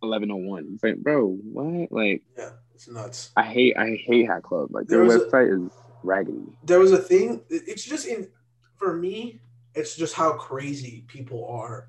[0.02, 0.70] eleven oh one.
[0.74, 1.92] It's like, bro, what?
[1.92, 2.50] Like, Yeah.
[2.74, 3.30] It's nuts.
[3.36, 4.68] I hate I hate Hat Club.
[4.70, 5.72] Like There their was a- website is
[6.02, 6.44] raggedy.
[6.64, 7.42] There was a thing.
[7.48, 8.28] It's just in
[8.76, 9.40] for me.
[9.74, 11.88] It's just how crazy people are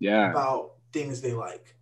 [0.00, 1.76] Yeah, about things they like.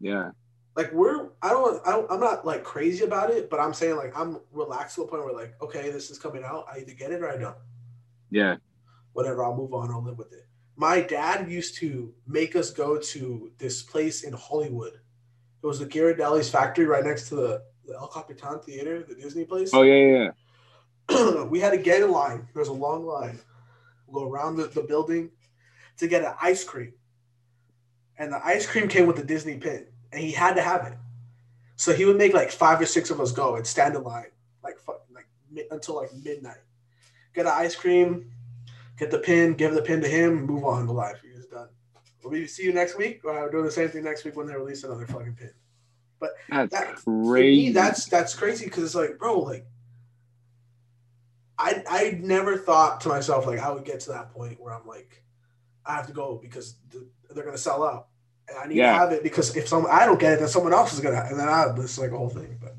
[0.00, 0.30] yeah,
[0.76, 3.96] Like we're, I don't, I don't, I'm not like crazy about it, but I'm saying
[3.96, 6.66] like I'm relaxed to the point where like, okay, this is coming out.
[6.70, 7.56] I either get it or I don't.
[8.30, 8.56] yeah.
[9.14, 9.90] Whatever, I'll move on.
[9.90, 10.46] I'll live with it.
[10.76, 14.92] My dad used to make us go to this place in Hollywood.
[15.62, 19.46] It was the Ghirardelli's factory right next to the, the El Capitan Theater, the Disney
[19.46, 19.70] place.
[19.72, 20.30] Oh yeah,
[21.08, 21.44] yeah.
[21.48, 22.46] we had to get in line.
[22.54, 23.38] There's a long line.
[24.06, 25.30] We'll go around the, the building
[25.96, 26.92] to get an ice cream.
[28.18, 30.94] And the ice cream came with a Disney pin, and he had to have it.
[31.76, 34.28] So he would make like five or six of us go and stand in line
[34.64, 34.78] like
[35.14, 35.26] like
[35.70, 36.56] until like midnight.
[37.34, 38.30] Get an ice cream,
[38.98, 41.20] get the pin, give the pin to him, move on to life.
[41.22, 41.68] You're just done.
[42.22, 43.20] We'll be see you next week.
[43.24, 45.50] Or I'm doing the same thing next week when they release another fucking pin.
[46.18, 47.72] But That's That- For me, crazy.
[47.72, 49.66] that's that's crazy because it's like, bro, like
[51.58, 54.86] I I never thought to myself like I would get to that point where I'm
[54.86, 55.22] like,
[55.84, 56.76] I have to go because
[57.30, 58.08] they're gonna sell out.
[58.48, 58.92] And I need Yeah.
[58.92, 61.24] to have it because if some I don't get it, then someone else is gonna
[61.28, 62.58] and then I this is like a whole thing.
[62.60, 62.74] But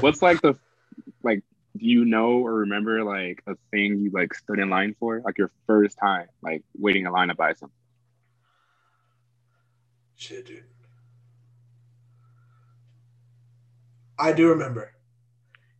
[0.00, 0.54] What's like the
[1.22, 1.42] like?
[1.76, 5.36] Do you know or remember like a thing you like stood in line for, like
[5.36, 7.72] your first time, like waiting in line to buy something?
[10.16, 10.64] shit, dude.
[14.18, 14.92] I do remember.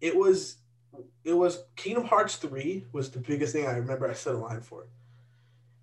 [0.00, 0.59] It was
[1.24, 4.61] it was Kingdom Hearts 3 was the biggest thing I remember I stood in line
[4.61, 4.86] for.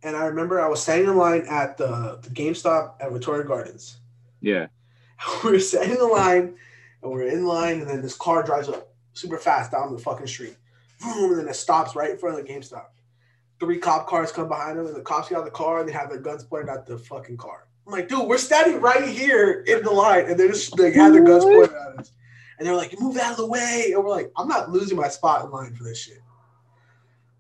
[0.04, 3.98] And I remember I was standing in line at the, the GameStop at Victoria Gardens.
[4.42, 4.68] Yeah,
[5.44, 6.56] we were standing in line
[7.02, 10.00] and we are in line and then this car drives up super fast down the
[10.00, 10.58] fucking street.
[11.02, 12.86] Boom, and then it stops right in front of the GameStop.
[13.60, 15.88] Three cop cars come behind them and the cops get out of the car and
[15.88, 17.68] they have their guns pointed at the fucking car.
[17.86, 21.14] I'm like, dude, we're standing right here in the line and they're just they have
[21.14, 22.12] their guns pointed at us.
[22.58, 23.92] And they're like, move out of the way.
[23.94, 26.22] And we're like, I'm not losing my spot in line for this shit.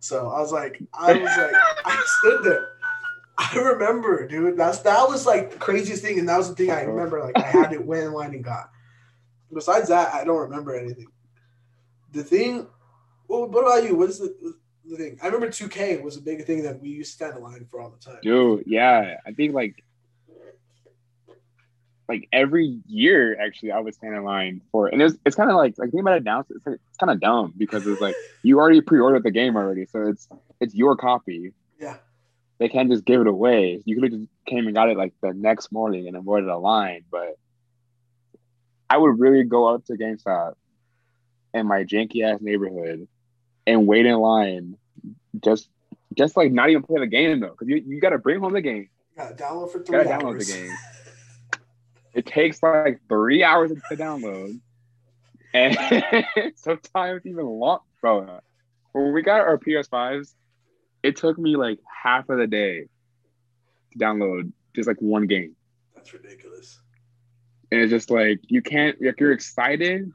[0.03, 1.53] So I was like, I was like,
[1.85, 2.73] I stood there.
[3.37, 4.57] I remember, dude.
[4.57, 7.21] That's that was like the craziest thing, and that was the thing I remember.
[7.23, 8.69] Like I had it line and got.
[9.53, 11.07] Besides that, I don't remember anything.
[12.11, 12.67] The thing.
[13.29, 13.95] Well, what about you?
[13.95, 15.19] What's the the thing?
[15.23, 17.79] I remember 2K was a big thing that we used to stand in line for
[17.79, 18.19] all the time.
[18.21, 18.65] dude.
[18.67, 19.85] Yeah, I think like
[22.09, 25.55] like every year actually I would stand in line for, and it's it's kind of
[25.55, 26.45] like like think about it now.
[26.49, 29.85] It's like, it's kind of dumb because it's like you already pre-ordered the game already,
[29.85, 30.27] so it's
[30.59, 31.53] it's your copy.
[31.79, 31.97] Yeah.
[32.59, 33.81] They can't just give it away.
[33.83, 36.57] You could have just came and got it like the next morning and avoided a
[36.57, 37.37] line, but
[38.89, 40.53] I would really go up to GameStop
[41.53, 43.07] in my janky ass neighborhood
[43.65, 44.77] and wait in line
[45.43, 45.69] just
[46.15, 48.61] just like not even play the game though, because you, you gotta bring home the
[48.61, 48.89] game.
[49.17, 50.47] Got download for three gotta download hours.
[50.47, 50.75] the game.
[52.14, 54.59] It takes like three hours to download,
[55.53, 55.76] and
[56.55, 57.80] sometimes even long.
[58.01, 58.39] Bro,
[58.91, 60.34] when we got our PS5s,
[61.01, 62.88] it took me like half of the day
[63.93, 65.55] to download just like one game,
[65.95, 66.80] That's ridiculous.
[67.72, 69.01] and it's just like you can't.
[69.01, 70.11] Like you're excited,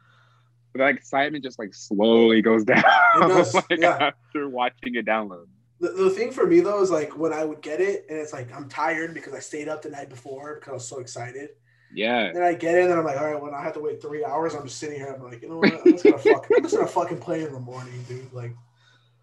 [0.72, 2.82] but that excitement just like slowly goes down.
[3.20, 3.96] does, like yeah.
[4.00, 5.46] after watching it download.
[5.80, 8.32] The, the thing for me though is like when I would get it, and it's
[8.32, 11.50] like I'm tired because I stayed up the night before because I was so excited.
[11.94, 14.00] Yeah, Then I get in and I'm like, all right, when I have to wait
[14.02, 15.12] three hours, I'm just sitting here.
[15.12, 15.72] I'm like, you know what?
[15.72, 16.46] I'm just gonna fuck.
[16.54, 18.32] I'm just gonna fucking play in the morning, dude.
[18.32, 18.54] Like,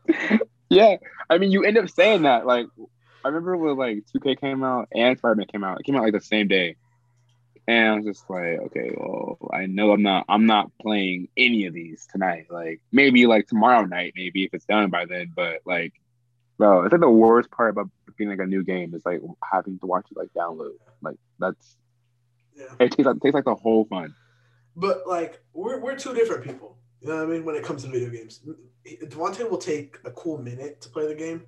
[0.70, 0.96] yeah.
[1.30, 2.46] I mean, you end up saying that.
[2.46, 2.68] Like,
[3.24, 5.80] I remember when like 2K came out and Spider-Man came out.
[5.80, 6.76] It came out like the same day,
[7.68, 11.66] and I was just like, okay, well, I know I'm not, I'm not playing any
[11.66, 12.48] of these tonight.
[12.50, 15.32] Like, maybe like tomorrow night, maybe if it's done by then.
[15.36, 15.94] But like,
[16.58, 19.80] bro, it's like the worst part about being like a new game is like having
[19.80, 20.74] to watch it like download.
[21.02, 21.78] Like, that's
[22.56, 22.66] yeah.
[22.80, 24.14] it takes like, takes like the whole fun.
[24.76, 26.78] But like, we're we're two different people.
[27.02, 27.46] You know what I mean?
[27.46, 28.42] When it comes to video games,
[28.86, 31.46] Devante will take a cool minute to play the game.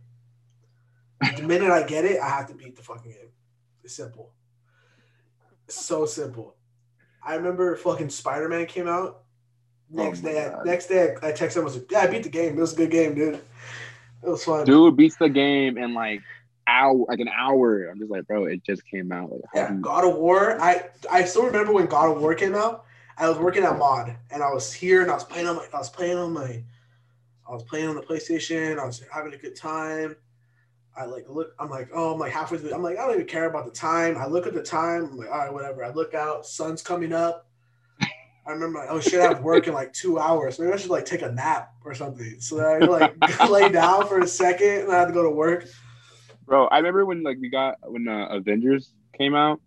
[1.35, 3.29] The minute I get it, I have to beat the fucking game.
[3.83, 4.33] It's simple.
[5.65, 6.55] It's so simple.
[7.23, 9.23] I remember fucking Spider Man came out.
[9.97, 11.61] Oh next Oh day, I, next day, I, I texted him.
[11.61, 12.57] I was like, "Yeah, I beat the game.
[12.57, 13.35] It was a good game, dude.
[13.35, 13.41] It
[14.29, 16.21] was fun." Dude beats the game in like
[16.67, 17.87] hour, like an hour.
[17.89, 19.31] I'm just like, bro, it just came out.
[19.31, 20.59] Like, Yeah, you- God of War.
[20.61, 22.83] I I still remember when God of War came out.
[23.17, 25.65] I was working at Mod, and I was here, and I was playing on my,
[25.73, 26.63] I was playing on my,
[27.47, 28.77] I was playing on the PlayStation.
[28.77, 30.15] I was having a good time.
[30.95, 31.53] I like look.
[31.59, 32.73] I'm like, oh, I'm like halfway through.
[32.73, 34.17] I'm like, I don't even care about the time.
[34.17, 35.05] I look at the time.
[35.11, 35.83] I'm like, all right, whatever.
[35.83, 36.45] I look out.
[36.45, 37.45] Sun's coming up.
[38.45, 40.57] I remember, like, oh shit, I have work in like two hours.
[40.57, 42.37] Maybe I should like take a nap or something.
[42.39, 43.15] So I like
[43.49, 45.65] lay down for a second, and I had to go to work.
[46.47, 49.61] Bro, I remember when like we got when uh, Avengers came out.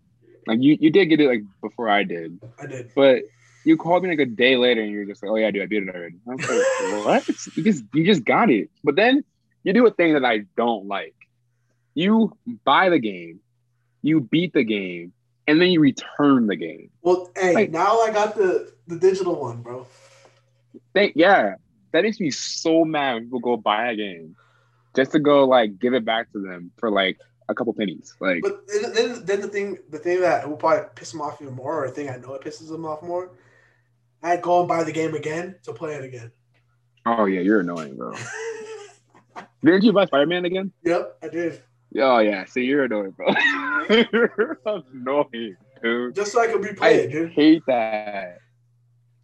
[0.47, 2.91] Like you, you did get it like before I did, I did.
[2.95, 3.21] but
[3.63, 5.65] you called me like a day later and you're just like, oh yeah, dude, I
[5.67, 6.15] beat it already.
[6.27, 7.55] I was like, what?
[7.55, 8.71] You just you just got it.
[8.83, 9.23] But then
[9.63, 11.13] you do a thing that I don't like.
[11.93, 13.41] You buy the game,
[14.01, 15.13] you beat the game,
[15.45, 16.89] and then you return the game.
[17.03, 19.85] Well, hey, like, now I got the the digital one, bro.
[20.95, 21.55] Thank yeah,
[21.91, 24.35] that makes me so mad when people go buy a game
[24.95, 27.17] just to go like give it back to them for like
[27.49, 28.15] a couple pennies.
[28.19, 31.53] Like, but then, then the thing, the thing that will probably piss them off even
[31.53, 33.31] more, or the thing I know it pisses them off more,
[34.23, 36.31] I'd go and buy the game again to play it again.
[37.05, 38.13] Oh yeah, you're annoying, bro.
[39.63, 40.71] Didn't you buy Spider Man again?
[40.83, 41.61] Yep, I did.
[41.97, 43.33] Oh yeah, see, you're annoying, bro.
[44.13, 46.15] you're annoying, dude.
[46.15, 47.31] Just so I could replay I it, dude.
[47.31, 48.37] hate that.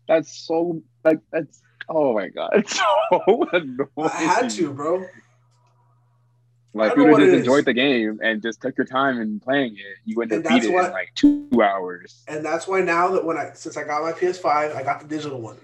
[0.07, 3.89] That's so like that's oh my god, it's so annoying.
[3.97, 5.05] I had to, bro.
[6.77, 10.15] Like you just enjoyed the game and just took your time in playing it, you
[10.15, 12.23] wouldn't have beat it in like two hours.
[12.27, 15.07] And that's why now that when I since I got my PS5, I got the
[15.07, 15.57] digital one.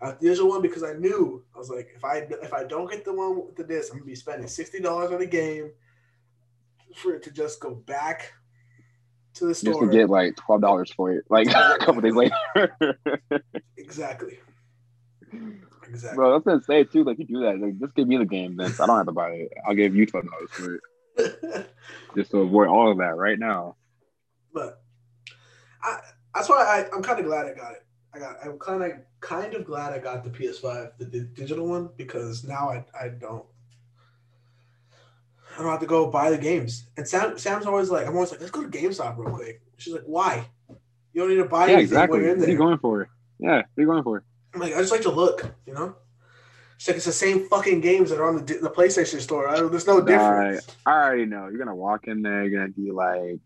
[0.00, 2.64] I got the digital one because I knew I was like, if I if I
[2.64, 5.26] don't get the one with the disc, I'm gonna be spending sixty dollars on a
[5.26, 5.70] game
[6.94, 8.32] for it to just go back
[9.34, 9.74] to the store.
[9.74, 12.98] Just to get like twelve dollars for it, like a couple days later.
[13.76, 14.38] exactly.
[15.90, 16.16] Exactly.
[16.16, 18.24] Bro, I was gonna say too, like you do that, like just give me the
[18.24, 19.52] game, then I don't have to buy it.
[19.66, 20.80] I'll give you twelve dollars for
[21.16, 21.70] it,
[22.16, 23.74] just to avoid all of that right now.
[24.54, 24.80] But
[25.82, 25.98] I,
[26.32, 27.84] that's why I, I'm kind of glad I got it.
[28.14, 28.36] I got.
[28.44, 32.44] I'm kind of kind of glad I got the PS5, the, the digital one, because
[32.44, 33.44] now I I don't.
[35.58, 36.86] I don't have to go buy the games.
[36.96, 39.60] And Sam, Sam's always like, I'm always like, let's go to GameStop real quick.
[39.78, 40.46] She's like, why?
[40.68, 42.20] You don't need to buy yeah, exactly.
[42.20, 43.10] What are you going for?
[43.40, 44.24] Yeah, what are you going for?
[44.54, 45.94] I'm like, I just like to look, you know.
[46.76, 49.46] It's like it's the same fucking games that are on the, the PlayStation Store.
[49.46, 50.66] I, there's no difference.
[50.86, 51.48] I, I already know.
[51.48, 52.42] You're gonna walk in there.
[52.46, 53.40] You're gonna be like,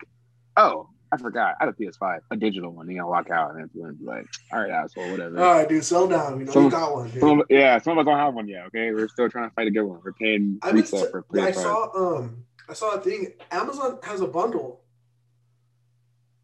[0.56, 1.56] "Oh, I forgot.
[1.60, 4.04] I have a PS5, a digital one." You're gonna walk out and it's gonna be
[4.04, 6.38] like, "All right, asshole, whatever." All right, dude, sell down.
[6.38, 7.10] You know, some, you got one.
[7.10, 7.20] Dude.
[7.20, 8.66] Some, yeah, some of us don't have one yet.
[8.66, 9.98] Okay, we're still trying to fight a good one.
[10.04, 11.42] We're paying I mean, for PS5.
[11.42, 13.32] I saw um, I saw a thing.
[13.50, 14.82] Amazon has a bundle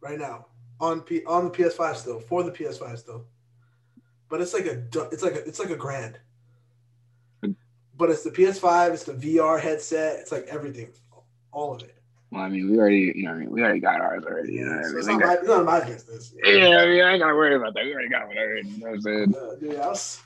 [0.00, 0.46] right now
[0.80, 3.26] on P on the PS5 still for the PS5 still
[4.31, 6.18] but it's like a it's like a, it's like a grand.
[7.99, 10.89] But it's the PS5, it's the VR headset, it's like everything,
[11.53, 12.01] all of it.
[12.31, 14.55] Well, I mean, we already, you know, I mean, we already got ours already.
[14.55, 16.33] You know, so it's, not my, it's not my business.
[16.43, 17.85] Yeah, I mean, I ain't gotta worry about that.
[17.85, 18.68] We already got one already.
[18.68, 19.35] You know what I'm saying?
[19.35, 20.22] Uh, dude, was...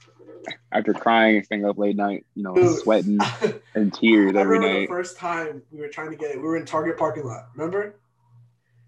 [0.71, 3.19] After crying and staying up late night, you know, dude, sweating
[3.75, 4.81] and tears every night.
[4.83, 7.49] The first time we were trying to get it, we were in Target parking lot.
[7.57, 7.97] Remember?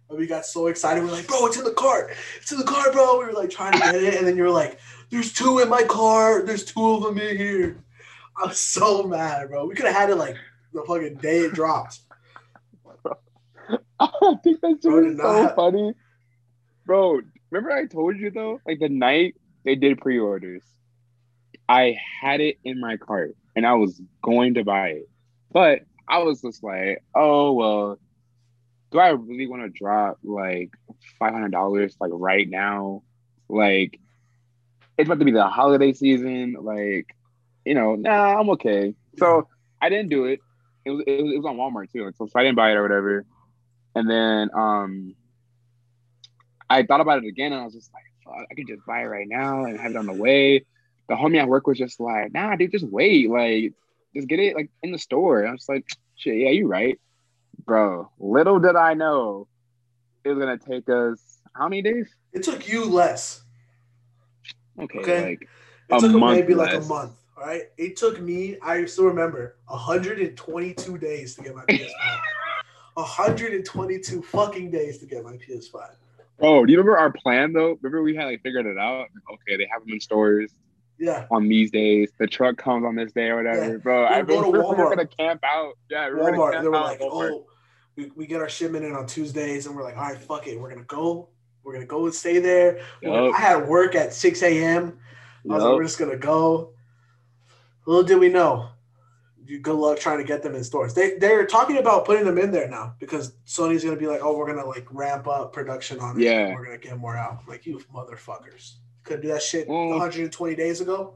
[0.09, 1.03] And we got so excited.
[1.03, 2.14] We are like, bro, it's in the cart.
[2.41, 3.19] It's in the car, bro.
[3.19, 4.79] We were like trying to get it, and then you were like,
[5.11, 6.43] there's two in my car.
[6.43, 7.85] There's two of them in here.
[8.37, 9.67] I was so mad, bro.
[9.67, 10.37] We could have had it like
[10.73, 12.01] the fucking day it dropped.
[14.01, 15.55] I think that's bro, so have...
[15.55, 15.95] funny.
[16.85, 19.35] Bro, remember I told you though, like the night
[19.65, 20.63] they did pre-orders,
[21.69, 25.09] I had it in my cart and I was going to buy it.
[25.51, 27.99] But I was just like, oh well,
[28.93, 30.71] do I really want to drop like
[31.19, 33.03] five hundred dollars like right now?
[33.49, 33.99] Like
[34.99, 36.57] it's about to be the holiday season.
[36.61, 37.14] Like,
[37.64, 38.94] you know, nah, I'm okay.
[39.18, 39.49] So
[39.80, 40.40] I didn't do it.
[40.84, 42.11] It was, it was, it was on Walmart too.
[42.16, 43.24] So, so I didn't buy it or whatever.
[43.94, 45.14] And then um,
[46.68, 49.03] I thought about it again and I was just like, fuck, I could just buy
[49.03, 50.64] it right now and have it on the way.
[51.09, 53.30] The homie at work was just like, nah, dude, just wait.
[53.30, 53.72] Like,
[54.14, 55.47] just get it like in the store.
[55.47, 55.86] I was like,
[56.16, 56.99] shit, yeah, you right.
[57.64, 59.49] Bro, little did I know
[60.24, 61.20] it was gonna take us
[61.55, 62.09] how many days?
[62.32, 63.42] It took you less.
[64.79, 65.22] Okay, okay?
[65.22, 65.49] like
[65.89, 66.74] it took maybe less.
[66.74, 67.12] like a month.
[67.37, 68.57] All right, it took me.
[68.62, 71.91] I still remember 122 days to get my PS5.
[72.95, 75.91] 122 fucking days to get my PS5.
[76.41, 77.79] Oh, do you remember our plan though?
[77.83, 79.09] Remember we had like figured it out.
[79.33, 80.53] Okay, they have them in stores.
[80.99, 81.27] Yeah.
[81.31, 83.77] On these days, the truck comes on this day or whatever, yeah.
[83.77, 84.07] bro.
[84.07, 84.51] I go.
[84.51, 85.74] We're gonna camp out.
[85.91, 86.62] Yeah, we're Walmart.
[86.62, 87.45] They were like, oh,
[87.97, 90.59] we, we get our shipment in on Tuesdays, and we're like, all right, fuck it,
[90.59, 91.29] we're gonna go
[91.67, 92.79] we're gonna go and stay there.
[93.03, 93.35] Yep.
[93.35, 94.99] I had work at 6 a.m.
[95.51, 95.69] I was yep.
[95.69, 96.73] like, we're just gonna go.
[97.87, 98.69] Little did we know.
[99.62, 100.95] Good luck trying to get them in stores.
[100.95, 104.37] They they're talking about putting them in there now because Sony's gonna be like, oh,
[104.37, 106.25] we're gonna like ramp up production on it.
[106.25, 107.43] Yeah, we're gonna get more out.
[107.49, 111.14] Like you motherfuckers could do that shit well, 120 days ago.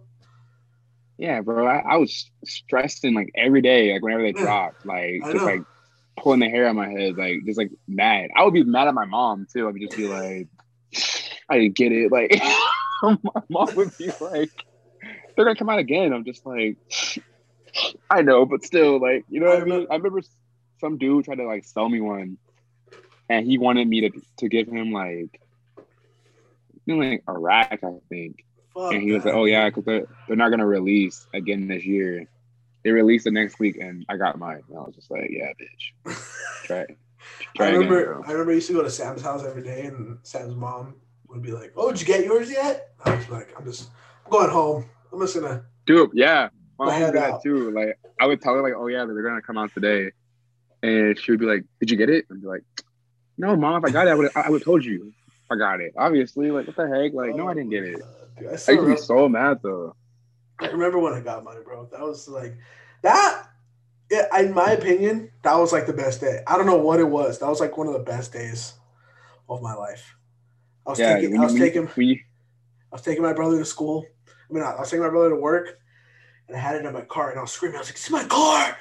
[1.18, 1.66] Yeah, bro.
[1.66, 4.44] I, I was stressing like every day, like whenever they yeah.
[4.44, 5.62] dropped, like just like
[6.20, 8.30] pulling the hair on my head, like just like mad.
[8.36, 9.66] I would be mad at my mom too.
[9.66, 10.48] I would just be like,
[11.48, 12.12] I didn't get it.
[12.12, 12.40] Like
[13.02, 14.50] my mom would be like,
[15.34, 16.12] they're gonna come out again.
[16.12, 16.76] I'm just like,
[18.10, 19.86] I know, but still, like, you know what I mean?
[19.90, 20.20] I remember
[20.80, 22.38] some dude tried to like sell me one,
[23.28, 25.40] and he wanted me to to give him like
[26.86, 28.44] like Iraq, I think.
[28.74, 31.84] Fuck And he was like, "Oh yeah, because they're they're not gonna release again this
[31.84, 32.28] year.
[32.82, 34.62] They released the next week, and I got mine.
[34.68, 36.16] And I was just like, yeah, bitch,
[36.64, 36.86] try.
[37.56, 38.14] Try I remember.
[38.14, 38.22] bro.
[38.26, 40.96] I remember I used to go to Sam's house every day, and Sam's mom
[41.28, 43.90] would be like, "Oh, did you get yours yet?" I was like, "I'm just
[44.24, 44.86] I'm going home.
[45.12, 47.42] I'm just gonna." Dude, yeah, my mom do that out.
[47.42, 47.70] too.
[47.70, 50.12] Like, I would tell her like, oh yeah, they're gonna come out today,
[50.82, 52.26] and she would be like, did you get it?
[52.30, 52.62] And be like,
[53.36, 55.12] no, mom, if I got it, I would I would have told you.
[55.50, 56.50] I got it, obviously.
[56.50, 57.12] Like, what the heck?
[57.12, 57.96] Like, no, I oh didn't get it.
[58.38, 59.96] Dude, I, I used to be so mad though.
[60.61, 61.86] I remember when I got mine, bro.
[61.90, 62.56] That was like
[63.02, 63.46] that.
[64.11, 66.40] Yeah, in my opinion, that was like the best day.
[66.46, 67.38] I don't know what it was.
[67.38, 68.74] That was like one of the best days
[69.48, 70.16] of my life.
[70.86, 71.38] I was Yeah, taking.
[71.38, 71.88] I was you- taking.
[71.96, 72.24] we
[72.92, 74.04] I was taking my brother to school.
[74.28, 75.78] I mean, I was taking my brother to work,
[76.48, 77.76] and I had it in my car, and I was screaming.
[77.76, 78.76] I was like, "It's in my car!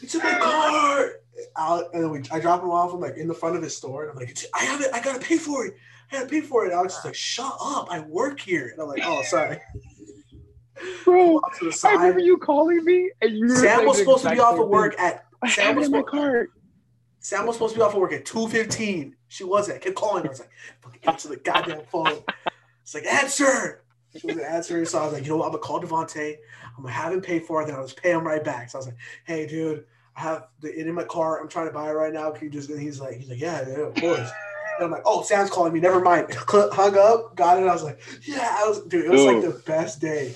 [0.00, 1.10] It's in my car!"
[1.56, 2.92] Out, and then we, I dropped him off.
[2.94, 4.90] I'm like in the front of his store, and I'm like, "I have it.
[4.94, 5.74] I gotta pay for it.
[6.12, 7.88] I gotta pay for it." Alex is like, "Shut up!
[7.90, 9.58] I work here." And I'm like, "Oh, sorry."
[11.04, 14.58] Bro, Off I remember you calling me, and you Sam was supposed to be off
[14.58, 15.06] of work thing.
[15.06, 16.50] at I Sam was my supposed cart.
[17.20, 19.16] Sam was supposed to be off of work at two fifteen.
[19.28, 19.76] She wasn't.
[19.76, 20.24] I kept calling.
[20.24, 20.28] her.
[20.28, 20.50] I was like,
[20.80, 22.22] "Fucking answer the goddamn phone."
[22.82, 23.84] It's like answer.
[24.16, 25.46] She wasn't answering, so I was like, "You know what?
[25.46, 26.36] I'm gonna call Devante.
[26.76, 27.66] I'm gonna have him pay for it.
[27.66, 29.84] Then I'll just pay him right back." So I was like, "Hey, dude,
[30.16, 31.40] I have the it in my car.
[31.40, 32.30] I'm trying to buy it right now.
[32.30, 34.30] Can you just?" And he's like, "He's like, yeah, yeah, of course."
[34.76, 35.80] And I'm like, "Oh, Sam's calling me.
[35.80, 37.66] Never mind." Hung up, got it.
[37.66, 39.04] I was like, "Yeah, I was, dude.
[39.04, 40.34] It was like the best day,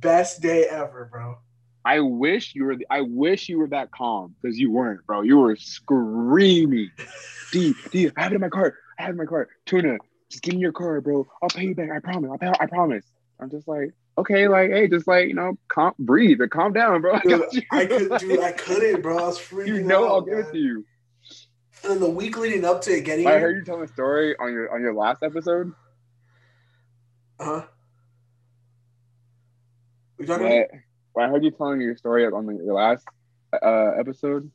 [0.00, 1.38] best day ever, bro."
[1.86, 2.76] I wish you were.
[2.90, 5.20] I wish you were that calm because you weren't, bro.
[5.22, 6.90] You were screaming,
[7.52, 8.74] "D, D, I have it in my cart.
[8.98, 9.50] I have it in my cart.
[9.66, 9.98] Tuna,
[10.30, 11.26] just give me your card, bro.
[11.42, 11.90] I'll pay you back.
[11.90, 12.30] I promise.
[12.30, 13.04] I'll pay, I promise."
[13.40, 17.00] I'm just like, okay, like, hey, just like you know, calm, breathe, and calm down,
[17.02, 17.14] bro.
[17.16, 17.64] I, Dude.
[17.72, 19.18] I could, dude, I couldn't, bro.
[19.18, 19.66] I was freaking.
[19.66, 20.86] you know, out, I'll give it to you.
[21.82, 24.52] And the week leading up to it getting I heard you tell a story on
[24.52, 25.72] your on your last episode.
[27.38, 27.66] huh?
[30.24, 30.66] We talking about?
[30.70, 30.80] But
[31.12, 33.06] when I heard you telling your story on the, your last
[33.52, 34.50] uh, episode,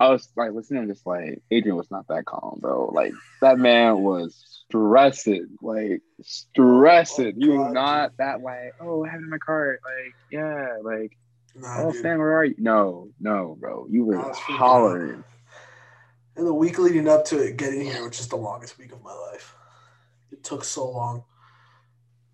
[0.00, 2.90] I was like listening, I'm just like Adrian was not that calm, bro.
[2.92, 7.40] Like that man was stressing, like stressing.
[7.40, 8.18] he was not dude.
[8.18, 11.16] that like, oh, I have it in my cart, like yeah, like
[11.54, 12.02] Nah, oh dude.
[12.02, 12.54] Sam, where are you?
[12.58, 15.24] No, no, bro, you were hollering.
[16.36, 19.02] And the week leading up to it getting here was just the longest week of
[19.02, 19.54] my life.
[20.30, 21.24] It took so long.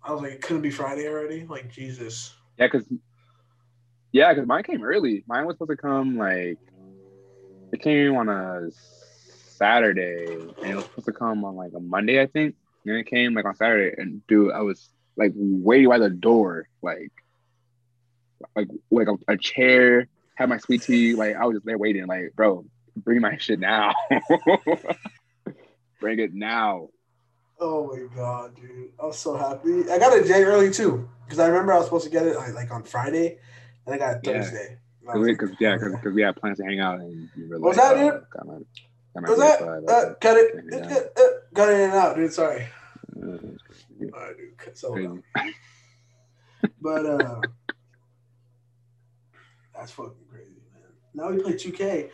[0.03, 1.45] I was like, it couldn't be Friday already.
[1.45, 2.35] Like Jesus.
[2.57, 2.85] Yeah, cause
[4.11, 5.23] yeah, cause mine came early.
[5.27, 6.57] Mine was supposed to come like
[7.71, 8.69] it came on a
[9.57, 12.55] Saturday, and it was supposed to come on like a Monday, I think.
[12.85, 16.67] And it came like on Saturday, and dude, I was like waiting by the door,
[16.81, 17.11] like
[18.55, 22.05] like like a, a chair, had my sweet tea, like I was just there waiting,
[22.07, 23.93] like bro, bring my shit now,
[25.99, 26.89] bring it now.
[27.65, 28.89] Oh my god, dude!
[29.01, 29.89] I was so happy.
[29.89, 32.25] I got it a day early too, because I remember I was supposed to get
[32.27, 33.37] it like, like on Friday,
[33.85, 34.41] and I got it Yeah.
[34.41, 34.77] Thursday.
[34.99, 35.83] And I was Cause, we- like, yeah, okay.
[35.85, 38.13] cause, 'cause we had plans to hang out, and you were What was like, that,
[38.13, 38.59] oh, got my, got
[39.23, 39.59] my Was that?
[39.61, 40.55] PS5, Uh, got it.
[40.55, 40.77] Yeah.
[40.77, 42.33] it got, uh, got it in and out, dude.
[42.33, 42.67] Sorry.
[43.15, 44.57] uh, All right, dude.
[44.57, 45.21] cut- So,
[46.81, 47.41] but uh,
[49.73, 50.91] that's fucking crazy, man.
[51.13, 52.09] Now we play 2K.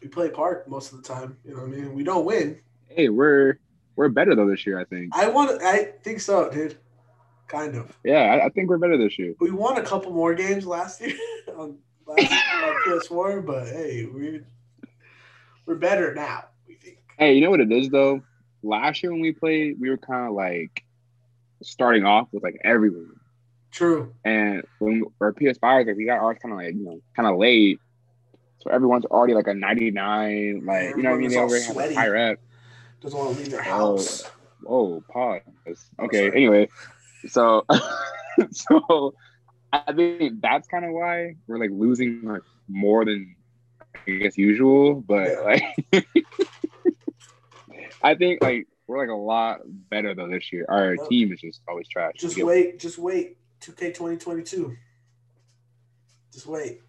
[0.00, 1.38] We play Park most of the time.
[1.44, 1.92] You know what I mean?
[1.92, 2.60] We don't win.
[2.86, 3.58] Hey, we're
[3.96, 4.78] we're better though this year.
[4.78, 5.14] I think.
[5.14, 5.62] I want.
[5.62, 6.78] I think so, dude.
[7.48, 7.96] Kind of.
[8.04, 9.34] Yeah, I, I think we're better this year.
[9.40, 11.16] We won a couple more games last year
[11.56, 14.40] on last on PS4, but hey, we
[15.66, 16.44] we're better now.
[16.66, 16.98] We think.
[17.18, 18.22] Hey, you know what it is though?
[18.62, 20.84] Last year when we played, we were kind of like
[21.62, 23.16] starting off with like everyone,
[23.70, 24.14] True.
[24.24, 27.38] and when our PS5, like we got ours kind of like you know kind of
[27.38, 27.80] late,
[28.58, 31.30] so everyone's already like a 99, like you know what I mean?
[31.30, 31.94] They already have a sweaty.
[31.94, 32.40] high rep.
[33.00, 33.96] Doesn't want to leave their Oh.
[33.96, 34.24] house.
[34.68, 35.40] Oh, pause.
[35.98, 36.28] Oh, Okay.
[36.28, 36.36] sorry.
[36.36, 36.68] anyway,
[37.28, 37.64] so
[38.50, 39.14] so
[39.72, 43.36] I think that's kind of why we're like losing like more than
[44.06, 45.40] I guess usual, but Yeah.
[45.40, 46.06] like
[48.02, 50.66] I think like we're like a lot better though this year.
[50.68, 52.14] Our Well, team is just always trash.
[52.18, 52.78] Just wait.
[52.78, 53.36] Just wait.
[53.60, 54.76] 2K 2022.
[56.32, 56.80] Just wait.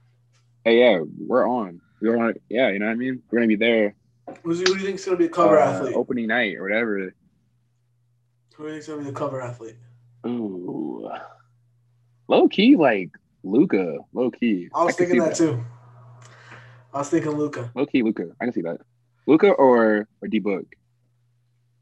[0.63, 1.81] Hey, yeah, we're on.
[2.01, 2.35] We're on.
[2.49, 3.21] Yeah, you know what I mean.
[3.29, 3.95] We're gonna be there.
[4.43, 5.95] Who's who do you think's gonna be a cover uh, athlete?
[5.95, 7.13] opening night or whatever.
[8.55, 9.75] Who do you think's gonna be the cover athlete?
[10.25, 11.09] Ooh,
[12.27, 13.11] low key like
[13.43, 13.99] Luka.
[14.13, 14.69] Low key.
[14.73, 15.63] I was can thinking see that, too.
[16.93, 17.71] I was thinking Luka.
[17.75, 18.31] Low key, Luka.
[18.39, 18.79] I can see that.
[19.27, 20.65] Luka or or D Book.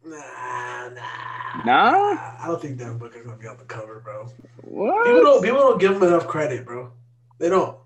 [0.03, 1.65] Nah, nah.
[1.65, 2.35] Nah?
[2.39, 4.29] I don't think Devin Booker's gonna be on the cover, bro.
[4.61, 5.05] What?
[5.05, 6.91] People don't people don't give him enough credit, bro.
[7.39, 7.77] They don't.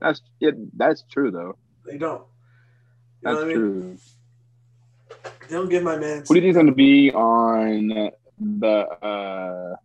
[0.00, 1.56] That's yeah, that's true though.
[1.84, 2.24] They don't.
[3.22, 3.56] That's know what I mean?
[3.56, 3.98] true.
[5.50, 6.24] don't give my man.
[6.26, 9.76] Who do you think is going to be on the uh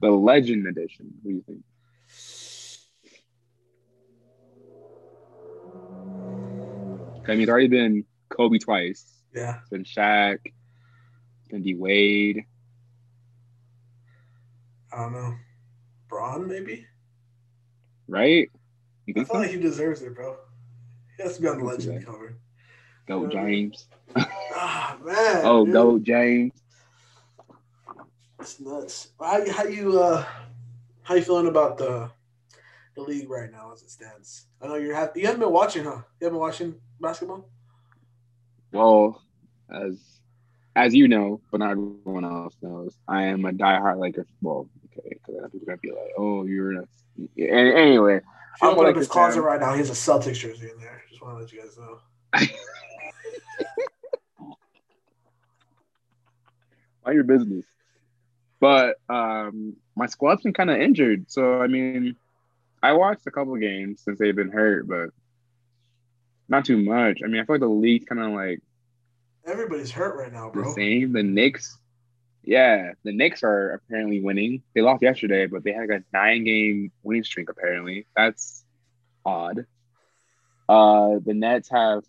[0.00, 1.12] the Legend Edition?
[1.22, 1.62] Who do you think?
[7.26, 9.04] I mean, it's already been Kobe twice.
[9.34, 9.58] Yeah.
[9.60, 10.38] It's been Shaq.
[10.44, 12.44] It's been D Wade.
[14.92, 15.34] I don't know.
[16.08, 16.86] Bron, maybe?
[18.06, 18.50] Right?
[19.04, 19.34] You I feel so?
[19.34, 20.36] like he deserves it, bro.
[21.16, 22.38] He has to be on the I can see legend cover.
[23.08, 23.86] Go James.
[24.14, 25.40] Ah, man.
[25.44, 25.72] Oh, dude.
[25.72, 26.52] go James.
[28.38, 29.08] It's nuts.
[29.18, 30.24] How, how you uh
[31.02, 32.10] how you feeling about the
[32.94, 34.46] the league right now as it stands?
[34.60, 36.02] I know you're have you haven't been watching, huh?
[36.20, 37.48] You haven't been watching basketball?
[38.72, 39.22] Well,
[39.72, 40.20] as
[40.76, 44.28] as you know, but not everyone else knows, I am a diehard Lakers.
[44.42, 46.84] Well, okay, because people are gonna be like, "Oh, you're a."
[47.34, 48.20] Yeah, anyway,
[48.60, 51.02] I'm up his closet right now, he has a Celtics jersey in there.
[51.08, 52.00] Just want to let you guys know.
[57.04, 57.64] mind your business.
[58.60, 62.16] But um, my squad's been kind of injured, so I mean,
[62.82, 65.10] I watched a couple games since they've been hurt, but
[66.48, 67.20] not too much.
[67.24, 68.60] I mean, I feel like the league's kind of like
[69.46, 70.64] Everybody's hurt right now, bro.
[70.64, 71.12] the same.
[71.12, 71.78] The Knicks,
[72.42, 74.62] yeah, the Knicks are apparently winning.
[74.74, 77.48] They lost yesterday, but they had like a nine-game winning streak.
[77.48, 78.64] Apparently, that's
[79.24, 79.66] odd.
[80.68, 82.04] Uh, the Nets have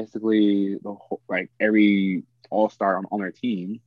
[0.00, 3.80] basically the whole, like every All Star on, on their team.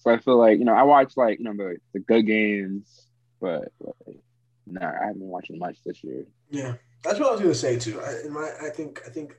[0.00, 3.06] So I feel like you know I watch like you know the, the good games,
[3.40, 4.20] but like,
[4.66, 6.26] nah, I haven't been watching much this year.
[6.50, 8.00] Yeah, that's what I was gonna say too.
[8.00, 9.34] I, in my, I think, I think,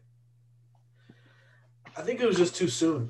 [1.95, 3.09] I think it was just too soon.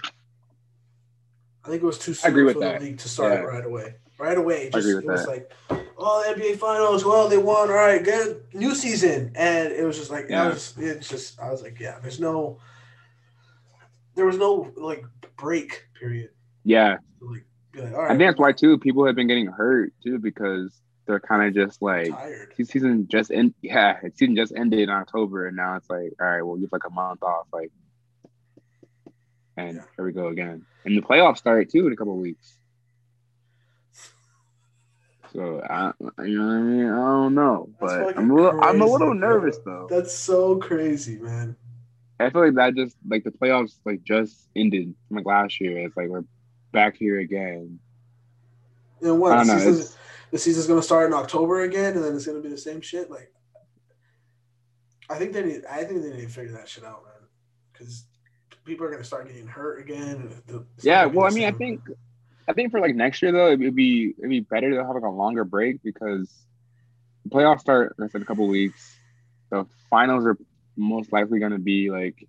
[1.63, 2.79] I think it was too soon for that.
[2.79, 3.39] the league to start Yeah.
[3.39, 3.95] right away.
[4.17, 5.27] Right away, just it was that.
[5.27, 5.51] like,
[5.97, 7.03] oh, NBA Finals.
[7.03, 7.69] Well, they won.
[7.69, 10.47] All right, good new season, and it was just like, Yeah.
[10.49, 12.59] Was, it's just, I was like, yeah, there's no,
[14.15, 15.03] there was no like
[15.35, 16.29] break period.
[16.63, 17.43] Yeah, like,
[17.75, 20.79] like, all right, I think that's why too people have been getting hurt too because
[21.05, 22.53] they're kind of just like tired.
[22.63, 23.53] season just end.
[23.61, 26.85] Yeah, season just ended in October, and now it's like, all right, we'll give like
[26.87, 27.71] a month off, like,
[29.57, 29.83] and Yeah.
[29.97, 30.65] here we go again.
[30.85, 32.57] And the playoffs start too in a couple of weeks.
[35.35, 35.91] So I,
[36.23, 36.87] you know what I mean?
[36.87, 39.29] I don't know, but I'm a little, I'm a little crazy, bro.
[39.29, 39.87] nervous though.
[39.89, 41.57] That's so crazy, man.
[42.21, 45.79] I feel like that just like the playoffs like just ended from like last year.
[45.79, 46.23] It's like we're
[46.71, 47.79] back here again.
[49.01, 49.59] And what I don't the know.
[49.59, 49.97] season's,
[50.31, 53.11] the season's gonna start in October again, and then it's gonna be the same shit.
[53.11, 53.33] Like,
[55.09, 55.65] I think they need.
[55.69, 57.27] I think they need to figure that shit out, man.
[57.73, 58.05] Because
[58.63, 60.41] people are gonna start getting hurt again.
[60.47, 61.81] The, yeah, well, I mean, I think
[62.47, 65.03] I think for like next year though, it'd be it'd be better to have like
[65.03, 66.31] a longer break because
[67.23, 68.95] the playoffs start like I said, in a couple weeks.
[69.49, 70.37] The finals are
[70.75, 72.27] most likely going to be like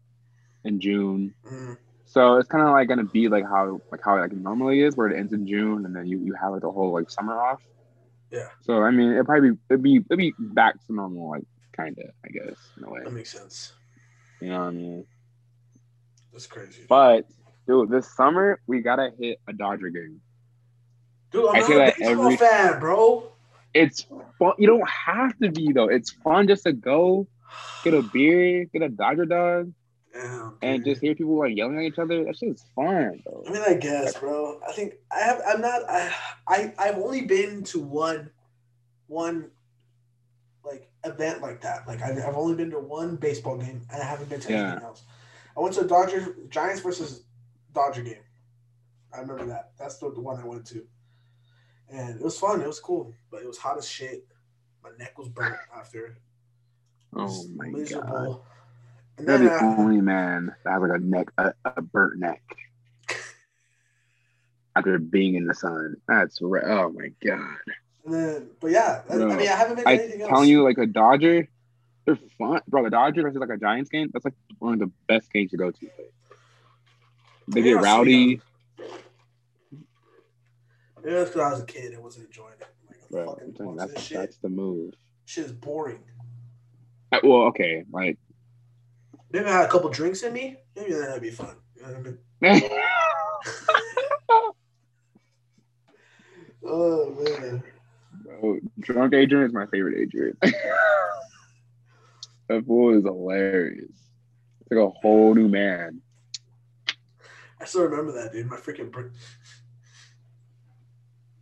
[0.64, 1.34] in June.
[1.50, 4.32] Mm, So it's kind of like going to be like how like how it like
[4.32, 6.92] normally is, where it ends in June and then you, you have like the whole
[6.92, 7.62] like summer off.
[8.30, 8.48] Yeah.
[8.62, 11.98] So I mean, it probably be it'd be it'd be back to normal, like kind
[11.98, 13.00] of, I guess, in a way.
[13.04, 13.72] that makes sense.
[14.40, 15.06] You know what I mean?
[16.32, 16.84] That's crazy.
[16.88, 17.26] But
[17.66, 20.20] dude, this summer we gotta hit a Dodger game.
[21.32, 23.28] Dude, I'm I not say a that baseball every- fan, bro.
[23.74, 24.06] It's
[24.38, 24.52] fun.
[24.58, 25.88] You don't have to be though.
[25.88, 27.26] It's fun just to go
[27.84, 29.72] get a beer, get a Dodger dog,
[30.14, 32.24] Damn, and just hear people like yelling at each other.
[32.24, 33.44] That shit's fun, bro.
[33.46, 34.60] I mean, I guess, bro.
[34.66, 35.42] I think I have.
[35.46, 35.82] I'm not.
[35.90, 36.14] I.
[36.48, 36.74] I.
[36.78, 38.30] I've only been to one,
[39.08, 39.50] one,
[40.64, 41.86] like event like that.
[41.86, 44.66] Like I've, I've only been to one baseball game, and I haven't been to Yeah.
[44.70, 45.02] anything else.
[45.54, 47.24] I went to Dodgers Giants versus
[47.76, 48.24] Dodger game.
[49.14, 49.72] I remember that.
[49.78, 50.84] That's the, the one I went to,
[51.90, 52.60] and it was fun.
[52.62, 54.26] It was cool, but it was hot as shit.
[54.82, 56.06] My neck was burnt after.
[56.06, 56.16] It
[57.14, 57.72] Oh my god.
[57.78, 58.44] miserable.
[59.18, 62.18] And You're then the uh, only man that has like a neck, a, a burnt
[62.18, 62.42] neck
[64.76, 65.96] after being in the sun.
[66.08, 66.64] That's right.
[66.64, 67.58] Oh my god.
[68.04, 70.30] and then, but yeah, I, I mean, I haven't been to I anything else.
[70.30, 71.48] telling you, like a Dodger,
[72.06, 72.84] they're fun, bro.
[72.84, 74.10] The Dodger versus like a Giants game.
[74.12, 75.78] That's like one of the best games to go to.
[75.84, 76.12] Like,
[77.48, 78.40] they Maybe get I'll rowdy.
[81.02, 82.66] Maybe that's because I was a kid and wasn't enjoying it.
[82.66, 84.18] I'm like, Bro, fucking I'm telling you, what's this that's shit?
[84.18, 84.94] that's the move.
[85.24, 86.00] Shit is boring.
[87.12, 88.18] Uh, Well, okay, like
[89.32, 90.56] Maybe I had a couple drinks in me.
[90.76, 91.56] Maybe that'd be fun.
[91.76, 91.98] You know what
[92.42, 92.70] I mean?
[96.68, 97.62] Oh man.
[98.24, 100.36] Bro, drunk Adrian is my favorite Adrian.
[102.48, 103.84] that fool is hilarious.
[104.62, 106.00] It's like a whole new man.
[107.60, 108.46] I still remember that, dude.
[108.50, 109.08] My freaking br-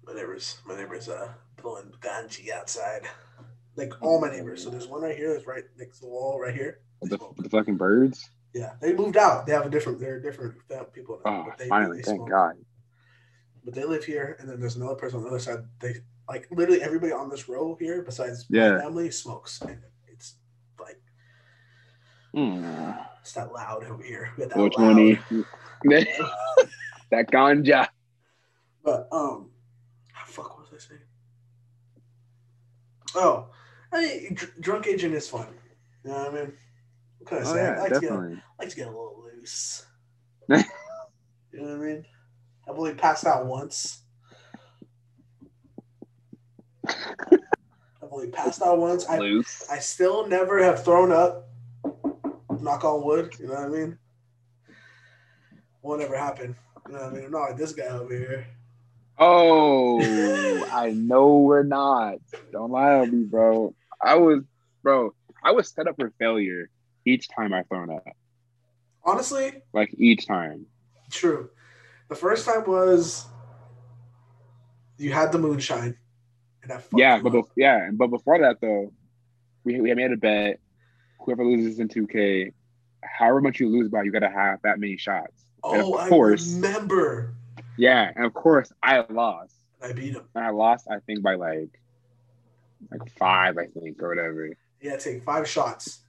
[0.06, 1.28] my neighbors, my neighbors, uh,
[1.60, 3.02] blowing ganja outside.
[3.76, 4.62] Like all my neighbors.
[4.62, 6.80] So there's one right here that's right next to the wall, right here.
[7.02, 8.30] The, the fucking birds.
[8.54, 9.46] Yeah, they moved out.
[9.46, 9.98] They have a different.
[9.98, 10.54] They're different
[10.92, 11.20] people.
[11.24, 11.96] Now, oh, but they, finally!
[11.98, 12.30] they thank.
[12.30, 12.54] God.
[13.64, 15.64] But they live here, and then there's another person on the other side.
[15.80, 15.96] They
[16.28, 18.72] like literally everybody on this row here, besides Yeah.
[18.72, 19.60] my family, smokes.
[19.62, 20.36] And it's
[20.78, 21.00] like
[22.34, 23.06] Mm.
[23.20, 24.30] it's that loud over here.
[24.36, 25.14] We got that 420.
[25.14, 25.44] loud.
[27.10, 27.88] that ganja.
[28.82, 29.50] But um,
[30.26, 31.00] fuck, what was I saying?
[33.14, 33.48] Oh,
[33.92, 35.46] I mean, dr- drunk Adrian is fun.
[36.04, 36.52] You know what I mean?
[37.18, 37.60] What can I Oh say?
[37.60, 38.42] I yeah, like to get definitely.
[38.58, 39.86] like to get a little loose.
[40.48, 40.56] you
[41.52, 42.06] know what I mean?
[42.68, 44.02] I've only passed out once.
[48.02, 49.06] I've only passed out once.
[49.08, 49.64] I, Loose.
[49.70, 51.48] I still never have thrown up.
[52.60, 53.34] Knock on wood.
[53.38, 53.98] You know what I mean?
[55.84, 56.56] Won't ever happen.
[56.88, 57.24] You know what I mean?
[57.26, 58.46] I'm not like this guy over here.
[59.18, 60.00] Oh,
[60.72, 62.16] I know we're not.
[62.52, 63.74] Don't lie on me, bro.
[64.02, 64.42] I was,
[64.82, 65.14] bro.
[65.42, 66.70] I was set up for failure
[67.04, 68.02] each time I thrown up.
[69.04, 70.64] Honestly, Like each time.
[71.10, 71.50] true.
[72.08, 73.26] The first time was
[74.96, 75.98] you had the moonshine.
[76.62, 77.44] And that fucked Yeah, but up.
[77.56, 78.90] yeah, but before that though,
[79.64, 80.60] we we made a bet.
[81.20, 82.52] Whoever loses in 2K,
[83.02, 85.43] however much you lose by, you gotta have that many shots.
[85.72, 87.34] And of oh, course- I remember.
[87.76, 89.54] Yeah, and of course I lost.
[89.82, 90.22] I beat him.
[90.34, 91.68] And I lost, I think, by like
[92.90, 94.48] like five, I think, or whatever.
[94.80, 96.00] Yeah, take five shots.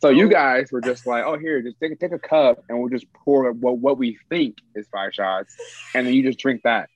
[0.00, 0.10] So Oh.
[0.10, 3.10] you guys were just like, oh, here, just take, take a cup and we'll just
[3.12, 5.56] pour what, what we think is five shots.
[5.94, 6.90] And then you just drink that.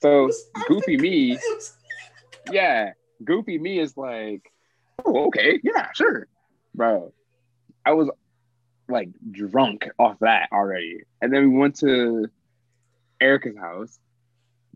[0.00, 0.30] So
[0.68, 1.38] goofy me,
[2.50, 2.92] yeah,
[3.24, 4.50] goofy me is like,
[5.04, 6.28] oh, okay, yeah, sure.
[6.74, 7.12] Bro,
[7.84, 8.08] I was
[8.88, 11.02] like drunk off that already.
[11.20, 12.28] And then we went to
[13.20, 13.98] Erica's house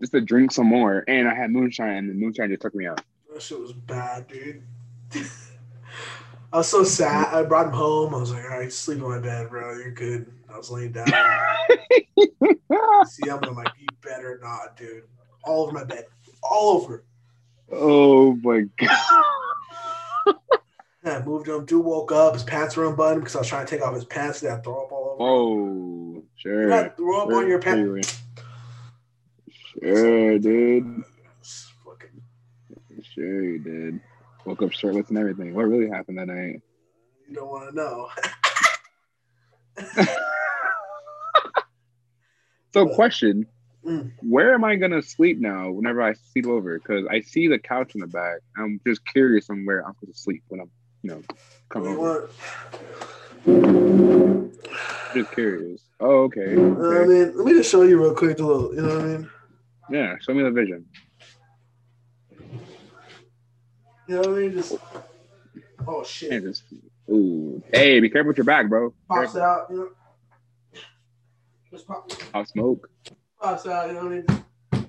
[0.01, 1.05] just to drink some more.
[1.07, 3.01] And I had moonshine, and the moonshine just took me out.
[3.33, 4.63] That shit was bad, dude.
[6.53, 7.33] I was so sad.
[7.33, 8.15] I brought him home.
[8.15, 9.73] I was like, all right, sleep in my bed, bro.
[9.79, 10.31] You're good.
[10.53, 11.07] I was laying down.
[13.07, 15.05] See, I'm gonna like, you better not, dude.
[15.45, 16.05] All over my bed.
[16.43, 17.05] All over.
[17.71, 19.25] oh my God.
[21.05, 21.65] Yeah, I moved him.
[21.65, 22.35] Dude woke up.
[22.35, 24.41] His pants were unbuttoned because I was trying to take off his pants.
[24.41, 25.31] Then I throw up all over.
[25.31, 26.71] Oh, sure.
[26.85, 28.23] You throw up on your pants.
[29.51, 31.05] Sure, Sure, dude.
[31.85, 32.23] Fucking,
[33.03, 34.01] Sure, you did.
[34.45, 35.55] Woke up shirtless and everything.
[35.55, 36.61] What really happened that night?
[37.29, 38.09] you don't want to know.
[42.75, 43.47] So, question:
[43.85, 44.13] Mm.
[44.23, 45.71] Where am I gonna sleep now?
[45.71, 48.39] Whenever I sleep over, because I see the couch in the back.
[48.57, 50.71] I'm just curious on where I'm supposed to sleep when I'm,
[51.03, 51.23] you know,
[51.69, 52.29] come You over.
[53.47, 54.55] want-
[55.15, 55.81] Just curious.
[56.01, 56.57] Oh, okay.
[56.57, 58.37] What I mean, let me just show you real quick.
[58.39, 59.31] The little, you know what I mean?
[59.91, 60.87] Yeah, show me the vision.
[64.09, 64.53] You know what I mean?
[64.53, 64.77] Just
[65.87, 66.65] oh shit, just,
[67.11, 68.93] ooh, hey, be careful with your back, bro.
[69.09, 69.67] pops out.
[69.71, 70.81] You know,
[71.71, 72.89] just pop, I'll smoke.
[73.41, 73.89] pops out.
[73.89, 74.89] You know what I mean?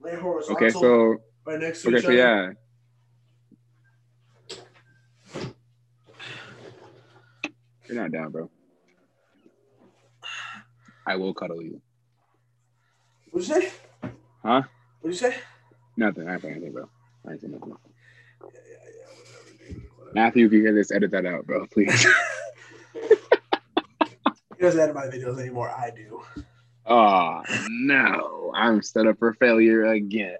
[0.00, 0.56] Lay horizontal.
[0.56, 2.16] Okay, so right next to okay, each so other.
[2.16, 2.50] yeah.
[7.90, 8.48] You're not down, bro.
[11.04, 11.82] I will cuddle you.
[13.32, 13.72] What'd you say?
[14.44, 14.62] Huh?
[15.00, 15.36] What'd you say?
[15.96, 16.28] Nothing.
[16.28, 16.88] I ain't saying anything, bro.
[17.26, 17.74] I ain't saying nothing.
[17.74, 19.06] Yeah, yeah, yeah.
[19.16, 19.82] Whatever, dude.
[19.96, 20.14] Whatever.
[20.14, 22.06] Matthew, if you hear this, edit that out, bro, please.
[24.60, 25.70] He doesn't edit my videos anymore.
[25.70, 26.20] I do.
[26.84, 30.36] oh no, I'm set up for failure again.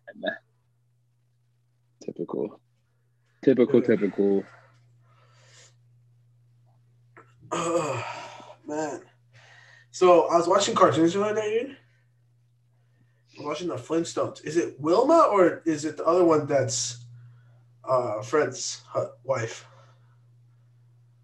[2.05, 2.61] Typical.
[3.43, 4.45] Typical, typical.
[7.53, 8.05] Ugh,
[8.67, 9.01] man.
[9.91, 11.71] So I was watching cartoons the other day, dude.
[11.71, 14.45] I was watching the Flintstones.
[14.45, 17.05] Is it Wilma or is it the other one that's
[17.85, 18.83] uh Fred's
[19.25, 19.67] wife?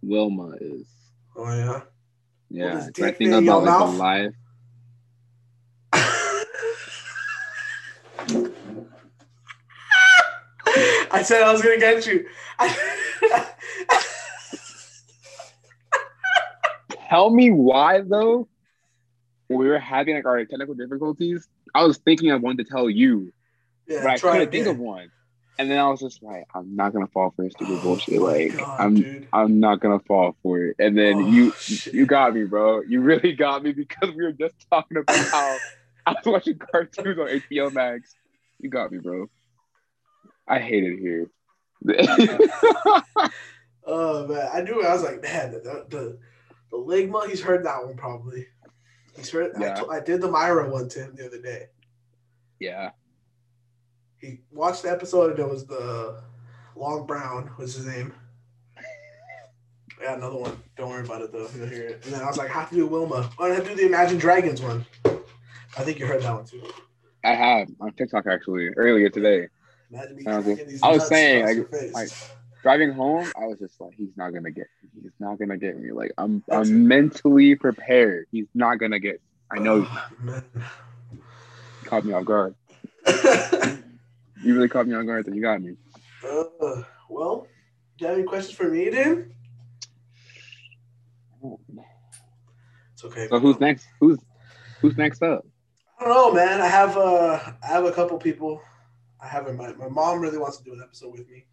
[0.02, 0.86] Wilma is.
[1.36, 1.82] Oh yeah.
[2.48, 4.32] Yeah, I think fit in your about like mouth?
[11.12, 12.26] I said I was gonna get you.
[17.08, 18.48] Tell me why though.
[19.48, 23.32] We were having like our technical difficulties, I was thinking I wanted to tell you,
[23.86, 25.08] yeah, but I couldn't think of one.
[25.58, 28.20] And then I was just like, I'm not gonna fall for this stupid Oh bullshit.
[28.20, 29.28] Like God, I'm dude.
[29.32, 30.76] I'm not gonna fall for it.
[30.80, 31.94] And then Oh, you shit.
[31.94, 32.82] you got me, bro.
[32.82, 35.58] You really got me because we were just talking about how
[36.06, 38.16] I was watching cartoons on HBO Max.
[38.58, 39.26] You got me, bro.
[40.48, 41.30] I hate it here.
[43.88, 44.80] Oh man, I knew.
[44.80, 44.84] it.
[44.84, 46.18] I was like, man, the the,
[46.70, 47.28] the Ligma.
[47.28, 48.47] He's heard that one probably.
[49.16, 49.52] He's heard.
[49.56, 49.74] I, Yeah.
[49.74, 51.66] to- I did the Myra one to him the other day.
[52.59, 52.90] yeah.
[54.18, 56.22] He watched the episode and it was the
[56.74, 58.12] Long Brown was his name.
[60.02, 60.62] Yeah, another one.
[60.76, 61.48] Don't worry about it though.
[61.56, 62.05] You'll hear it.
[62.05, 63.30] And then I was like, I have to do Wilma.
[63.38, 64.84] Oh, I have to do the Imagine Dragons one.
[65.05, 66.62] I think you heard that one too.
[67.24, 69.48] I have on TikTok actually earlier today.
[69.90, 71.93] Imagine me I was, these I was saying, like, your face.
[71.94, 72.09] like
[72.62, 75.02] driving home, I was just like, he's not gonna get me.
[75.02, 75.92] He's not gonna get me.
[75.92, 78.26] Like I'm I'm mentally prepared.
[78.32, 79.20] He's not gonna get
[79.50, 80.42] I know Oh,
[81.84, 82.54] caught me off guard.
[84.42, 85.76] You really caught me off guard that you got me.
[86.22, 87.48] Uh, well,
[87.96, 89.32] do you have any questions for me, dude?
[92.92, 93.26] It's okay.
[93.28, 93.86] So who's next?
[93.98, 94.18] Who's
[94.80, 95.44] who's next up?
[95.98, 96.60] I don't know, man.
[96.60, 98.60] I have uh, I have a couple people.
[99.20, 99.56] I haven't.
[99.56, 101.46] My, my mom really wants to do an episode with me,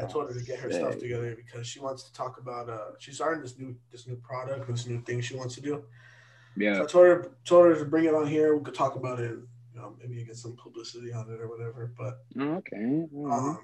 [0.00, 2.68] I told her to get her stuff together because she wants to talk about.
[2.68, 5.74] Uh, she's starting this new this new product, this new thing she wants to do.
[5.74, 6.82] So Yeah.
[6.82, 8.56] I told her told her to bring it on here.
[8.56, 9.30] We could talk about it.
[9.30, 11.92] And, you know, maybe get some publicity on it or whatever.
[11.96, 13.06] But Okay.
[13.30, 13.58] um,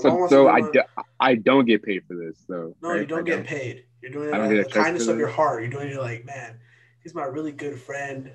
[0.00, 0.82] so so I, do,
[1.20, 2.74] I don't get paid for this though.
[2.82, 3.00] No, right?
[3.00, 3.84] you don't I get paid.
[4.02, 5.62] You're doing it out don't of the kindness of your heart.
[5.62, 6.58] You're doing it like, man,
[7.02, 8.30] he's my really good friend.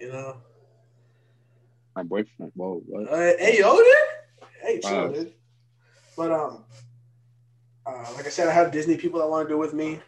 [0.00, 0.40] You know.
[1.96, 2.52] My boyfriend.
[2.54, 2.82] Whoa.
[2.86, 3.08] What?
[3.08, 3.86] Uh, hey, yo, dude.
[4.62, 5.08] Hey, chill, Wow.
[5.08, 5.32] dude.
[6.16, 6.64] But um,
[7.86, 10.00] uh, like I said, I have Disney people that want to do it with me.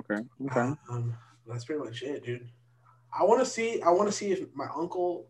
[0.00, 0.22] Okay.
[0.46, 0.74] Okay.
[0.90, 1.16] Um,
[1.46, 2.48] that's pretty much it, dude.
[3.18, 3.80] I want to see.
[3.82, 5.26] I want to see if my uncle,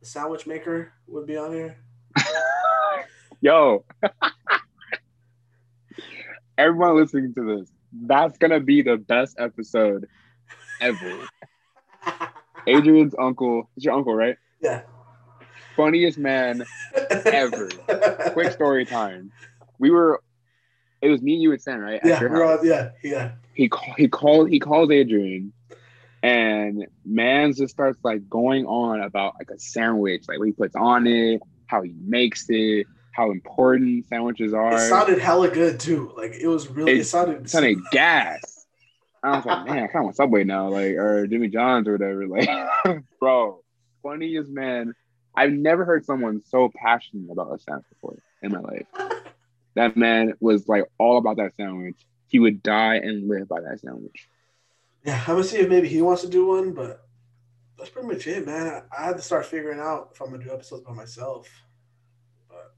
[0.00, 1.76] the sandwich maker, would be on here.
[3.40, 3.84] Yo.
[6.58, 10.06] Everyone listening to this, that's gonna be the best episode
[10.80, 11.26] ever.
[12.66, 13.70] Adrian's uncle.
[13.76, 14.36] It's your uncle, right?
[14.60, 14.82] yeah.
[15.76, 16.64] Funniest man
[17.10, 17.68] Ever.
[18.32, 19.32] quick story time.
[19.78, 20.22] We were,
[21.02, 22.00] it was me, and you, and Sam, right?
[22.04, 23.32] Yeah, we're all, yeah, yeah.
[23.54, 25.52] He call, he called he calls Adrian,
[26.22, 30.76] and man just starts like going on about like a sandwich, like what he puts
[30.76, 34.74] on it, how he makes it, how important sandwiches are.
[34.74, 36.12] It sounded hella good too.
[36.16, 36.92] Like it was really.
[36.92, 37.48] It, It sounded.
[37.50, 38.66] sounded gas.
[39.22, 41.92] I was like, man, I kind of want Subway now, like or Jimmy John's or
[41.92, 42.26] whatever.
[42.26, 42.48] Like,
[43.20, 43.62] bro,
[44.02, 44.94] funniest man.
[45.40, 48.86] I've never heard someone so passionate about a sandwich before in my life.
[49.74, 51.96] That man was like all about that sandwich.
[52.28, 54.28] He would die and live by that sandwich.
[55.02, 57.06] Yeah, I'm gonna see if maybe he wants to do one, but
[57.78, 58.66] that's pretty much it, man.
[58.66, 61.48] I, I had to start figuring out if I'm gonna do episodes by myself.
[62.46, 62.74] But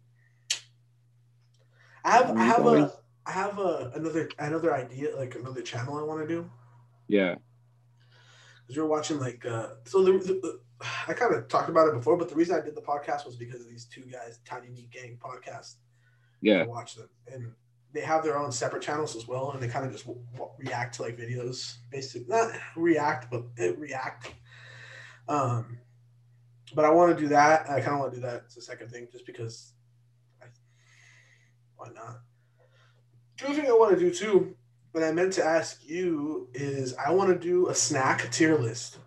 [2.05, 2.93] I have, I have a,
[3.27, 6.49] I have a another another idea, like another channel I want to do.
[7.09, 7.35] Yeah.
[8.61, 10.61] Because we were watching like, uh, so the, the
[11.09, 13.37] I kind of talked about it before, but the reason I did the podcast was
[13.37, 15.75] because of these two guys, Tiny Meat Gang podcast.
[16.41, 16.63] Yeah.
[16.63, 17.53] I watch them, and
[17.93, 20.51] they have their own separate channels as well, and they kind of just w- w-
[20.59, 24.33] react to like videos, basically not react, but it react.
[25.29, 25.79] Um,
[26.75, 27.69] but I want to do that.
[27.71, 28.43] I kind of want to do that.
[28.47, 29.75] It's the second thing, just because.
[30.41, 30.47] I,
[31.77, 32.21] why not?
[33.39, 34.57] The other thing I want to do too,
[34.95, 38.99] that I meant to ask you is, I want to do a snack tier list.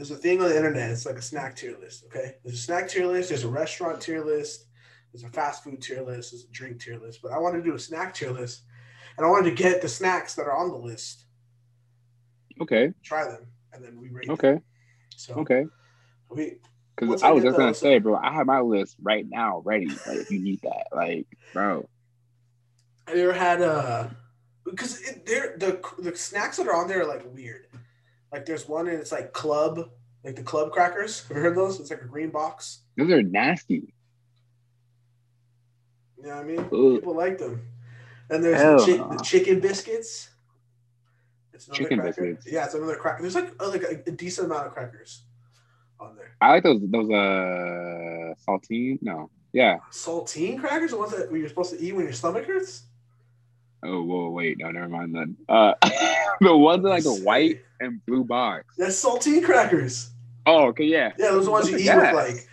[0.00, 0.90] There's a thing on the internet.
[0.90, 2.04] It's like a snack tier list.
[2.06, 3.28] Okay, there's a snack tier list.
[3.28, 4.64] There's a restaurant tier list.
[5.12, 6.32] There's a fast food tier list.
[6.32, 7.20] There's a drink tier list.
[7.22, 8.62] But I want to do a snack tier list,
[9.18, 11.26] and I wanted to get the snacks that are on the list,
[12.62, 12.94] Okay.
[13.04, 14.28] try them, and then we rate.
[14.28, 14.32] them.
[14.32, 14.60] Okay.
[15.16, 15.66] So Okay.
[16.30, 16.56] we
[16.96, 20.00] Because I was just gonna say, bro, I have my list right now ready.
[20.06, 21.90] Like, if you need that, like, bro.
[23.06, 24.08] Have you ever had uh
[24.64, 27.66] because it, they're the the snacks that are on there are like weird.
[28.32, 29.90] Like there's one and it's like club,
[30.24, 31.26] like the club crackers.
[31.28, 31.80] Have you heard those?
[31.80, 32.80] It's like a green box.
[32.96, 33.92] Those are nasty.
[36.16, 36.58] You know what I mean?
[36.60, 37.00] Ugh.
[37.00, 37.62] People like them.
[38.28, 39.16] And there's the, chi- no.
[39.16, 40.28] the chicken biscuits.
[41.52, 42.22] It's another Chicken cracker.
[42.22, 42.52] biscuits.
[42.52, 43.22] Yeah, it's another cracker.
[43.22, 45.24] There's like like a, a decent amount of crackers
[45.98, 46.36] on there.
[46.40, 48.98] I like those those uh saltine.
[49.02, 49.78] No, yeah.
[49.90, 52.84] Saltine crackers, the ones that you're supposed to eat when your stomach hurts.
[53.82, 55.36] Oh, whoa, wait, no, never mind then.
[55.48, 55.72] Uh,
[56.40, 58.74] the ones that like the white and blue box.
[58.76, 60.10] That's saltine crackers.
[60.46, 62.48] Oh, okay, yeah, Yeah, those are the ones you eat are with like,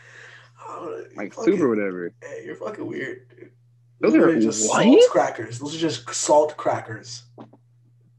[0.67, 2.13] oh, like fucking- soup or whatever.
[2.21, 3.27] Hey, you're fucking weird.
[3.29, 3.51] Dude.
[3.99, 4.83] Those are Literally just what?
[4.83, 5.59] salt crackers.
[5.59, 7.23] Those are just salt crackers.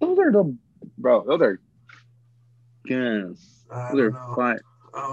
[0.00, 0.56] Those are the
[0.98, 1.24] bro.
[1.24, 1.60] Those are
[2.84, 3.64] yes.
[3.92, 4.32] Those are know.
[4.34, 4.58] fine.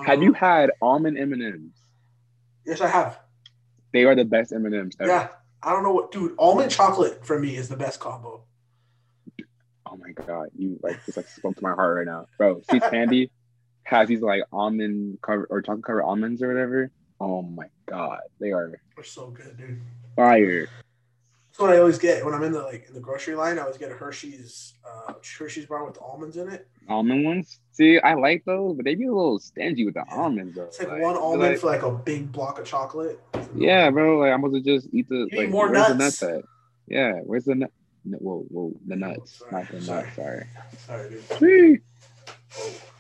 [0.06, 0.26] Have know.
[0.26, 1.78] you had almond M and M's?
[2.66, 3.20] Yes, I have.
[3.94, 5.10] They are the best M and M's ever.
[5.12, 5.28] Yeah,
[5.66, 6.36] I don't know what, dude.
[6.38, 8.44] Almond chocolate for me is the best combo.
[9.88, 12.62] Oh my god, you like just like spoke to my heart right now, bro.
[12.70, 13.32] Sweet Candy
[13.84, 16.92] has these like almond cover or chocolate covered almonds or whatever.
[17.20, 19.82] Oh my god, they are They're so good, dude.
[20.16, 20.70] fire.
[21.56, 23.58] That's what I always get when I'm in the like in the grocery line.
[23.58, 26.68] I always get a Hershey's uh, Hershey's bar with almonds in it.
[26.90, 27.62] Almond ones.
[27.72, 30.18] See, I like those, but they be a little stingy with the Yeah.
[30.18, 30.64] almonds though.
[30.66, 33.22] It's like, Like, one almond like- for like a big block of chocolate.
[33.56, 34.20] yeah, bro.
[34.20, 36.22] Like I'm supposed to just eat the You like more where's the nuts.
[36.22, 36.44] nuts at?
[36.88, 37.72] Yeah, where's the nut?
[38.04, 40.04] No, whoa, whoa, the Oh, nuts, sorry, not the sorry.
[40.04, 40.16] nuts.
[40.18, 40.46] Sorry.
[40.88, 41.10] Sorry,
[41.40, 41.82] dude.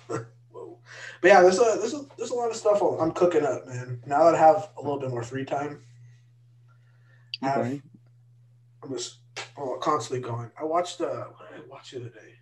[0.07, 0.19] Whoa.
[0.53, 0.77] Whoa.
[1.22, 4.02] But yeah, there's a there's a there's a lot of stuff I'm cooking up, man.
[4.06, 5.82] Now that I have a little bit more free time,
[7.44, 7.82] I have- Okay.
[8.86, 9.18] I'm just
[9.57, 10.52] oh, constantly going.
[10.60, 12.36] I watched uh what did I watch the other day?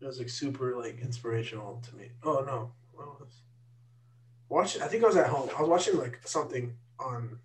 [0.00, 2.10] It was like super like inspirational to me.
[2.22, 2.72] Oh no.
[2.92, 3.42] What was
[4.48, 5.48] watching I think I was at home.
[5.56, 7.38] I was watching like something on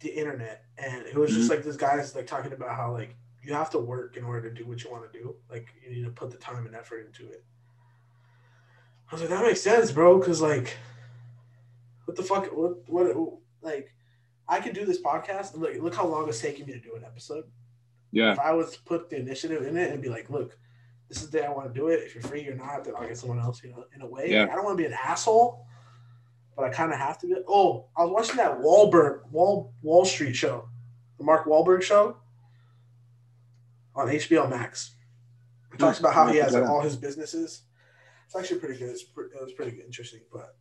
[0.00, 3.54] the internet and it was just like this guy's like talking about how like you
[3.54, 5.34] have to work in order to do what you want to do.
[5.50, 7.44] Like you need to put the time and effort into it.
[9.10, 10.20] I was like, that makes sense, bro.
[10.20, 10.76] Cause like,
[12.04, 12.46] what the fuck?
[12.56, 13.16] What what?
[13.62, 13.92] Like,
[14.50, 15.56] I could do this podcast.
[15.56, 17.44] Look, look how long it's taking me to do an episode.
[18.10, 18.32] Yeah.
[18.32, 20.58] If I was to put the initiative in it and be like, look,
[21.08, 22.00] this is the day I want to do it.
[22.00, 23.62] If you're free you're not, then I'll get someone else.
[23.62, 24.28] You know, in a way.
[24.28, 24.42] Yeah.
[24.42, 25.64] Like, I don't want to be an asshole,
[26.56, 27.36] but I kind of have to be.
[27.48, 30.68] Oh, I was watching that Wahlberg Wall Wahl Street show,
[31.18, 32.16] the Mark Wahlberg show,
[33.94, 34.96] on HBO Max.
[35.70, 37.62] He talks about how he has like, all his businesses.
[38.26, 38.90] It's actually pretty good.
[38.90, 40.56] It's pre- it was pretty interesting, but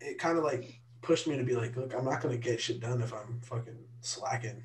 [0.00, 2.80] it kind of like pushed me to be like, look, I'm not gonna get shit
[2.80, 4.62] done if I'm fucking slacking.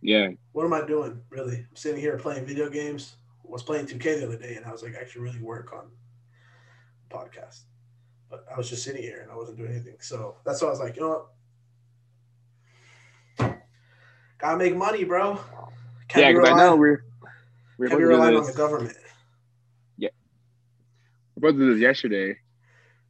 [0.00, 0.30] Yeah.
[0.52, 1.20] What am I doing?
[1.30, 3.16] Really, I'm sitting here playing video games.
[3.44, 5.90] I was playing 2K the other day, and I was like, actually, really work on
[7.10, 7.60] podcast.
[8.30, 9.96] But I was just sitting here and I wasn't doing anything.
[10.00, 11.26] So that's why I was like, you know
[13.38, 13.58] what?
[14.38, 15.38] Gotta make money, bro.
[16.08, 17.04] Can't yeah, be because I know we're
[17.76, 18.96] we're can't be relying on the government.
[21.42, 22.38] We're supposed to do this yesterday,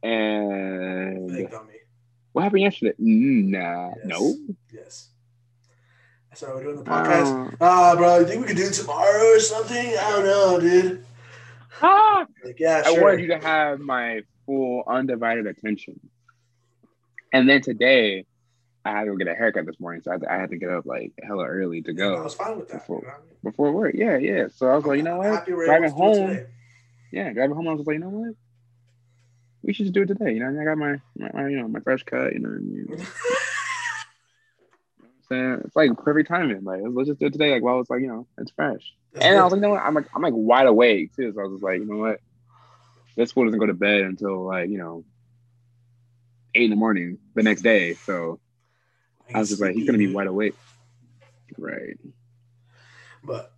[0.01, 1.72] and Big on me.
[2.33, 2.93] What happened yesterday?
[3.01, 4.05] Mm, Nah, Yes.
[4.05, 4.35] no.
[4.71, 5.09] Yes.
[6.29, 7.51] That's So we're doing the podcast.
[7.53, 9.77] Uh, Ah, bro, you think we could do it tomorrow or something?
[9.77, 11.05] I don't know, dude.
[11.81, 12.25] ah!
[12.43, 15.99] Like, yeah, I wanted you to have my full undivided attention.
[17.31, 18.25] And then today,
[18.85, 20.57] I had to get a haircut this morning, so I had to, I had to
[20.57, 22.15] get up like hella early to go.
[22.15, 22.79] I was fine with that.
[22.79, 23.27] Before- you know I mean?
[23.43, 23.95] before work.
[23.95, 24.47] Yeah, yeah.
[24.53, 25.45] So I was like, you know I'm what?
[25.45, 26.45] Driving able to do it home.
[27.11, 28.35] Yeah, driving home, I was like, you know what?
[29.63, 30.33] We should just do it today.
[30.33, 32.33] You know, I got my, my, my you know, my fresh cut.
[32.33, 33.07] You know, and, you know what
[35.01, 36.63] I'm saying it's like perfect timing.
[36.63, 37.53] Like let's, let's just do it today.
[37.53, 38.93] Like while it's like you know, it's fresh.
[39.19, 39.83] And I was like, you know what?
[39.83, 41.31] I'm like, I'm like wide awake too.
[41.33, 42.19] So I was just like, you know what?
[43.15, 45.05] This fool doesn't go to bed until like you know
[46.55, 47.93] eight in the morning the next day.
[47.93, 48.39] So
[49.33, 50.55] I was just like, he's gonna be wide awake.
[51.57, 51.97] Right.
[53.23, 53.53] But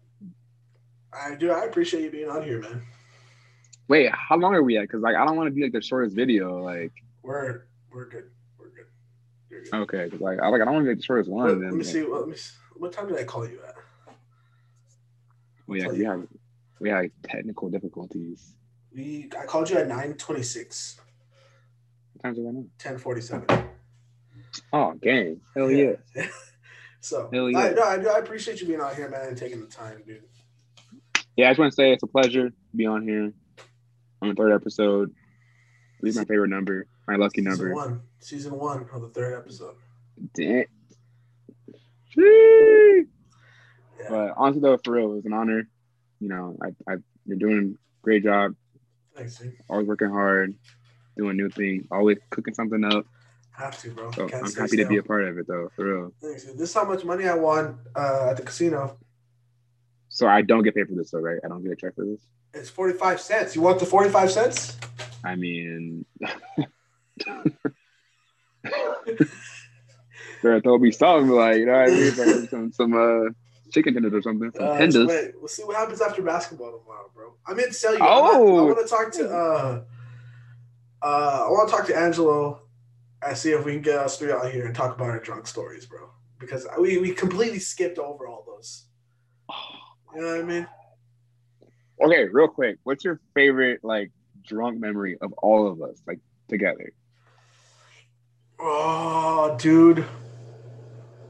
[1.13, 1.51] I do.
[1.51, 2.83] I appreciate you being on here, man.
[3.87, 4.81] Wait, how long are we at?
[4.83, 6.63] Because like I don't want to be like the shortest video.
[6.63, 6.91] Like
[7.21, 8.29] We're we're good.
[8.59, 8.85] We're good.
[9.49, 9.73] You're good.
[9.73, 11.45] okay, 'cause, like I like I don't want to be like the shortest one.
[11.45, 12.03] Let, and let me like, see.
[12.03, 12.35] Let me.
[12.35, 13.75] see- What time did I call you at?
[15.69, 16.27] Oh yeah, we have
[16.79, 18.53] we have technical difficulties.
[18.93, 19.29] We.
[19.39, 20.99] I called you at nine twenty six.
[22.13, 22.65] What time is it right now?
[22.77, 23.45] Ten forty seven.
[24.71, 25.41] Oh, game!
[25.55, 25.93] Hell yeah.
[27.01, 27.59] so Hell yeah.
[27.59, 28.15] I, no, I.
[28.15, 30.23] I appreciate you being out here, man, and taking the time, dude.
[31.35, 33.33] Yeah, I just want to say it's a pleasure to be on here
[34.25, 35.13] on the third episode.
[36.01, 37.73] Leave my favorite number, my lucky Season number.
[37.73, 38.01] one.
[38.19, 39.75] Season one of the third episode.
[40.33, 40.65] Damn.
[42.17, 43.03] Yeah.
[44.09, 45.67] But honestly, though, for real, it was an honor.
[46.19, 46.95] You know, I, I,
[47.25, 48.55] you're doing a great job.
[49.15, 49.55] Thanks, dude.
[49.69, 50.55] Always working hard,
[51.17, 53.05] doing new things, always cooking something up.
[53.51, 54.11] Have to, bro.
[54.11, 56.11] So I'm happy to be a part of it, though, for real.
[56.21, 56.57] Thanks, dude.
[56.57, 58.97] This is how much money I won uh, at the casino.
[60.09, 61.39] So I don't get paid for this, though, right?
[61.43, 62.21] I don't get a check for this.
[62.55, 63.55] It's forty five cents.
[63.55, 64.77] You want the forty five cents?
[65.23, 66.05] I mean,
[70.41, 73.29] there will be something like you know what I mean, like some some uh
[73.71, 75.07] chicken tenders or something, some Uh, tenders.
[75.07, 77.33] wait, we'll see what happens after basketball tomorrow, bro.
[77.45, 77.99] I meant to tell you.
[78.01, 78.59] Oh.
[78.59, 79.29] I want to talk to.
[79.29, 79.83] Uh,
[81.01, 82.61] uh, I want to talk to Angelo
[83.21, 85.45] and see if we can get us three out here and talk about our drunk
[85.47, 86.09] stories, bro.
[86.39, 88.85] Because we we completely skipped over all those.
[90.15, 90.67] You know what I mean?
[92.01, 94.11] Okay, real quick, what's your favorite like
[94.43, 96.19] drunk memory of all of us like
[96.49, 96.91] together?
[98.59, 100.05] Oh, dude.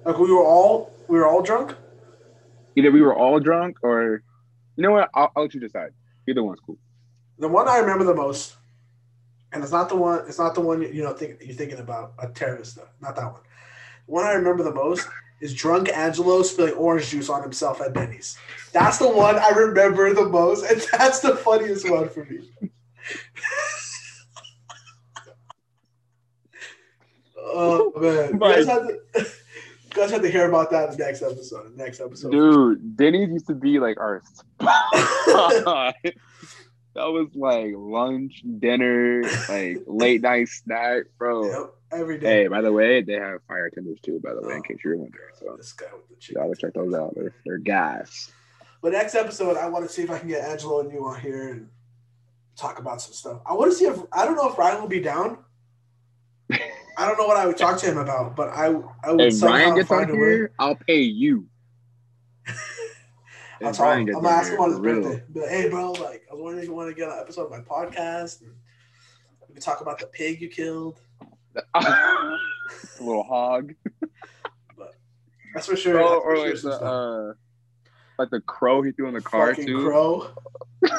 [0.03, 1.75] Like we were all we were all drunk.
[2.75, 4.23] Either we were all drunk or
[4.75, 5.09] you know what?
[5.13, 5.91] I'll, I'll let you decide.
[6.27, 6.77] Either one's cool.
[7.37, 8.55] The one I remember the most,
[9.51, 10.23] and it's not the one.
[10.27, 12.89] It's not the one you know think you're thinking about a terrorist stuff.
[13.01, 13.41] Not that one.
[14.07, 15.07] The one I remember the most
[15.41, 18.37] is drunk Angelo spilling orange juice on himself at Denny's.
[18.73, 22.49] That's the one I remember the most, and that's the funniest one for me.
[27.37, 29.25] oh man, you guys, have to, you
[29.91, 31.73] guys have to hear about that in the next episode.
[31.73, 35.95] The next episode, Dude, Denny's used to be like our spot.
[36.95, 41.45] That was like lunch, dinner, like late night snack, bro.
[41.45, 42.43] Yep, every day.
[42.43, 44.19] Hey, by the way, they have fire tenders too.
[44.23, 44.61] By the way, in Oh.
[44.63, 46.41] case you're wondering, so This guy with the chicken.
[46.43, 47.13] gotta check those out.
[47.15, 48.31] They're, they're gas.
[48.81, 51.19] But next episode, I want to see if I can get Angelo and you on
[51.19, 51.69] here and
[52.55, 53.41] talk about some stuff.
[53.45, 55.39] I want to see if I don't know if Ryan will be down.
[56.51, 58.65] I don't know what I would talk to him about, but I
[59.03, 61.47] I would If Ryan gets find on here, I'll pay you.
[63.61, 64.05] I'll If tell Ryan him.
[64.07, 65.01] gets I'm gonna ask him on his real.
[65.01, 65.23] birthday.
[65.41, 67.51] Like, hey, bro, like I was wondering if you want to get an episode of
[67.51, 68.41] my podcast.
[68.41, 68.51] And
[69.47, 70.99] we can talk about the pig you killed.
[71.73, 72.37] a
[72.99, 73.73] little hog.
[75.53, 75.93] That's for sure.
[75.93, 77.33] That's for or like some the uh,
[78.19, 79.83] like the crow he threw in the car Fucking too.
[79.85, 80.27] crow.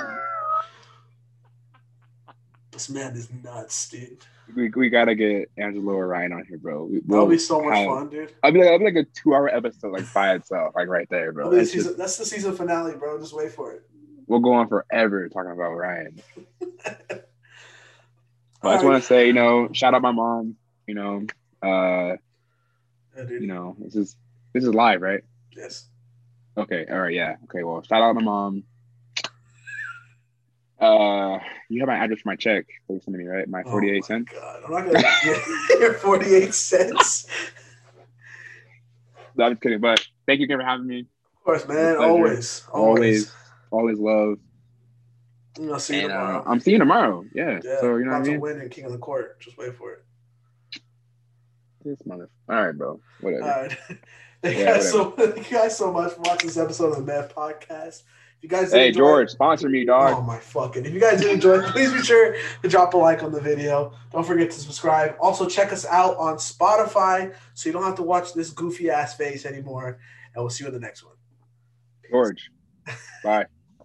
[2.73, 4.19] this man is nuts, dude.
[4.55, 6.85] We, we gotta get Angelo or Ryan on here, bro.
[6.85, 8.33] We, That'll we'll be so much have- fun, dude.
[8.43, 11.33] I'll be like, I'll be like a two-hour episode, like by itself, like right there,
[11.33, 11.51] bro.
[11.51, 13.19] The It's just- that's the season finale, bro.
[13.19, 13.83] Just wait for it.
[14.29, 16.21] we'll go on forever talking about Ryan.
[18.67, 20.57] But I just want to say, you know, shout out my mom.
[20.89, 21.27] You know,
[21.63, 22.17] uh,
[23.29, 24.17] you know, this is
[24.53, 25.23] this is live, right?
[25.57, 25.89] Yes.
[26.57, 27.37] Okay, all right, yeah.
[27.45, 28.65] Okay, well, shout out my mom.
[30.81, 31.39] Uh,
[31.69, 32.67] you have my address for my check.
[32.89, 33.49] Please send me, right?
[33.49, 34.33] My Oh forty-eight my cents.
[34.35, 35.47] God, I'm not gonna get
[35.81, 37.29] your 48 cents.
[39.37, 39.81] No, I'm just kidding.
[39.81, 41.01] But thank you again for having me.
[41.03, 41.99] Of course, man.
[41.99, 43.31] Always, always.
[43.31, 43.33] Always,
[43.71, 44.39] always love.
[45.59, 46.45] You know, see you And uh, tomorrow.
[46.47, 47.25] I'm seeing you tomorrow.
[47.35, 47.61] Yeah.
[47.65, 48.41] yeah, So you know what I about to mean.
[48.41, 49.41] win in King of the Court.
[49.41, 50.05] Just wait for it.
[51.85, 52.29] This mother.
[52.49, 53.01] All right, bro.
[53.21, 53.43] Whatever.
[53.45, 53.79] All right.
[54.43, 56.97] Thank you Yeah, guys so thank you guys so much for watching this episode of
[56.97, 58.03] the Meth Podcast.
[58.37, 60.15] If you guys hey, enjoy- George, sponsor me, dog.
[60.15, 60.85] Oh my fucking!
[60.85, 63.95] If you guys did enjoy, please be sure to drop a like on the video.
[64.13, 65.17] Don't forget to subscribe.
[65.21, 69.17] Also, check us out on Spotify so you don't have to watch this goofy ass
[69.17, 69.99] face anymore.
[70.35, 71.15] And we'll see you in the next one.
[72.11, 72.51] George.
[73.25, 73.47] Bye.